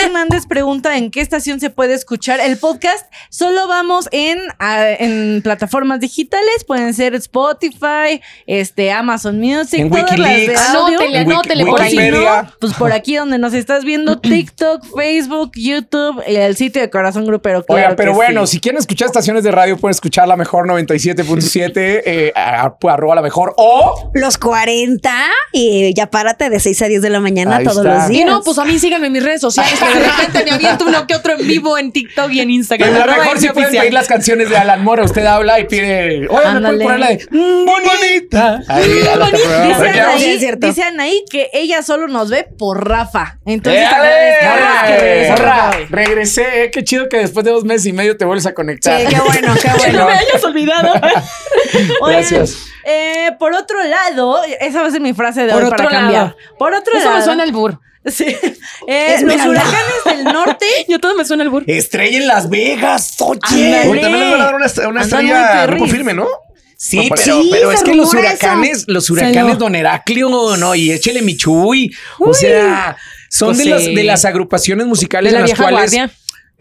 Hernández 0.04 0.46
pregunta 0.46 0.96
en 0.96 1.10
qué 1.10 1.20
estación 1.20 1.60
se 1.60 1.70
puede 1.70 1.94
escuchar 1.94 2.40
el 2.40 2.56
podcast. 2.58 3.06
Solo 3.30 3.66
vamos 3.68 4.08
en, 4.12 4.38
a- 4.58 4.90
en 4.90 5.40
plataformas 5.42 6.00
digitales, 6.00 6.64
pueden 6.66 6.94
ser 6.94 7.14
Spotify, 7.14 8.20
este, 8.46 8.92
Amazon 8.92 9.38
Music, 9.40 9.80
En 9.80 9.90
todas 9.90 10.18
las 10.18 10.28
de 10.30 10.36
Wikileaks. 10.40 10.68
audio. 10.70 10.98
Anótele, 11.00 11.18
anótele 11.18 11.66
por 11.66 11.82
ahí. 11.82 12.10
no, 12.10 12.52
pues 12.60 12.74
por 12.74 12.92
aquí 12.92 13.16
donde 13.16 13.38
nos 13.38 13.54
estás 13.54 13.84
viendo, 13.84 14.18
TikTok, 14.20 14.84
Facebook, 14.96 15.52
YouTube 15.54 16.22
y 16.26 16.36
el 16.44 16.56
sitio 16.56 16.80
de 16.82 16.90
Corazón 16.90 17.26
Grupero. 17.26 17.64
Claro 17.64 17.82
Oiga, 17.82 17.96
pero 17.96 18.12
que 18.12 18.16
bueno, 18.16 18.46
sí. 18.46 18.54
si 18.56 18.60
quieren 18.60 18.78
escuchar 18.78 19.06
estaciones 19.06 19.42
de 19.44 19.50
radio, 19.50 19.76
pueden 19.76 19.92
escuchar 19.92 20.28
la 20.28 20.36
mejor 20.36 20.66
97.7, 20.68 21.70
eh, 22.04 22.32
arroba 22.34 23.14
la 23.14 23.22
mejor 23.22 23.54
o 23.56 24.10
Los 24.14 24.38
40 24.38 25.10
y 25.52 25.92
ya 25.94 26.06
párate 26.10 26.50
de 26.50 26.60
6 26.60 26.82
a 26.82 26.86
10 26.86 27.02
de 27.02 27.10
la 27.10 27.20
mañana 27.20 27.56
Ahí 27.56 27.64
todos 27.64 27.78
está. 27.84 27.98
los 28.02 28.10
Y 28.10 28.14
días. 28.14 28.26
no, 28.28 28.42
pues 28.42 28.58
a 28.58 28.64
mí 28.64 28.78
síganme 28.78 29.06
en 29.08 29.12
mis 29.12 29.22
redes 29.24 29.40
sociales, 29.40 29.72
que 29.78 29.98
de 29.98 30.04
repente 30.06 30.44
me 30.44 30.50
aviento 30.52 30.84
uno 30.86 31.06
que 31.06 31.14
otro 31.14 31.32
en 31.38 31.46
vivo 31.46 31.78
en 31.78 31.92
TikTok 31.92 32.30
y 32.32 32.40
en 32.40 32.50
Instagram. 32.50 32.88
En 32.90 32.98
la 32.98 33.06
mejor 33.06 33.38
si 33.38 33.48
pueden 33.50 33.70
pedir 33.72 33.92
las 33.92 34.06
canciones 34.06 34.48
de 34.50 34.56
Alan 34.56 34.82
Mora. 34.84 35.04
Usted 35.04 35.24
habla 35.26 35.58
y 35.60 35.64
pide. 35.64 36.26
Oye, 36.28 36.28
¿me 36.28 36.28
pueden 36.28 36.56
Ándale. 36.56 36.84
poner 36.84 37.00
la 37.00 37.08
de 37.08 37.26
mm, 37.30 37.64
bonita? 37.64 38.60
Ahí, 38.68 39.00
a 39.02 39.16
la 39.16 39.24
bonita. 39.26 39.36
temporada. 39.38 39.66
Dice 39.66 39.78
Porque- 39.78 40.00
Anaí, 40.00 40.20
Sí, 40.20 40.30
es 40.30 40.40
cierto. 40.40 40.66
dice 40.66 40.82
Anaí 40.82 41.24
que 41.30 41.50
ella 41.52 41.82
solo 41.82 42.08
nos 42.08 42.30
ve 42.30 42.46
por 42.58 42.88
Rafa. 42.88 43.38
Entonces, 43.46 43.84
Rafa 45.38 45.70
hoy. 45.70 45.86
Regresé. 46.42 46.70
Qué 46.70 46.84
chido 46.84 47.08
que 47.08 47.18
después 47.18 47.44
de 47.44 47.50
dos 47.52 47.64
meses 47.64 47.86
y 47.86 47.92
medio 47.92 48.16
te 48.16 48.24
vuelves 48.24 48.46
a 48.46 48.54
conectar. 48.54 49.00
Sí, 49.00 49.06
qué 49.08 49.20
bueno, 49.20 49.54
qué 49.54 49.60
Que 49.68 49.68
bueno. 49.78 49.98
no 50.00 50.06
me 50.06 50.12
hayas 50.12 50.44
olvidado. 50.44 50.92
Oigan, 52.00 52.20
Gracias. 52.20 52.56
eh, 52.84 53.30
por 53.38 53.54
otro 53.54 53.82
lado, 53.84 54.42
esa 54.60 54.82
va 54.82 54.88
a 54.88 54.90
ser 54.90 55.00
mi 55.00 55.12
frase 55.14 55.46
de 55.46 55.52
Por 55.52 55.64
hoy 55.64 55.70
para 55.70 55.88
cambiar. 55.88 56.12
lado. 56.12 56.36
Por 56.58 56.74
otro 56.74 56.94
Eso 56.96 57.04
lado. 57.06 57.18
me 57.18 57.24
suena 57.24 57.44
el 57.44 57.52
bur. 57.52 57.80
Sí. 58.06 58.26
Eh, 58.86 59.16
los 59.22 59.46
huracanes 59.46 60.04
del 60.04 60.24
norte. 60.24 60.66
Yo 60.88 60.98
todo 60.98 61.14
me 61.14 61.24
suena 61.24 61.42
el 61.42 61.48
bur. 61.48 61.64
Estrella 61.66 62.18
en 62.18 62.26
Las 62.26 62.50
Vegas, 62.50 63.14
oye. 63.20 63.40
También 63.80 64.02
les 64.20 64.30
van 64.30 64.40
a 64.42 64.44
dar 64.44 64.54
una, 64.56 64.88
una 64.88 65.02
estrella 65.02 65.66
grupo 65.66 65.86
firme, 65.86 66.12
¿no? 66.12 66.26
Sí, 66.76 66.96
No, 67.08 67.14
pero, 67.16 67.40
sí, 67.42 67.48
pero 67.50 67.72
es 67.72 67.82
que 67.82 67.94
los 67.94 68.12
huracanes, 68.12 68.84
los 68.88 69.08
huracanes 69.08 69.44
lo- 69.54 69.56
Don 69.56 69.74
Heraclio, 69.74 70.54
no, 70.58 70.74
y 70.74 70.90
échele 70.92 71.22
Michuy. 71.22 71.96
O 72.18 72.34
sea, 72.34 72.98
son 73.30 73.56
de 73.56 73.64
las, 73.64 73.84
de 73.86 74.04
las 74.04 74.26
agrupaciones 74.26 74.86
musicales 74.86 75.32
De 75.32 75.38
la 75.38 75.44
en 75.44 75.48
las 75.48 75.58
vieja 75.58 75.62
cuales. 75.70 75.92
guardia. 75.92 76.10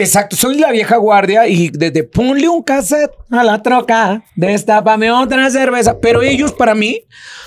Exacto, 0.04 0.36
soy 0.36 0.58
la 0.60 0.72
vieja 0.72 0.98
guardia 0.98 1.48
y 1.48 1.70
desde 1.70 2.04
ponle 2.04 2.50
un 2.50 2.62
cassette 2.62 3.12
a 3.32 3.44
la 3.44 3.62
troca, 3.62 4.24
destápame 4.36 5.10
otra 5.12 5.50
cerveza. 5.50 6.00
Pero 6.02 6.22
ellos, 6.22 6.52
para 6.52 6.76
mí, 6.76 7.02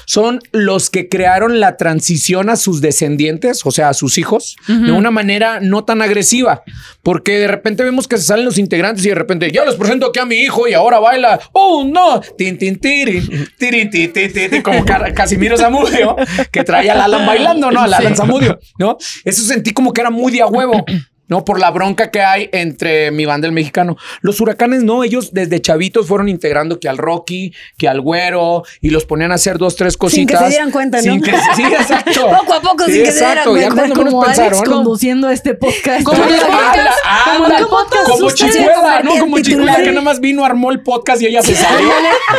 son 0.07 0.41
los 0.53 0.89
que 0.89 1.09
crearon 1.09 1.59
la 1.61 1.77
transición 1.77 2.49
a 2.49 2.57
sus 2.57 2.81
descendientes, 2.81 3.61
o 3.67 3.71
sea, 3.73 3.89
a 3.91 3.95
sus 3.95 4.19
hijos, 4.19 4.57
de 4.69 4.93
una 4.93 5.11
manera 5.11 5.59
no 5.61 5.85
tan 5.85 6.01
agresiva. 6.01 6.63
Porque 7.03 7.39
de 7.39 7.49
repente 7.49 7.83
vemos 7.85 8.09
que 8.09 8.17
se 8.17 8.23
salen 8.25 8.45
los 8.45 8.57
integrantes 8.59 9.05
y 9.05 9.09
de 9.11 9.15
repente, 9.17 9.51
ya 9.53 9.65
les 9.65 9.75
presento 9.75 10.07
aquí 10.07 10.19
a 10.21 10.25
mi 10.25 10.37
hijo 10.37 10.67
y 10.69 10.75
ahora 10.75 10.99
baila. 10.99 11.39
¡Oh, 11.53 11.85
no! 11.85 12.21
Tin, 12.39 12.57
tin, 12.57 12.79
tirin, 12.79 13.49
tirin, 13.59 13.91
ti, 13.91 14.09
ti, 14.09 14.29
ti, 14.29 14.49
ti, 14.49 14.63
como 14.63 14.85
Ca- 14.85 15.13
Casimiro 15.13 15.57
Zamudio, 15.59 16.17
que 16.51 16.63
trae 16.65 16.89
al 16.91 17.01
Alan 17.01 17.27
bailando, 17.27 17.71
¿no? 17.71 17.81
Al 17.83 17.93
Alan 17.95 18.17
Zamudio, 18.17 18.59
¿no? 18.79 18.97
Eso 19.25 19.43
sentí 19.43 19.73
como 19.73 19.93
que 19.93 20.01
era 20.01 20.11
muy 20.11 20.33
de 20.33 20.43
a 20.43 20.47
huevo. 20.47 20.85
No, 21.29 21.45
por 21.45 21.59
la 21.59 21.71
bronca 21.71 22.11
que 22.11 22.21
hay 22.23 22.49
entre 22.53 23.11
mi 23.11 23.25
banda 23.27 23.47
el 23.47 23.53
mexicano. 23.53 23.97
Los 24.21 24.41
huracanes 24.41 24.83
no, 24.85 25.03
ellos 25.05 25.33
desde 25.33 25.61
chavitos 25.61 26.07
fueron 26.07 26.29
integrando 26.29 26.79
que 26.79 26.89
al 26.89 26.99
Rocky, 26.99 27.53
que 27.77 27.89
al 27.89 28.01
güero, 28.01 28.63
y 28.81 28.91
los 28.91 29.05
ponían 29.07 29.33
a 29.33 29.35
hacer 29.35 29.59
dos, 29.59 29.75
tres 29.77 29.97
cositas. 29.97 30.17
Sin 30.17 30.27
que 30.29 30.37
se 30.45 30.49
dieran 30.51 30.71
cuenta, 30.71 30.99
¿no? 30.99 31.03
Sin 31.03 31.21
que- 31.23 31.33
sí, 31.57 31.63
exacto. 31.65 32.27
Poco 32.41 32.55
a 32.55 32.61
poco, 32.61 32.85
sin 32.85 33.03
que 33.03 33.11
se 33.13 33.19
dieran 33.19 33.39
exacto. 33.39 33.57
Ya 33.57 33.67
cuenta. 33.71 33.77
cuando 33.95 33.95
Como 34.05 34.23
Alex 34.23 34.39
pensaron. 34.39 34.65
¿no? 34.71 34.77
conduciendo 34.77 35.31
este 35.31 35.55
podcast. 35.55 36.03
Como 36.05 36.23
Ah, 36.23 36.27
podcast, 36.29 36.99
como 37.37 37.69
como- 37.69 37.69
podcast. 37.69 38.09
Como 38.09 38.31
Chicuela, 38.31 39.01
¿no? 39.03 39.19
Como 39.19 39.39
Chicuela 39.41 39.77
que 39.77 39.89
nada 39.91 40.01
más 40.03 40.21
vino, 40.21 40.45
armó 40.45 40.71
el 40.71 40.81
podcast 40.83 41.23
y 41.23 41.27
ella 41.27 41.43
se 41.43 41.55
salió. 41.55 41.89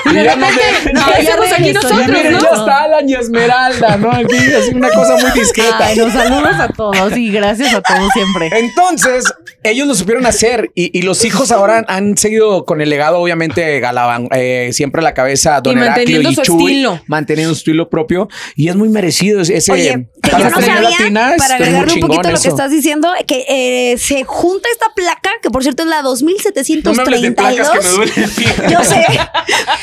Y 0.06 0.14
de 0.14 0.24
ya 0.24 0.36
no 0.36 0.46
sé. 0.48 0.94
no, 0.94 1.02
ya 1.08 1.18
estamos 1.20 1.52
aquí 1.52 1.74
nosotros, 1.74 2.08
Miren, 2.08 2.32
¿no? 2.34 2.40
ya 2.40 2.50
está 2.50 2.84
Alan 2.84 3.10
y 3.10 3.14
Esmeralda, 3.16 3.98
¿no? 3.98 4.12
Aquí 4.12 4.36
es 4.36 4.70
una 4.74 4.90
cosa 4.92 5.18
muy 5.18 5.32
discreta. 5.38 5.78
Ay, 5.88 5.98
nos 5.98 6.14
saludos 6.14 6.56
a 6.60 6.68
todos 6.70 7.18
y 7.18 7.30
gracias 7.32 7.74
a 7.74 7.82
todos 7.82 8.12
siempre. 8.14 8.50
Entonces, 8.78 9.26
ellos 9.64 9.88
lo 9.88 9.96
supieron 9.96 10.26
hacer 10.26 10.72
y, 10.76 10.98
y 10.98 11.02
los 11.02 11.24
hijos 11.26 11.52
ahora 11.52 11.80
han, 11.80 11.86
han 11.88 12.18
seguido 12.18 12.66
con 12.66 12.82
el 12.82 12.90
legado, 12.90 13.20
obviamente, 13.20 13.80
Galaban, 13.80 14.28
eh, 14.32 14.70
siempre 14.74 15.02
a 15.02 15.04
la 15.04 15.14
cabeza 15.14 15.60
Don 15.62 15.78
Y 15.78 15.82
Heraclio 15.82 16.22
manteniendo 16.22 16.30
y 16.30 16.36
su 16.36 16.42
Chuy, 16.44 16.64
estilo. 16.72 17.02
manteniendo 17.08 17.54
su 17.54 17.60
estilo 17.60 17.90
propio 17.90 18.30
y 18.56 18.70
es 18.70 18.76
muy 18.76 18.90
merecido 18.90 19.42
ese, 19.42 19.72
Oye, 19.72 20.08
que 20.22 20.30
Para 20.32 20.44
yo 20.44 20.50
no 20.50 20.62
sabía, 20.62 21.36
para 21.38 21.56
agregarle 21.56 21.94
un 21.94 22.00
poquito 22.02 22.28
a 22.28 22.32
lo 22.32 22.38
que 22.38 22.48
eso. 22.48 22.50
estás 22.50 22.72
diciendo, 22.72 23.10
que 23.26 23.46
eh, 23.50 23.98
se 23.98 24.24
junta 24.24 24.68
esta 24.72 24.88
placa, 24.96 25.32
que 25.42 25.50
por 25.50 25.64
cierto 25.64 25.84
es 25.84 25.90
la 25.90 26.02
No 26.02 26.14
me 26.14 26.20
de 26.44 26.52
2732. 26.54 27.34
placas 27.36 27.70
que 27.70 27.80
me 27.82 27.90
duele 27.90 28.14
el 28.16 28.30
pie. 28.32 28.48
Yo 28.72 28.84
sé. 28.84 29.06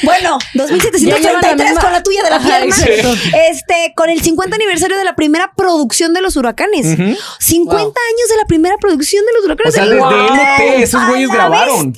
Bueno, 0.04 0.38
Ya 0.54 0.66
llevan 0.66 0.80
la 1.34 1.40
2733 1.54 1.70
misma- 1.70 1.80
con 1.80 1.92
la 1.92 2.02
tuya 2.02 2.22
de 2.22 2.30
la 2.30 2.38
pierna. 2.40 2.76
Este, 3.50 3.92
con 3.96 4.10
el 4.10 4.20
50 4.22 4.54
aniversario 4.56 4.96
de 4.96 5.04
la 5.04 5.14
primera 5.16 5.52
producción 5.56 6.12
de 6.14 6.20
los 6.20 6.36
huracanes. 6.36 6.86
50 7.38 7.76
años 7.82 8.28
de 8.30 8.36
la 8.36 8.44
primera 8.46 8.76
producción 8.78 9.24
de 9.26 9.32
los 9.32 9.42
O 9.42 9.46
huracanes. 9.46 9.74
sea, 9.74 9.84
desde 9.84 9.98
¡Wow! 9.98 10.10
LP, 10.12 10.82
esos 10.82 11.00
¡A 11.02 11.08
güeyes 11.08 11.28
grabaron. 11.30 11.92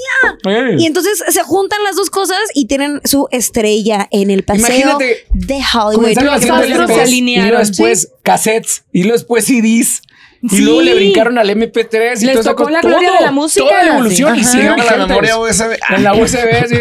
Y 0.78 0.86
entonces 0.86 1.22
se 1.28 1.42
juntan 1.42 1.82
las 1.84 1.96
dos 1.96 2.10
cosas 2.10 2.38
y 2.54 2.66
tienen 2.66 3.00
su 3.04 3.28
estrella 3.30 4.08
en 4.10 4.30
el 4.30 4.42
paseo 4.44 4.66
Imagínate, 4.66 5.26
de 5.32 5.54
Hollywood. 5.54 5.94
Comenzaron 5.94 6.26
los 6.26 6.36
haciendo 6.36 6.62
astros 6.62 6.90
se 6.94 7.00
alinearon, 7.02 7.46
Y 7.46 7.50
luego 7.50 7.66
después 7.66 8.08
cassettes. 8.22 8.84
Y 8.92 9.02
luego 9.02 9.18
después 9.18 9.44
CDs. 9.44 10.02
Y 10.50 10.56
Sí. 10.56 10.62
luego 10.62 10.82
le 10.82 10.94
brincaron 10.94 11.38
al 11.38 11.50
MP3 11.50 12.22
y 12.22 12.26
Les 12.26 12.40
tocó 12.42 12.68
la 12.70 12.80
gloria 12.80 13.08
Todo, 13.08 13.18
de 13.18 13.24
la 13.24 13.30
música. 13.32 13.66
Toda 13.68 13.82
la 13.84 13.92
evolución 13.94 14.34
Sí. 14.34 14.40
y 14.40 14.42
Ajá. 14.42 14.50
siguieron 14.52 14.78
la 14.78 15.06
memoria 15.06 15.38
USB. 15.38 15.76
En 15.96 16.02
la 16.04 16.14
USB, 16.14 16.68
sí. 16.68 16.76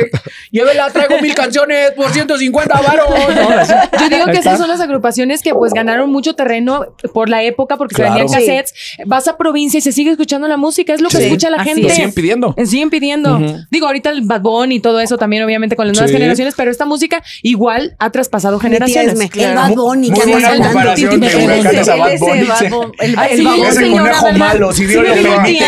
Llévela, 0.52 0.90
traigo 0.92 1.20
mil 1.22 1.34
canciones 1.36 1.92
por 1.92 2.12
150 2.12 2.82
varos. 2.82 3.10
No. 3.10 4.00
Yo 4.00 4.10
digo 4.10 4.26
que 4.28 4.38
esas 4.38 4.58
son 4.58 4.68
las 4.68 4.80
agrupaciones 4.80 5.42
que 5.42 5.54
pues 5.54 5.74
ganaron 5.74 6.10
mucho 6.12 6.36
terreno 6.36 6.86
por 7.14 7.30
la 7.30 7.44
época 7.44 7.78
porque 7.78 7.96
Claro. 7.96 8.14
se 8.14 8.20
vendían 8.20 8.40
Sí. 8.42 8.48
cassettes. 8.48 8.74
Vas 9.06 9.28
a 9.28 9.38
provincia 9.38 9.78
y 9.78 9.82
se 9.82 9.92
sigue 9.92 10.12
escuchando 10.12 10.48
la 10.48 10.58
música, 10.58 10.94
es 10.94 11.02
lo 11.02 11.10
que 11.10 11.18
escucha 11.26 11.50
la 11.50 11.58
Así 11.58 11.70
gente. 11.70 11.84
Lo 11.84 11.90
siguen 11.90 12.14
pidiendo. 12.14 12.54
Eh, 12.58 12.66
Siguen 12.66 12.90
pidiendo. 12.90 13.36
Ujú. 13.38 13.58
Digo, 13.72 13.88
ahorita 13.88 14.10
el 14.12 14.22
Bad 14.22 14.42
Bunny 14.42 14.76
y 14.76 14.80
todo 14.80 15.00
eso 15.00 15.18
también, 15.18 15.44
obviamente, 15.44 15.76
con 15.76 15.88
las 15.88 15.96
nuevas 15.96 16.12
Sí. 16.12 16.18
generaciones, 16.18 16.54
pero 16.56 16.72
esta 16.72 16.86
música 16.86 17.24
igual 17.44 17.96
ha 18.00 18.12
traspasado 18.12 18.60
generaciones. 18.60 19.20
El 19.36 19.56
Bad 19.56 19.72
Bunny 19.76 20.12
Muy 20.12 20.20
que 20.20 20.26
buena 20.32 20.56
comparación 20.58 21.20
de 21.20 21.28
Él 21.28 21.34
es- 21.34 21.44
huracanes 21.46 21.88
a 21.90 21.94
él 21.94 22.00
Bad 22.00 22.12
es 22.14 22.20
Bunny. 22.20 22.40
el 22.40 23.46
Ese 23.64 23.90
conejo 23.90 24.32
malo, 24.34 24.74
si 24.74 24.86
Dios 24.86 25.08
lo 25.08 25.16
mi 25.16 25.24
permite. 25.24 25.66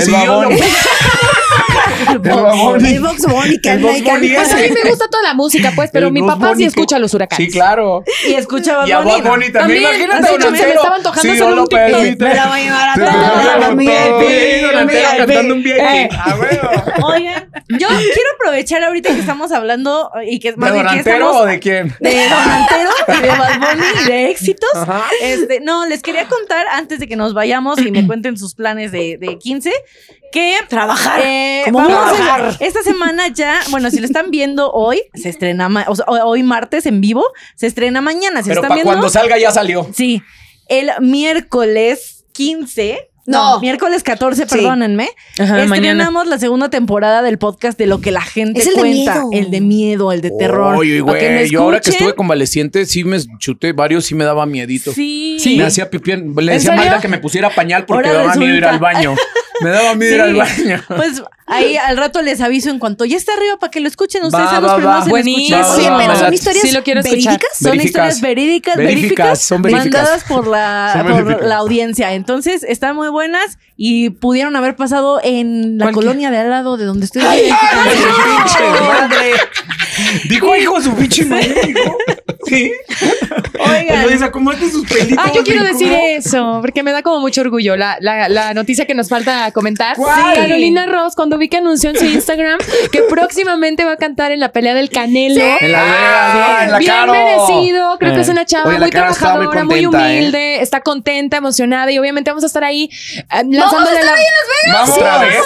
Si 0.00 0.10
Dios 0.10 0.42
lo 0.42 0.48
permite. 0.48 0.66
El 2.10 2.18
Box 3.00 3.26
Bunny 3.26 3.60
que 3.60 3.70
El 3.70 3.78
Box 3.80 4.02
Bunny. 4.02 4.28
Pues 4.34 4.52
a 4.52 4.56
mí 4.56 4.68
me 4.82 4.90
gusta 4.90 5.08
toda 5.08 5.22
la 5.22 5.34
música, 5.34 5.72
pues, 5.74 5.90
pero 5.92 6.08
El 6.08 6.12
mi 6.12 6.20
Box 6.20 6.34
papá 6.34 6.54
sí 6.56 6.64
escucha 6.64 6.98
los 6.98 7.14
huracanes. 7.14 7.46
Sí, 7.46 7.52
claro. 7.52 8.04
Y 8.28 8.34
escucha 8.34 8.78
Bad 8.78 8.86
Y 8.86 8.92
a. 8.92 9.00
Bad 9.00 9.22
Bunny 9.22 9.50
también. 9.50 9.52
También, 9.52 9.82
Imagínate, 9.82 10.32
de 10.32 10.38
don 10.38 10.52
me 10.52 11.02
tocando 11.02 11.20
Si 11.20 11.36
solo 11.38 11.62
un 11.62 11.68
TikTok. 11.68 12.18
Me 12.20 12.34
la 12.34 12.46
voy 12.46 12.60
a 12.60 12.62
llevar 12.64 12.88
a 12.88 12.94
todos 12.94 13.68
los 13.68 13.76
VIP. 13.76 14.62
Cantando 15.18 15.54
un 15.54 15.60
Eh. 15.66 16.08
VIP. 16.08 16.12
A 16.18 16.36
huevo. 16.36 17.06
Oigan, 17.06 17.50
yo 17.68 17.88
quiero 17.88 18.30
aprovechar 18.36 18.82
ahorita 18.84 19.10
que 19.14 19.20
estamos 19.20 19.52
hablando 19.52 20.10
y 20.26 20.38
que 20.40 20.52
¿De 20.52 20.56
más 20.56 20.72
estamos 20.96 21.36
o 21.36 21.44
de 21.46 21.58
quién? 21.60 21.94
de 22.00 22.28
Don 22.28 22.50
Antero 22.50 22.90
y 23.08 23.20
de 23.22 23.28
Bad 23.28 23.58
Bunny 23.58 23.86
y 24.02 24.08
de 24.08 24.30
éxitos. 24.30 24.70
Este, 25.22 25.60
no, 25.60 25.86
les 25.86 26.02
quería 26.02 26.26
contar 26.28 26.66
antes 26.72 26.98
de 27.00 27.08
que 27.08 27.16
nos 27.16 27.34
vayamos 27.34 27.78
y 27.78 27.90
me 27.90 28.06
cuenten 28.06 28.36
sus 28.36 28.54
planes 28.54 28.92
de, 28.92 29.16
de 29.18 29.38
15 29.38 29.72
que 30.32 30.56
Trabajar. 30.68 31.20
eh, 31.22 31.41
¿Cómo 31.66 31.78
vamos 31.78 32.20
a- 32.20 32.56
esta 32.60 32.82
semana 32.82 33.28
ya, 33.28 33.60
bueno, 33.70 33.90
si 33.90 33.98
lo 34.00 34.06
están 34.06 34.30
viendo 34.30 34.70
hoy, 34.72 35.02
se 35.14 35.28
estrena 35.28 35.68
o 35.88 35.94
sea, 35.96 36.06
hoy 36.06 36.42
martes 36.42 36.86
en 36.86 37.00
vivo, 37.00 37.24
se 37.54 37.66
estrena 37.66 38.00
mañana. 38.00 38.42
Si 38.42 38.48
Pero 38.48 38.60
están 38.60 38.68
para 38.68 38.74
viendo, 38.76 38.92
cuando 38.92 39.08
salga 39.08 39.38
ya 39.38 39.50
salió. 39.50 39.88
Sí, 39.94 40.22
el 40.68 40.90
miércoles 41.00 42.24
15. 42.32 43.08
No. 43.24 43.60
miércoles 43.60 44.02
14, 44.02 44.46
Sí. 44.48 44.56
perdónenme. 44.56 45.08
Ajá, 45.38 45.54
mañana. 45.66 45.74
estrenamos 45.90 46.26
la 46.26 46.38
segunda 46.40 46.70
temporada 46.70 47.22
del 47.22 47.38
podcast 47.38 47.78
de 47.78 47.86
lo 47.86 48.00
que 48.00 48.10
la 48.10 48.20
gente 48.20 48.60
Es 48.60 48.66
el 48.66 48.74
de 48.74 48.80
cuenta. 48.80 49.22
El 49.30 49.50
de 49.52 49.60
miedo, 49.60 50.10
el 50.10 50.22
de 50.22 50.32
terror. 50.36 50.74
Oye, 50.74 51.00
güey, 51.00 51.48
yo 51.48 51.62
ahora 51.62 51.80
que 51.80 51.90
estuve 51.90 52.14
convaleciente, 52.16 52.84
sí 52.84 53.04
me 53.04 53.18
chuté 53.38 53.72
varios, 53.72 54.06
sí 54.06 54.16
me 54.16 54.24
daba 54.24 54.44
miedito. 54.44 54.92
Sí. 54.92 55.38
Me 55.56 55.64
hacía 55.64 55.88
pipí, 55.88 56.10
le 56.10 56.16
¿En 56.16 56.34
decía 56.46 56.72
a? 56.72 56.76
Magda 56.76 57.00
que 57.00 57.06
me 57.06 57.18
pusiera 57.18 57.48
pañal 57.50 57.84
porque 57.86 58.08
me 58.08 58.14
daba 58.14 58.34
miedo 58.34 58.56
ir 58.56 58.64
al 58.64 58.80
baño. 58.80 59.14
Me 59.60 59.70
daba 59.70 59.94
miedo 59.94 60.14
ir 60.14 60.20
al 60.22 60.32
Sí. 60.46 60.62
baño. 60.64 60.82
Pues 60.88 61.22
ahí 61.46 61.76
al 61.76 61.96
rato 61.96 62.22
les 62.22 62.40
aviso 62.40 62.70
en 62.70 62.78
cuanto 62.78 63.04
ya 63.04 63.16
está 63.16 63.32
arriba 63.34 63.58
para 63.58 63.70
que 63.70 63.80
lo 63.80 63.88
escuchen. 63.88 64.24
Ustedes 64.24 64.46
Va, 64.46 64.50
son 64.54 64.62
los 64.62 64.70
va, 64.72 64.76
primeros 64.76 65.04
va. 65.12 65.20
en 65.20 65.28
escuchar. 65.28 65.64
Oye, 65.78 65.90
va, 65.90 65.98
pero 65.98 66.08
va, 66.12 66.16
son 66.18 66.34
historias 66.34 66.62
Sí 66.62 66.70
lo 66.72 66.82
quiero 66.82 67.00
escuchar. 67.00 67.24
verídicas. 67.34 67.50
Son 67.60 67.80
historias 67.80 68.20
verídicas, 68.20 68.76
Veríficas, 68.76 69.42
son 69.42 69.62
veríficas. 69.62 69.94
mandadas 70.02 70.24
por 70.24 70.46
la, 70.46 71.04
por 71.08 71.44
la 71.44 71.56
audiencia. 71.56 72.12
Entonces, 72.14 72.62
están 72.62 72.96
muy 72.96 73.08
buenas 73.08 73.58
y 73.76 74.10
pudieron 74.10 74.54
haber 74.56 74.76
pasado 74.76 75.20
en 75.22 75.78
la 75.78 75.92
colonia 75.92 76.30
de 76.30 76.38
al 76.38 76.50
lado 76.50 76.76
de 76.76 76.84
donde 76.84 77.04
estoy. 77.06 77.22
¡Ay, 77.22 77.42
pinche 77.42 78.70
madre! 78.88 79.32
Dijo 80.28 80.56
hijo 80.56 80.80
su 80.80 80.94
pinche 80.94 81.24
madre. 81.26 81.54
Sí. 82.46 82.72
Oigan. 83.58 84.02
Luisa, 84.06 84.30
¿cómo 84.30 84.50
hace 84.50 84.70
sus 84.70 84.86
pelitos? 84.88 85.18
Ah, 85.24 85.30
yo 85.34 85.42
quiero 85.42 85.60
¿Cómo? 85.60 85.72
decir 85.72 85.92
eso, 85.92 86.58
porque 86.60 86.82
me 86.82 86.92
da 86.92 87.02
como 87.02 87.20
mucho 87.20 87.40
orgullo 87.42 87.76
la, 87.76 87.96
la, 88.00 88.28
la 88.28 88.54
noticia 88.54 88.86
que 88.86 88.94
nos 88.94 89.08
falta 89.08 89.50
comentar. 89.52 89.96
¿Cuál? 89.96 90.34
Carolina 90.34 90.86
Ross, 90.86 91.14
cuando 91.14 91.38
vi 91.38 91.48
que 91.48 91.58
anunció 91.58 91.90
en 91.90 91.98
su 91.98 92.04
Instagram 92.04 92.58
que 92.90 93.02
próximamente 93.02 93.84
va 93.84 93.92
a 93.92 93.96
cantar 93.96 94.32
en 94.32 94.40
la 94.40 94.50
pelea 94.52 94.74
del 94.74 94.90
Canelo. 94.90 95.42
En 95.60 95.72
la 95.72 95.82
Vega, 95.84 96.64
en 96.64 96.70
la 96.72 96.78
Bien 96.78 96.90
Caro. 96.92 97.12
merecido, 97.12 97.98
creo 97.98 98.12
que 98.14 98.18
Eh. 98.18 98.22
es 98.22 98.28
una 98.28 98.44
chava 98.44 98.64
Oye, 98.68 98.78
la 98.78 98.84
muy 98.86 98.90
trabajadora, 98.90 99.64
muy, 99.64 99.80
¿eh? 99.80 99.86
humilde, 99.86 100.60
está 100.62 100.80
contenta, 100.80 101.36
emocionada 101.36 101.90
y 101.90 101.98
obviamente 101.98 102.30
vamos 102.30 102.44
a 102.44 102.46
estar 102.46 102.64
ahí 102.64 102.90
eh, 103.14 103.42
lanzándole 103.48 104.02
la 104.02 104.12
Vamos 104.72 104.90
otra 104.96 105.18
vez. 105.18 105.36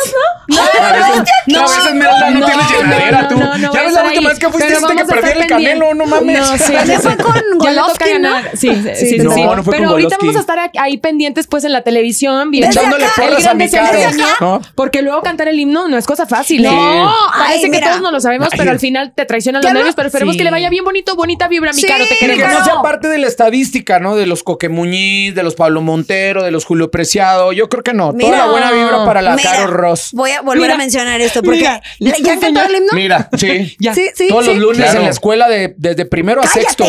No, 0.49 0.61
A 0.61 0.93
veces, 0.93 1.33
no, 1.47 1.59
a 1.59 1.63
veces 1.63 1.95
Merla 1.95 2.31
no, 2.31 2.39
no, 2.41 2.47
tienes 2.47 2.71
llenadera 2.71 3.23
no, 3.23 3.29
tú. 3.29 3.39
no, 3.39 3.59
no 3.59 3.73
ya 3.73 3.81
a 3.81 3.83
ves 3.83 3.93
la 3.93 4.01
estar 4.01 4.05
última 4.07 4.21
ahí, 4.21 4.27
vez 4.35 4.39
que 4.39 4.49
fuiste 4.51 4.69
dijiste 4.69 4.95
que 4.95 5.03
a 5.03 5.07
perdí 5.07 5.29
estar 5.29 5.43
el 5.43 5.47
canelo, 5.49 5.95
no 5.95 6.07
mames. 6.07 6.39
No, 6.39 6.59
sí, 6.59 6.65
sí, 6.65 6.73
Ya 6.87 6.97
sí. 7.01 7.03
fue 7.03 7.17
con 7.17 7.35
Ya 7.77 7.87
le 7.87 7.93
toca 7.93 8.05
Golovkin, 8.05 8.23
¿no? 8.23 8.31
ganar. 8.33 8.51
Sí, 8.57 8.69
sí, 8.69 8.83
sí, 8.83 8.97
Sí, 8.97 9.07
sí, 9.11 9.19
no, 9.19 9.31
sí. 9.33 9.43
no 9.43 9.63
fue 9.63 9.73
Pero 9.73 9.85
con 9.85 9.93
ahorita 9.93 10.17
vamos 10.21 10.37
a 10.37 10.41
estar 10.41 10.71
ahí 10.79 10.97
pendientes 10.99 11.47
pues 11.47 11.65
en 11.65 11.73
la 11.73 11.83
televisión 11.83 12.51
viendo 12.51 12.71
Echándole 12.71 13.05
el 13.05 13.43
gran 13.43 13.59
desempeño, 13.59 14.27
¿no? 14.41 14.61
Porque 14.75 15.03
luego 15.03 15.23
cantar 15.23 15.49
el 15.49 15.59
himno 15.59 15.89
no 15.89 15.97
es 15.97 16.07
cosa 16.07 16.27
fácil. 16.27 16.65
¿eh? 16.65 16.69
No, 16.69 17.13
Parece 17.37 17.71
que 17.71 17.81
todos 17.81 18.01
no 18.01 18.11
lo 18.11 18.21
sabemos, 18.21 18.49
pero 18.57 18.71
al 18.71 18.81
final 18.81 19.13
te 19.15 19.25
traicionan 19.25 19.63
los 19.63 19.73
nervios, 19.73 19.95
pero 19.95 20.09
esperemos 20.09 20.37
que 20.37 20.45
le 20.45 20.51
vaya 20.51 20.69
bien 20.71 20.85
bonito, 20.85 21.15
bonita 21.17 21.49
vibra, 21.49 21.73
mi 21.73 21.83
caro, 21.83 22.05
te 22.05 22.15
Y 22.15 22.19
que 22.19 22.27
queremos. 22.27 22.53
no 22.53 22.65
sea 22.65 22.83
parte 22.83 23.09
de 23.09 23.19
la 23.19 23.27
estadística, 23.27 23.99
¿no? 23.99 24.17
De 24.17 24.27
los 24.27 24.43
Coquemuñiz, 24.43 25.35
de 25.35 25.43
los 25.43 25.55
Pablo 25.55 25.81
Montero, 25.81 26.43
de 26.43 26.51
los 26.51 26.65
Julio 26.65 26.91
Preciado. 26.91 27.53
Yo 27.53 27.69
creo 27.69 27.83
que 27.83 27.93
no. 27.93 28.15
Toda 28.15 28.39
la 28.39 28.47
buena 28.47 28.73
vibra 28.73 29.05
para 29.05 29.23
la 29.23 29.37
Caro 29.37 29.67
Ross. 29.69 30.11
Voy 30.13 30.31
a 30.31 30.41
volver 30.41 30.71
a 30.71 30.77
mencionar 30.77 31.21
esto 31.21 31.43
porque. 31.43 31.63
¿ya 32.01 32.41
cantado 32.41 32.69
el 32.69 32.77
himno? 32.77 32.93
Mira, 32.93 33.29
sí. 33.37 33.77
Ya. 33.79 33.95
Sí, 33.95 34.09
sí, 34.15 34.29
Todos 34.29 34.47
los 34.47 34.57
lunes 34.57 34.95
en 34.95 35.03
la 35.03 35.11
escuela 35.11 35.49
de, 35.49 35.75
desde 35.77 36.07
primero 36.07 36.43
a 36.43 36.47
sexto. 36.47 36.85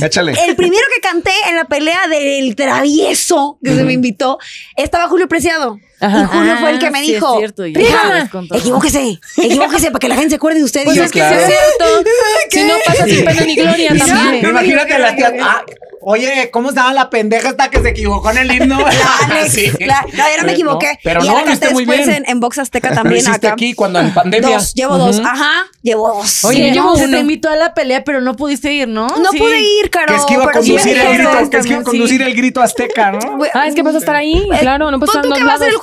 ¡Cállate! 0.00 0.31
El 0.46 0.56
primero 0.56 0.82
que 0.94 1.00
canté 1.00 1.32
en 1.48 1.56
la 1.56 1.64
pelea 1.64 2.08
del 2.08 2.54
travieso 2.56 3.58
que 3.62 3.74
se 3.74 3.84
me 3.84 3.92
invitó 3.92 4.38
estaba 4.76 5.08
Julio 5.08 5.28
Preciado. 5.28 5.78
Ajá. 6.02 6.22
Y 6.22 6.36
Julio 6.36 6.56
fue 6.58 6.70
el 6.70 6.78
que 6.78 6.90
me 6.90 6.98
Ah, 6.98 7.02
sí, 7.04 7.12
dijo: 7.14 7.40
es 7.40 7.52
"Prima, 7.52 7.78
me 7.80 8.10
habías 8.12 8.30
contado". 8.30 8.60
equivóquese, 8.60 9.20
equivóquese 9.38 9.86
para 9.90 9.98
que 10.00 10.08
la 10.08 10.14
gente 10.16 10.30
se 10.30 10.36
acuerde 10.36 10.58
de 10.58 10.64
usted. 10.64 10.84
Pues 10.84 10.96
Y 10.96 10.98
yo, 10.98 11.04
es 11.04 11.12
que 11.12 11.18
claro. 11.20 11.36
es 11.40 11.46
cierto. 11.46 12.10
Si 12.50 12.64
no 12.64 12.74
pasa 12.84 13.04
sin 13.06 13.24
pena 13.24 13.40
ni 13.42 13.54
gloria 13.56 13.92
Sí. 13.94 13.98
también. 13.98 14.46
Imagínate 14.50 14.94
a 14.94 14.98
las 14.98 15.16
tías. 15.16 15.32
Ah, 15.42 15.62
oye, 16.02 16.50
¿cómo 16.52 16.68
estaba 16.70 16.92
la 16.92 17.08
pendeja 17.08 17.48
esta 17.50 17.70
que 17.70 17.80
se 17.80 17.88
equivocó 17.90 18.30
en 18.30 18.38
el 18.38 18.50
himno? 18.54 18.78
La 18.80 18.90
Alex, 19.38 19.52
Sí. 19.52 19.70
la- 19.80 20.02
no, 20.02 20.18
ya 20.18 20.36
no 20.38 20.44
me 20.44 20.52
equivoqué. 20.52 20.86
No, 20.92 20.98
pero 21.02 21.24
y 21.24 21.28
no, 21.28 21.34
la 21.34 21.40
lo 21.42 21.46
hiciste 21.48 21.70
muy 21.70 21.84
después 21.86 22.06
bien. 22.08 22.24
en, 22.26 22.30
en 22.30 22.40
Box 22.40 22.58
Azteca 22.58 22.90
Lo 22.90 22.94
también. 22.96 23.18
hiciste 23.22 23.46
acá. 23.46 23.54
aquí 23.54 23.72
cuando 23.74 24.00
en 24.00 24.12
pandemia. 24.12 24.50
Dos, 24.56 24.74
llevo 24.74 24.98
dos. 24.98 25.20
Ajá, 25.24 25.66
llevo 25.82 26.08
dos. 26.08 26.44
Oye, 26.44 26.56
Sí, 26.58 26.68
yo 26.68 26.74
llevo 26.74 26.96
se 26.96 27.04
uno. 27.04 27.12
te 27.16 27.20
invitó 27.20 27.48
a 27.48 27.56
la 27.56 27.72
pelea, 27.74 28.04
pero 28.04 28.20
no 28.20 28.36
pudiste 28.36 28.72
ir, 28.72 28.88
¿no? 28.88 29.06
No 29.08 29.30
Sí. 29.30 29.38
pude 29.38 29.60
ir, 29.60 29.88
Caro. 29.90 30.06
Que 30.14 30.20
es 30.20 30.24
que 30.26 30.34
iba 30.34 30.42
a 30.44 30.46
me 30.46 30.52
conducir 30.52 30.98
el 30.98 31.14
grito, 31.14 31.50
que 31.50 31.56
es 31.56 31.62
que 31.64 31.70
iba 31.72 31.80
a 31.80 31.84
conducir 31.84 32.22
el 32.22 32.34
grito 32.34 32.60
azteca, 32.60 33.12
¿no? 33.12 33.38
Ah, 33.54 33.66
es 33.66 33.74
que 33.74 33.82
vas 33.82 33.94
a 33.94 33.98
estar 33.98 34.14
ahí, 34.16 34.46
claro, 34.60 34.90
no 34.90 34.98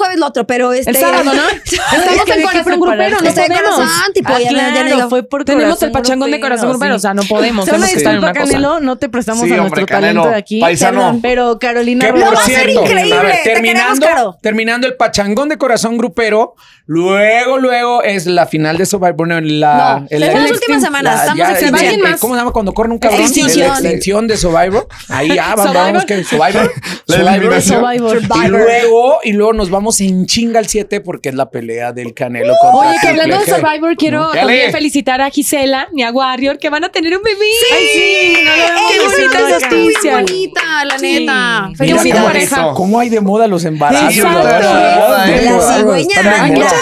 en 0.10 0.18
el 0.18 0.20
jueves 0.20 0.20
lo 0.20 0.28
otro, 0.28 0.48
pero 0.48 0.74
este. 0.74 0.92
El 0.92 0.96
sábado, 0.98 1.24
¿no? 1.34 1.42
Estamos 1.64 2.28
en 2.30 2.42
corazón 2.44 2.80
grupero, 2.80 3.22
no 3.22 3.28
Estoy 3.28 3.44
en 3.44 3.52
podemos. 3.52 3.76
corazón, 3.76 4.14
tipo, 4.14 4.30
Ah, 4.34 4.40
ya, 4.40 4.52
no- 4.52 4.58
ya 4.58 4.84
no 4.84 4.90
claro, 4.96 5.10
fue 5.10 5.24
por 5.24 5.46
Tenemos 5.46 5.82
el 5.84 5.92
pachangón 5.92 6.32
de 6.32 6.40
corazón 6.40 6.70
grupero, 6.70 6.94
sí. 6.94 6.98
o 6.98 7.00
sea, 7.00 7.14
no 7.14 7.24
podemos. 7.24 7.66
Estar 7.68 7.80
en 7.80 7.86
disculpa, 7.86 8.10
una 8.18 8.34
cosa. 8.34 8.46
Canelo, 8.46 8.80
no 8.80 8.96
te 8.98 9.10
prestamos 9.10 9.44
Sí, 9.44 9.52
a 9.54 9.62
hombre, 9.62 9.70
nuestro 9.82 9.86
Canelo, 9.86 10.22
talento 10.22 10.30
de 10.30 10.36
aquí. 10.36 10.60
paisano. 10.62 11.20
Pero 11.22 11.58
Carolina 11.60 12.06
Que 12.06 12.12
por 12.14 12.22
va 12.24 12.28
a 12.30 12.34
hacer 12.44 12.56
cierto, 12.66 12.82
increíble, 12.84 13.16
a 13.16 13.22
ver, 13.22 13.32
te 13.32 13.38
queremos, 13.44 13.54
terminando, 13.64 14.06
Caro. 14.06 14.38
terminando 14.42 14.88
el 14.88 14.96
pachangón 14.96 15.50
de 15.50 15.58
corazón 15.58 15.98
grupero, 15.98 16.56
luego, 16.86 17.58
luego 17.58 18.04
es 18.04 18.26
la 18.26 18.46
final 18.48 18.78
de 18.78 18.86
Survivor. 18.86 19.16
Bueno, 19.16 19.40
la, 19.42 20.06
No, 20.10 20.20
las 20.20 20.34
dos 20.34 20.52
últimas 20.52 20.82
semanas, 20.82 21.22
estamos 21.22 21.40
el- 21.62 21.74
¿Alguien 21.76 21.94
el- 21.96 22.00
más? 22.04 22.20
¿Cómo 22.20 22.34
se 22.36 22.40
llama 22.40 22.52
cuando 22.52 22.74
corre 22.74 22.90
un 22.92 23.00
cabrón? 23.00 23.22
Extinción. 23.22 23.68
La 23.68 23.74
extinción 23.74 24.28
de 24.28 24.38
Survivor. 24.38 24.88
Ahí 25.10 25.34
ya, 25.36 25.56
vamos, 25.58 26.06
que 26.06 26.24
Survivor. 26.24 26.72
Survivor. 27.08 28.20
Y 28.44 28.48
luego, 28.48 29.20
y 29.24 29.34
luego 29.34 29.54
nos 29.54 29.70
vamos 29.70 29.99
vámonos 30.00 30.20
en 30.20 30.26
chinga 30.26 30.60
al 30.60 30.68
7 30.68 31.02
porque 31.02 31.30
es 31.30 31.36
la 31.36 31.50
pelea 31.50 31.92
del 31.94 32.14
Canelo 32.14 32.54
contra 32.62 32.90
Oye, 32.90 32.98
que 33.02 33.08
hablando 33.10 33.40
de. 33.40 33.46
Survivor, 33.46 33.96
quiero 33.96 34.28
Dale. 34.30 34.40
también 34.42 34.72
felicitar 34.72 35.22
a 35.22 35.30
Gisela 35.30 35.88
y 35.96 36.02
a 36.04 36.12
Warrior 36.12 36.58
que 36.58 36.70
van 36.70 36.84
a 36.84 36.90
tener 36.90 37.16
un 37.18 37.24
bebé. 37.24 37.46
Ay, 37.76 37.86
sí, 37.94 38.34
no 38.44 38.52
lo 38.52 38.58
vemos. 38.58 38.92
Qué 38.92 39.00
bonita 39.00 39.40
es 39.40 39.56
esa 39.58 39.70
noticia. 39.70 40.14
bonita, 40.22 40.62
la 40.86 41.00
Sí. 41.00 41.20
neta. 41.20 41.70
Qué 41.78 41.84
Mira 41.84 41.96
bonita 41.98 42.24
pareja. 42.24 42.72
cómo 42.74 43.00
hay 43.00 43.10
de 43.10 43.22
moda 43.22 43.48
los 43.48 43.66
embarazos. 43.66 44.16
Exacto. 44.16 44.38
ahora. 44.40 44.60
La 44.60 45.98
Están 45.98 46.54
que 46.54 46.62
Están. 46.62 46.80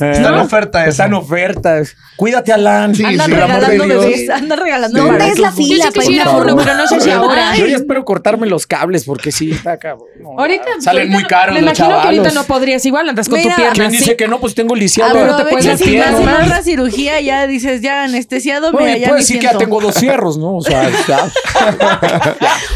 Eh, 0.00 1.16
ofertas. 1.16 1.96
Cuídate, 2.16 2.52
Alan. 2.52 2.94
Sí, 2.94 3.04
Andan 3.04 3.26
sí. 3.26 3.32
por 3.32 3.38
el 3.42 3.50
amor 3.50 3.60
de 3.60 3.66
regalando 3.66 3.94
Dios. 3.94 4.04
bebés, 4.04 4.30
andan 4.30 4.58
regalando 4.58 5.02
¿Dónde 5.04 5.28
es 5.28 5.38
la 5.38 5.48
Yo 5.50 5.56
fila? 5.56 5.90
sí 5.90 6.12
ir 6.12 6.20
a 6.22 6.30
uno, 6.30 6.56
pero 6.56 6.74
no 6.74 6.86
sé 6.86 7.00
si 7.00 7.10
ahora. 7.10 7.56
Yo 7.56 7.66
ya 7.66 7.76
espero 7.76 8.04
cortarme 8.04 8.46
los 8.46 8.66
cables 8.66 9.04
porque 9.04 9.32
sí, 9.32 9.50
está 9.50 9.78
cabrón. 9.78 10.08
Ahorita 10.38 10.64
Salen 10.80 11.10
muy 11.10 11.24
caros 11.24 11.54
los 11.60 11.62
imagino 11.62 11.88
que 12.10 12.16
ahorita 12.18 12.34
no 12.34 12.44
podrías 12.44 12.84
igual, 12.86 13.08
andas 13.08 13.28
con 13.28 13.38
Mira, 13.38 13.50
tu 13.54 13.56
pierna. 13.56 13.74
¿Quién 13.74 13.86
así. 13.88 13.96
dice 13.98 14.16
que 14.16 14.28
no? 14.28 14.40
Pues 14.40 14.54
tengo 14.54 14.74
lisiado. 14.74 15.12
pero 15.14 15.36
te 15.36 15.44
puedes 15.44 15.80
si 15.80 15.96
la 15.96 16.62
cirugía, 16.62 17.20
ya 17.20 17.46
dices, 17.46 17.80
ya 17.80 18.04
anestesiado, 18.04 18.72
mira, 18.72 18.84
Oye, 18.84 19.00
ya 19.00 19.08
pues 19.08 19.26
sí 19.26 19.34
que 19.38 19.44
ya 19.44 19.58
tengo 19.58 19.80
dos 19.80 19.94
cierros, 19.94 20.38
¿no? 20.38 20.56
O 20.56 20.62
sea, 20.62 20.90
ya. 21.08 21.30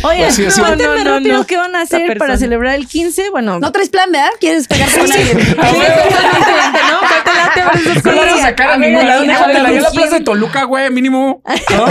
Oye, 0.02 0.22
Pues 0.24 0.34
sí, 0.34 0.60
cuéntame 0.60 0.98
No, 0.98 1.04
no, 1.04 1.10
rápido 1.16 1.38
no. 1.38 1.46
qué 1.46 1.56
van 1.56 1.74
a 1.76 1.82
hacer 1.82 2.18
para 2.18 2.36
celebrar 2.36 2.74
el 2.74 2.86
15. 2.86 3.30
Bueno, 3.30 3.58
No 3.58 3.72
traes 3.72 3.88
plan, 3.88 4.10
¿verdad? 4.12 4.30
¿Quieres 4.40 4.66
pegarte 4.66 4.98
con 5.00 5.12
alguien? 5.12 5.38
Sí, 5.40 5.54
¿no? 5.56 5.62
No 8.04 8.12
la 8.12 8.24
vas 8.24 8.34
a 8.34 8.42
sacar 8.42 8.70
a 8.70 8.76
ningún 8.78 9.06
lado. 9.06 9.22
Déjatela 9.22 9.70
en 9.70 9.82
la 9.82 9.90
plaza 9.90 10.18
de 10.18 10.24
Toluca, 10.24 10.64
güey, 10.64 10.90
mínimo. 10.90 11.42
¿No? 11.70 11.84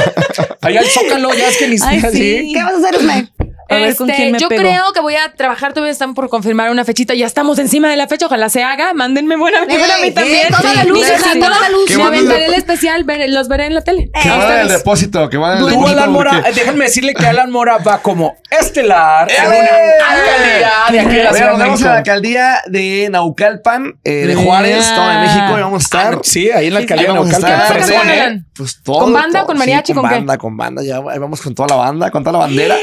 Allá 0.61 0.79
el 0.81 0.87
Zócalo, 0.87 1.33
ya 1.33 1.47
es 1.49 1.57
que 1.57 1.67
ni 1.67 1.77
sí. 1.77 2.51
¿Qué 2.53 2.63
vas 2.63 2.73
a 2.73 2.77
hacer, 2.77 2.95
Esme? 2.95 3.29
A 3.69 3.75
ver, 3.75 3.95
¿con 3.95 4.09
Este, 4.09 4.21
quién 4.21 4.31
me 4.33 4.39
yo 4.39 4.47
pego? 4.47 4.61
creo 4.61 4.93
que 4.93 4.99
voy 5.01 5.15
a 5.15 5.33
trabajar, 5.33 5.73
todavía 5.73 5.91
están 5.91 6.13
por 6.13 6.29
confirmar 6.29 6.71
una 6.71 6.85
fechita, 6.85 7.13
ya 7.13 7.25
estamos 7.25 7.59
encima 7.59 7.89
de 7.89 7.97
la 7.97 8.07
fecha, 8.07 8.25
ojalá 8.27 8.49
se 8.49 8.63
haga, 8.63 8.93
mándenme 8.93 9.35
buena 9.35 9.65
vibra 9.65 9.95
a 9.95 10.01
mí 10.01 10.11
también. 10.11 10.47
toda 10.49 10.73
la 10.73 10.83
luz, 10.85 11.05
Sí, 11.05 11.13
hija, 11.13 11.31
sí, 11.33 11.39
toda 11.39 11.59
la 11.59 11.69
luz. 11.69 11.97
Me 11.97 12.03
aventaré 12.03 12.45
el 12.45 12.53
especial, 12.53 13.03
ver- 13.03 13.29
los 13.29 13.47
veré 13.47 13.65
en 13.65 13.73
la 13.75 13.81
tele. 13.81 14.09
Que 14.21 14.29
van 14.29 14.41
al 14.41 14.67
depósito, 14.69 15.29
que 15.29 15.37
van 15.37 15.57
al 15.57 15.65
depósito. 15.65 15.87
Alan 15.89 16.11
Mora, 16.11 16.31
porque- 16.31 16.49
eh, 16.49 16.53
déjenme 16.53 16.85
decirle 16.85 17.13
que 17.13 17.25
Alan 17.27 17.51
Mora 17.51 17.77
va 17.79 17.99
como 18.01 18.37
estelar 18.49 19.29
en 19.29 19.35
¡Eh! 19.35 19.47
una 19.47 20.07
alcaldía 20.09 20.71
de 20.91 20.99
aquí 20.99 21.15
de 21.15 21.23
la 21.23 21.33
Ciudad 21.33 21.51
de 21.53 21.57
vamos 21.63 21.81
a 21.83 21.85
la 21.87 21.97
alcaldía 21.97 22.61
de 22.67 23.07
Naucalpan, 23.11 23.99
eh, 24.03 24.11
de. 24.27 24.35
Juárez, 24.35 24.77
Estado 24.77 25.09
de 25.09 25.17
México, 25.27 25.57
y 25.57 25.61
vamos 25.61 25.83
a 25.83 25.85
estar. 25.85 26.13
Ah, 26.15 26.19
sí, 26.23 26.49
ahí 26.51 26.67
en 26.67 26.73
la 26.73 26.79
alcaldía 26.79 27.07
de 27.09 27.13
Naucalpan. 27.15 27.51
¿eh? 27.51 28.43
Pues 28.55 28.81
todo. 28.81 28.99
¿Con 29.01 29.13
banda, 29.13 29.43
con 29.45 29.57
mariachi, 29.57 29.93
con 29.93 30.03
con 30.03 30.11
banda, 30.11 30.37
con 30.37 30.55
banda. 30.57 30.81
Ya 30.83 30.99
vamos 30.99 31.41
con 31.41 31.53
toda 31.53 31.67
la 31.69 31.75
banda, 31.75 32.09
con 32.11 32.23
toda 32.23 32.33
la 32.33 32.39
bandera. 32.45 32.75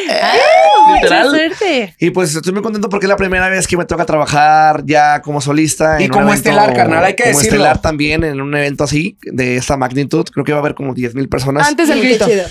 Mucha 0.95 1.03
literal. 1.25 1.31
suerte. 1.31 1.95
Y 1.99 2.11
pues 2.11 2.35
estoy 2.35 2.53
muy 2.53 2.63
contento 2.63 2.89
porque 2.89 3.07
es 3.07 3.11
la 3.11 3.17
primera 3.17 3.49
vez 3.49 3.67
que 3.67 3.77
me 3.77 3.85
toca 3.85 4.05
trabajar 4.07 4.83
ya 4.87 5.21
como 5.23 5.41
solista. 5.41 6.01
Y 6.01 6.05
en 6.05 6.11
un 6.11 6.15
como 6.19 6.29
evento- 6.29 6.49
estelar, 6.51 6.75
carnal, 6.75 7.05
hay 7.05 7.15
que 7.15 7.25
como 7.25 7.39
decirlo. 7.39 7.59
estelar 7.59 7.81
también 7.83 8.25
en 8.25 8.41
un 8.41 8.55
evento 8.57 8.85
así, 8.85 9.17
de 9.23 9.57
esta 9.57 9.77
magnitud. 9.77 10.25
Creo 10.33 10.45
que 10.45 10.53
va 10.53 10.59
a 10.59 10.61
haber 10.61 10.75
como 10.75 10.95
10 10.95 11.15
mil 11.15 11.29
personas. 11.29 11.67
Antes 11.69 11.89
del 11.89 12.01
grito. 12.01 12.27
chido. 12.27 12.45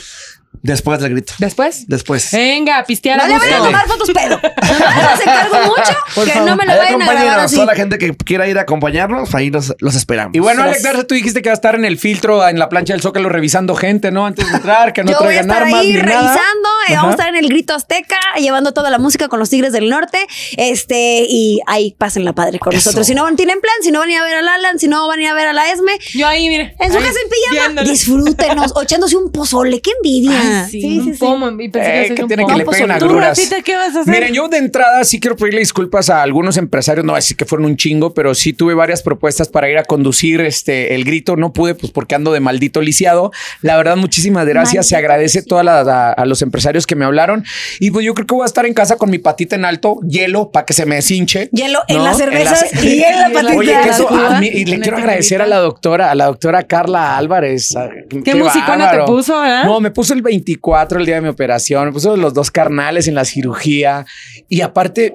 Después 0.62 1.00
del 1.02 1.12
grito. 1.14 1.34
¿Después? 1.40 1.88
Después. 1.88 2.30
Venga, 2.32 2.78
a 2.78 2.84
pistear 2.86 3.18
No 3.18 3.24
a 3.24 3.28
le 3.28 3.38
vayan 3.40 3.62
a 3.62 3.66
tomar 3.66 3.88
fotos, 3.88 4.12
pero. 4.14 4.40
Les 4.62 5.22
encargo 5.22 5.58
mucho 5.66 5.98
Por 6.16 6.26
que 6.26 6.32
favor. 6.32 6.50
no 6.50 6.56
me 6.56 6.66
lo 6.66 6.72
Ahí 6.74 6.78
vayan 6.78 6.94
a 6.94 7.06
grabar 7.06 7.16
acompáñenos, 7.16 7.44
así. 7.46 7.56
toda 7.56 7.66
la 7.66 7.76
gente 7.76 7.98
que 7.98 8.16
quiera 8.16 8.48
ir 8.48 8.60
a 8.60 8.62
acompañarnos, 8.62 9.34
ahí 9.34 9.50
los, 9.50 9.74
los 9.80 9.96
esperamos. 9.96 10.36
Y 10.36 10.40
bueno, 10.40 10.62
Alex. 10.62 10.84
Garza, 10.84 11.04
tú 11.06 11.16
dijiste 11.16 11.42
que 11.42 11.50
va 11.50 11.54
a 11.54 11.56
estar 11.56 11.74
en 11.74 11.86
el 11.86 11.98
filtro, 11.98 12.48
en 12.48 12.60
la 12.60 12.70
plancha 12.70 12.94
del 12.94 13.02
Zócalo, 13.02 13.30
revisando 13.30 13.74
gente, 13.76 14.12
¿no? 14.12 14.28
Antes 14.28 14.48
de 14.48 14.56
entrar, 14.58 14.94
que 14.94 15.04
no 15.04 15.12
Yo 15.12 15.18
voy 15.18 15.26
a 15.36 15.42
traigan 15.42 15.46
estar 15.50 15.64
armas 15.64 15.80
ahí 15.82 15.88
ni 15.88 15.94
nada. 15.94 16.06
revisando, 16.06 16.70
eh, 16.90 16.96
vamos 16.96 17.10
a 17.10 17.12
estar 17.12 17.30
en 17.30 17.36
el 17.36 17.48
Grito 17.50 17.74
Azteca, 17.74 18.18
llevando 18.40 18.74
toda 18.74 18.90
la 18.90 18.98
música 19.00 19.28
con 19.28 19.40
los 19.40 19.50
Tigres 19.50 19.74
del 19.74 19.90
Norte, 19.90 20.18
este, 20.58 21.26
y 21.28 21.60
ahí 21.68 21.96
pasen 21.98 22.26
la 22.26 22.34
padre 22.34 22.60
con 22.60 22.74
Eso. 22.74 22.90
nosotros. 22.90 23.08
Si 23.08 23.14
no 23.16 23.24
van, 23.24 23.36
tienen 23.36 23.60
plan, 23.62 23.74
si 23.82 23.92
no 23.92 24.00
van 24.00 24.10
a 24.10 24.12
ir 24.14 24.18
a 24.20 24.24
ver 24.24 24.36
al 24.36 24.48
Alan, 24.48 24.80
si 24.80 24.88
no 24.88 25.08
van 25.08 25.20
a 25.20 25.22
ir 25.22 25.28
a 25.30 25.34
ver 25.34 25.48
a 25.48 25.54
la 25.54 25.72
Esme, 25.72 25.92
Yo 26.14 26.28
ahí, 26.28 26.48
mire. 26.50 26.76
en 26.80 26.92
su 26.92 26.98
ahí, 26.98 27.04
casa 27.04 27.18
en 27.24 27.30
pijama, 27.30 27.66
viéndolo. 27.68 27.90
disfrútenos, 27.90 28.72
o 28.76 28.82
echándose 28.84 29.18
un 29.18 29.32
pozole, 29.32 29.82
qué 29.82 29.92
envidia. 29.98 30.64
Ay, 30.66 30.72
sí, 30.72 31.00
un 31.00 31.18
pomo, 31.18 31.50
y 31.62 31.70
pensé 31.70 31.92
que 31.92 32.02
Eh, 32.06 32.16
que 32.16 32.22
un 32.24 32.28
tiene 32.28 32.46
que 32.46 32.56
le 32.56 32.66
peguen 32.66 32.88
¿Tú, 32.88 32.94
agruras. 33.06 33.38
Rafita, 33.38 33.62
qué 33.62 33.76
vas 33.76 33.96
a 33.96 34.02
hacer? 34.02 34.14
Miren, 34.14 34.34
yo 34.34 34.48
de 34.48 34.58
entrada 34.58 35.04
sí 35.04 35.20
quiero 35.20 35.36
pedirle 35.36 35.60
disculpas 35.60 36.10
a 36.10 36.22
algunos 36.22 36.58
empresarios, 36.58 37.06
no 37.06 37.14
voy 37.14 37.18
a 37.18 37.22
decir 37.22 37.38
que 37.38 37.46
fueron 37.46 37.66
un 37.66 37.78
chingo, 37.78 38.14
pero 38.14 38.34
sí 38.36 38.54
tuve 38.54 38.74
varias 38.74 39.02
propuestas 39.04 39.48
para 39.50 39.70
ir 39.70 39.78
a 39.78 39.84
conducir 39.84 40.42
este 40.42 40.96
el 40.96 41.04
grito, 41.06 41.36
no 41.36 41.54
pude 41.54 41.76
pues 41.76 41.92
porque 41.92 42.16
ando 42.16 42.32
de 42.32 42.40
maldito 42.40 42.82
lisiado. 42.82 43.32
La 43.62 43.78
verdad, 43.78 43.96
muchísimas 43.98 44.46
gracias, 44.46 44.88
se 44.88 44.96
agradece 44.96 45.42
todas 45.44 45.66
las- 45.66 45.88
a, 45.88 46.12
a 46.14 46.26
los 46.26 46.42
empresarios 46.42 46.73
que 46.88 46.96
me 46.96 47.06
hablaron 47.06 47.44
y 47.80 47.92
pues 47.92 48.06
yo 48.06 48.14
creo 48.14 48.28
que 48.28 48.34
voy 48.36 48.44
a 48.44 48.46
estar 48.46 48.66
en 48.66 48.74
casa 48.74 48.98
con 48.98 49.10
mi 49.10 49.18
patita 49.20 49.56
en 49.56 49.66
alto, 49.66 50.00
hielo 50.08 50.52
para 50.52 50.66
que 50.66 50.74
se 50.74 50.86
me 50.86 50.96
deshinche. 50.96 51.50
Hielo 51.52 51.80
en 51.88 52.04
las 52.04 52.18
cervezas 52.18 52.66
En 52.74 52.88
y 52.88 53.04
en 53.04 53.20
la 53.20 53.30
patita. 53.32 53.56
Oye, 53.56 53.76
que 53.84 53.90
eso, 53.90 54.08
Cuba, 54.08 54.38
a 54.38 54.40
mí- 54.40 54.48
y 54.48 54.66
le 54.66 54.80
quiero 54.80 54.98
agradecer 54.98 55.42
a 55.42 55.48
la 55.48 55.58
doctora, 55.58 56.12
a 56.12 56.16
la 56.16 56.26
doctora 56.26 56.64
Carla 56.64 57.18
Álvarez. 57.18 57.76
a- 57.76 57.90
¿Qué 58.24 58.36
musicona 58.36 58.92
te 58.92 59.00
puso, 59.04 59.40
verdad? 59.42 59.66
No, 59.66 59.80
me 59.80 59.92
puso 59.92 60.14
el 60.14 60.22
24 60.22 61.00
el 61.00 61.06
día 61.06 61.16
de 61.16 61.22
mi 61.22 61.30
operación, 61.30 61.86
me 61.86 61.92
puso 61.92 62.18
los 62.18 62.34
dos 62.34 62.52
carnales 62.52 63.08
en 63.08 63.16
la 63.16 63.26
cirugía 63.26 64.06
y 64.50 64.62
aparte 64.62 65.14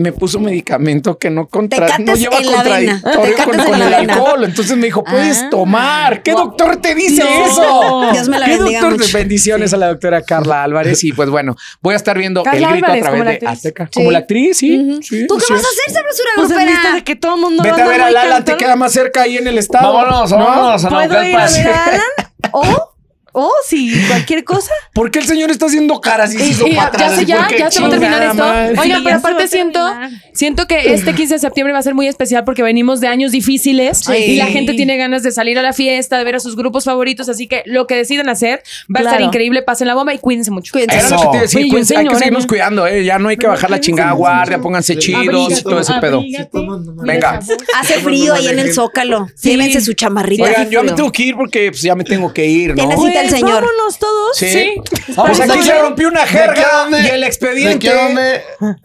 me 0.00 0.12
puso 0.12 0.40
medicamento 0.40 1.18
que 1.18 1.30
no, 1.30 1.46
contra, 1.46 1.98
no 1.98 2.14
lleva 2.14 2.36
contradictorio 2.42 3.36
con, 3.44 3.56
con 3.58 3.82
el 3.82 3.94
alcohol. 3.94 4.44
Entonces 4.44 4.76
me 4.76 4.86
dijo, 4.86 5.04
puedes 5.04 5.42
Ah. 5.42 5.48
tomar. 5.50 6.22
¿Qué 6.22 6.32
Wow. 6.32 6.44
doctor 6.46 6.76
te 6.76 6.94
dice 6.94 7.22
No. 7.22 7.44
eso? 7.46 8.12
Dios 8.12 8.28
me 8.28 8.38
la 8.38 8.46
¿Qué 8.46 8.56
bendiga 8.56 8.80
doctor? 8.80 8.98
mucho. 9.00 9.18
Bendiciones 9.18 9.72
a 9.72 9.76
la 9.76 9.88
doctora 9.88 10.22
Carla 10.22 10.62
Álvarez. 10.64 11.04
Y 11.04 11.12
pues 11.12 11.28
bueno, 11.30 11.56
voy 11.80 11.94
a 11.94 11.96
estar 11.96 12.16
viendo 12.18 12.42
Carla 12.42 12.58
el 12.68 12.72
grito 12.72 12.86
Álvarez, 12.86 13.06
a 13.06 13.10
través 13.10 13.40
de. 13.40 13.46
Azteca. 13.46 13.84
Sí. 13.86 13.90
Como 13.94 14.10
la 14.10 14.18
actriz, 14.18 14.58
sí. 14.58 14.98
Sí, 15.02 15.26
¿Tú 15.26 15.36
qué 15.38 15.52
vas 15.54 15.62
a 15.64 15.66
hacer, 15.68 15.94
sabrosura 15.94 16.30
Pues 16.36 16.48
grupera? 16.48 16.94
de 16.94 17.04
que 17.04 17.16
todo 17.16 17.34
el 17.36 17.40
mundo 17.40 17.62
Vete 17.62 17.82
a 17.82 17.86
ver 17.88 18.00
a 18.02 18.10
Lala, 18.10 18.44
te 18.44 18.56
queda 18.56 18.76
más 18.76 18.92
cerca 18.92 19.22
ahí 19.22 19.36
en 19.36 19.46
el 19.46 19.58
estado. 19.58 19.92
Vámonos, 19.92 20.30
¿no? 20.32 20.38
vámonos 20.38 20.86
¿Puedo 20.86 21.24
ir 21.24 21.36
a 21.36 21.46
ver 21.48 21.68
a 21.68 21.84
Alan? 21.84 22.00
O, 22.52 22.89
o 23.32 23.50
si 23.66 23.92
cualquier 24.08 24.44
cosa. 24.44 24.70
¿Por 24.94 25.10
qué 25.10 25.18
el 25.20 25.26
señor 25.26 25.50
está 25.50 25.66
haciendo 25.66 26.00
caras 26.00 26.34
y 26.34 26.38
se 26.38 26.46
Y- 26.46 26.50
hizo 26.50 26.66
y 26.66 26.74
para 26.74 26.98
ya 26.98 27.10
sé, 27.10 27.24
ya, 27.26 27.48
ya 27.58 27.70
se 27.70 27.80
va 27.80 27.86
a 27.86 27.90
terminar 27.90 28.22
esto. 28.22 28.34
madre. 28.36 28.78
Oigan, 28.78 28.98
Sí, 28.98 29.04
pero 29.04 29.16
aparte 29.16 29.48
siento, 29.48 29.80
siento 30.34 30.66
que 30.66 30.94
este 30.94 31.14
15 31.14 31.34
de 31.34 31.40
septiembre 31.40 31.72
va 31.72 31.78
a 31.78 31.82
ser 31.82 31.94
muy 31.94 32.06
especial 32.08 32.44
porque 32.44 32.62
venimos 32.62 33.00
de 33.00 33.08
años 33.08 33.32
difíciles 33.32 33.98
Sí. 33.98 34.12
y 34.14 34.36
la 34.36 34.46
gente 34.46 34.74
tiene 34.74 34.96
ganas 34.96 35.22
de 35.22 35.30
salir 35.32 35.58
a 35.58 35.62
la 35.62 35.72
fiesta, 35.72 36.18
de 36.18 36.24
ver 36.24 36.36
a 36.36 36.40
sus 36.40 36.56
grupos 36.56 36.84
favoritos, 36.84 37.28
así 37.28 37.46
que 37.46 37.62
lo 37.66 37.86
que 37.86 37.94
decidan 37.96 38.28
hacer 38.28 38.62
va 38.94 38.98
a 39.00 39.02
estar 39.02 39.16
Claro. 39.16 39.24
increíble, 39.26 39.62
pasen 39.62 39.86
la 39.86 39.94
bomba 39.94 40.12
y 40.14 40.18
cuídense 40.18 40.50
mucho. 40.50 40.72
Cuídense. 40.72 40.96
Era 40.98 41.08
lo 41.08 41.16
que 41.16 41.22
te 41.22 41.28
iba 41.28 41.38
a 41.38 41.42
decir, 41.42 41.60
Oye, 41.60 41.68
cuídense, 41.70 41.96
hay 41.96 42.06
que 42.08 42.14
seguirnos 42.16 42.42
¿no? 42.44 42.48
cuidando, 42.48 42.86
¿eh? 42.86 43.04
Ya 43.04 43.18
no 43.18 43.28
hay 43.28 43.36
que 43.36 43.46
bajar 43.46 43.70
la 43.70 43.80
chingada 43.80 44.12
guardia, 44.12 44.58
pónganse 44.60 44.96
chidos 44.98 45.60
y 45.60 45.62
todo 45.62 45.80
ese 45.80 45.94
pedo. 46.00 46.22
Venga. 47.04 47.40
Hace 47.78 47.94
frío 48.00 48.34
ahí 48.34 48.48
en 48.48 48.58
el 48.58 48.72
Zócalo. 48.72 49.28
Sí. 49.34 49.50
Llévense 49.50 49.80
su 49.80 49.92
chamarrita. 49.94 50.44
Oigan, 50.44 50.70
yo 50.70 50.82
me 50.82 50.92
tengo 50.92 51.10
que 51.12 51.22
ir 51.24 51.34
porque 51.36 51.70
pues, 51.70 51.82
ya 51.82 51.94
me 51.94 52.04
tengo 52.04 52.32
que 52.32 52.46
ir, 52.46 52.74
¿no? 52.76 52.82
Tienes 53.28 53.34
cita 53.34 53.38
el 53.38 53.42
Pues 53.42 53.50
señor. 53.52 53.62
vámonos 53.76 53.98
todos. 53.98 54.36
Sí. 54.36 54.50
Sí. 54.50 54.74
Pues 55.14 55.38
¿De 55.38 55.44
aquí 55.44 55.62
se 55.62 55.78
rompió 55.78 56.08
una 56.08 56.20
¿De 56.20 56.26
qué 56.26 56.32
jerga 56.38 56.86
y 56.90 57.06
el 57.08 57.20
¿De 57.20 57.26
expediente. 57.26 57.78
qué 57.88 57.94
dónde? 57.94 58.42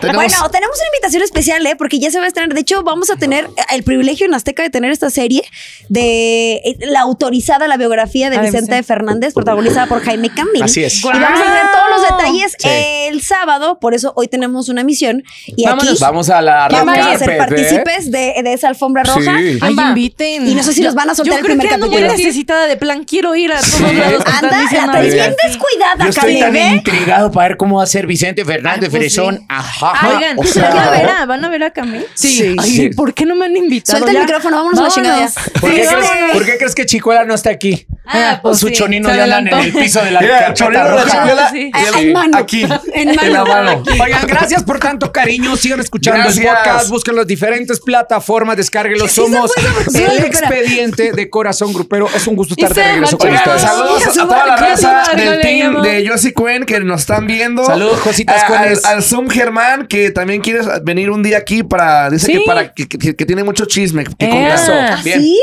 Tenemos- 0.00 0.14
Bueno, 0.14 0.50
tenemos 0.50 0.76
una 0.76 0.86
invitación 0.94 1.22
especial, 1.22 1.66
¿eh? 1.66 1.76
Porque 1.76 1.98
ya 1.98 2.10
se 2.10 2.18
va 2.18 2.24
a 2.24 2.28
estrenar. 2.28 2.54
De 2.54 2.60
hecho, 2.60 2.82
vamos 2.82 3.10
a 3.10 3.16
tener 3.16 3.48
el 3.72 3.82
privilegio 3.82 4.26
en 4.26 4.34
Azteca 4.34 4.62
de 4.62 4.70
tener 4.70 4.90
esta 4.92 5.10
serie 5.10 5.42
de 5.88 6.54
eh, 6.64 6.76
la 6.80 7.00
autorizada, 7.00 7.68
la 7.68 7.76
biografía 7.76 8.30
de 8.30 8.38
de 8.38 8.42
Vicente. 8.44 8.82
Fernández, 8.82 9.34
protagonizada 9.34 9.86
por 9.86 10.02
Jaime 10.02 10.30
Camil. 10.34 10.62
Así 10.62 10.82
es. 10.82 10.98
Y 11.02 11.06
vamos 11.06 11.22
a 11.40 11.42
tener 11.44 11.62
todos 11.72 11.88
los 11.90 12.02
detalles 12.02 12.56
Sí. 12.58 12.68
el 13.08 13.22
sábado, 13.22 13.78
por 13.78 13.94
eso 13.94 14.12
hoy 14.16 14.28
tenemos 14.28 14.68
una 14.68 14.82
misión. 14.84 15.22
Y 15.46 15.64
Vámonos. 15.64 15.92
aquí 15.92 16.00
Vamos 16.00 16.30
a 16.30 16.42
la 16.42 16.68
vamos 16.68 16.96
a 16.98 17.18
ser 17.18 17.30
¿eh? 17.30 17.36
partícipes 17.38 18.10
de, 18.10 18.34
de 18.42 18.52
esa 18.52 18.68
alfombra 18.68 19.02
roja. 19.04 19.38
Sí. 19.38 19.58
Ay, 19.60 19.74
inviten. 19.78 20.46
Y 20.48 20.54
no 20.54 20.62
sé 20.62 20.72
si 20.72 20.82
los 20.82 20.94
van 20.94 21.10
a 21.10 21.14
soltar 21.14 21.34
Yo 21.34 21.38
el 21.38 21.44
creo 21.44 21.54
primer 21.56 21.68
que 21.68 21.74
ando 21.74 21.86
muy 21.88 21.96
capítulo. 21.96 22.16
necesitada 22.18 22.66
de 22.66 22.76
plan. 22.76 23.04
Quiero 23.04 23.34
ir 23.34 23.52
a 23.52 23.60
están 23.76 24.34
Anda, 24.44 24.50
la 24.50 24.60
diciendo 24.62 24.92
traes 24.92 25.14
bien 25.14 25.34
descuidada, 25.46 26.04
Yo 26.04 26.10
estoy 26.10 26.40
tan 26.40 26.56
¿eh? 26.56 26.68
intrigado 26.76 27.30
para 27.30 27.48
ver 27.48 27.56
cómo 27.56 27.76
va 27.78 27.84
a 27.84 27.86
ser 27.86 28.06
Vicente 28.06 28.44
Fernández 28.44 28.88
Ah, 28.88 28.90
pues 28.90 29.02
Fresón. 29.02 29.38
sí. 29.38 29.46
Ajá. 29.48 30.08
Oigan, 30.16 30.38
O 30.38 30.44
¿se 30.44 30.52
sea, 30.54 30.70
van 30.70 30.78
a 30.78 30.90
ver 30.90 31.06
a, 31.08 31.26
¿van 31.26 31.44
a 31.44 31.48
ver 31.48 31.64
a 31.64 31.70
Camil? 31.70 32.06
Sí. 32.14 32.56
Ay, 32.58 32.70
Sí. 32.70 32.88
¿por 32.90 33.12
qué 33.14 33.26
no 33.26 33.34
me 33.34 33.46
han 33.46 33.56
invitado? 33.56 33.98
Suelta 33.98 34.18
el 34.18 34.24
micrófono, 34.26 34.56
vámonos 34.56 34.78
a 34.80 34.82
la 34.84 34.88
chingada. 34.88 35.30
¿Por 35.60 35.70
qué, 35.70 35.82
Sí, 35.84 35.88
crees, 35.88 35.90
vámonos. 36.08 36.30
por 36.32 36.44
qué 36.46 36.58
crees 36.58 36.74
que 36.74 36.86
Chicuela 36.86 37.24
no 37.24 37.34
está 37.34 37.50
aquí? 37.50 37.86
Ah, 38.04 38.40
pues 38.42 38.58
Su 38.58 38.66
sí, 38.66 38.74
chonino 38.74 39.08
ya 39.14 39.22
andan 39.24 39.46
en 39.46 39.58
el 39.58 39.72
piso 39.72 40.02
de 40.02 40.10
la 40.10 40.20
Mira, 40.20 40.48
roja. 40.48 41.50
Sí. 41.52 41.70
En 42.00 42.12
mano. 42.12 42.36
Aquí. 42.38 42.66
En 42.94 43.08
En 43.10 43.32
la 43.32 43.44
mano. 43.44 43.82
Oigan, 44.02 44.26
gracias 44.26 44.64
por 44.64 44.80
tanto 44.80 45.12
cariño. 45.12 45.54
Sigan 45.56 45.78
escuchando 45.80 46.28
el 46.28 46.34
podcast. 46.42 46.88
Busquen 46.88 47.14
las 47.16 47.26
diferentes 47.28 47.78
plataformas. 47.80 48.56
Descárguenlos. 48.56 49.12
Somos 49.12 49.52
el 49.94 50.24
expediente 50.24 51.12
de 51.12 51.30
Corazón 51.30 51.72
Grupero. 51.72 52.08
Es 52.14 52.26
un 52.26 52.34
gusto 52.34 52.54
estar 52.58 52.74
de 52.74 52.82
regreso 52.82 53.16
con 53.18 53.32
ustedes. 53.32 53.61
Saludos 53.62 54.06
a 54.08 54.12
toda 54.12 54.46
la 54.46 54.56
raza 54.56 55.02
del 55.16 55.40
team 55.40 55.82
de 55.82 56.08
Josie 56.08 56.32
Cuen 56.32 56.64
que 56.64 56.80
nos 56.80 57.02
están 57.02 57.26
viendo. 57.26 57.64
Saludos, 57.64 58.00
Jositas 58.00 58.44
Cuenes. 58.44 58.84
al 58.84 59.02
Zoom 59.02 59.28
Germán, 59.28 59.86
que 59.86 60.10
también 60.10 60.40
quieres 60.40 60.66
venir 60.82 61.10
un 61.10 61.22
día 61.22 61.38
aquí 61.38 61.62
para. 61.62 62.10
Dice 62.10 62.32
que 62.32 62.40
para 62.46 62.72
que, 62.72 62.86
tiene 62.86 63.44
mucho 63.44 63.64
chisme. 63.66 64.04
Que 64.18 64.26
Eh. 64.26 64.52
Eso. 64.54 64.72
¿Ah, 64.74 64.98
Bien. 65.04 65.20
sí? 65.20 65.38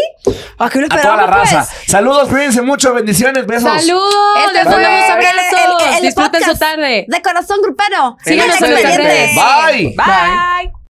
¿A 0.57 0.69
qué 0.69 0.79
lo 0.81 0.87
A 0.89 1.01
toda 1.01 1.15
la 1.17 1.27
raza. 1.27 1.67
pues? 1.67 1.91
Saludos, 1.91 2.27
cuídense 2.29 2.61
mucho. 2.61 2.93
Bendiciones, 2.93 3.45
besos. 3.45 3.69
Saludos, 3.81 4.13
Este 4.45 4.53
les 4.53 4.65
mandamos 4.65 5.09
abrazos. 5.09 6.01
Disfruten 6.01 6.43
su 6.43 6.57
tarde. 6.57 7.05
De 7.07 7.21
corazón 7.21 7.57
grupero. 7.61 8.17
Síganos 8.23 8.61
en 8.61 8.97
redes. 8.97 9.35
Bye. 9.35 9.95
Bye. 9.95 10.78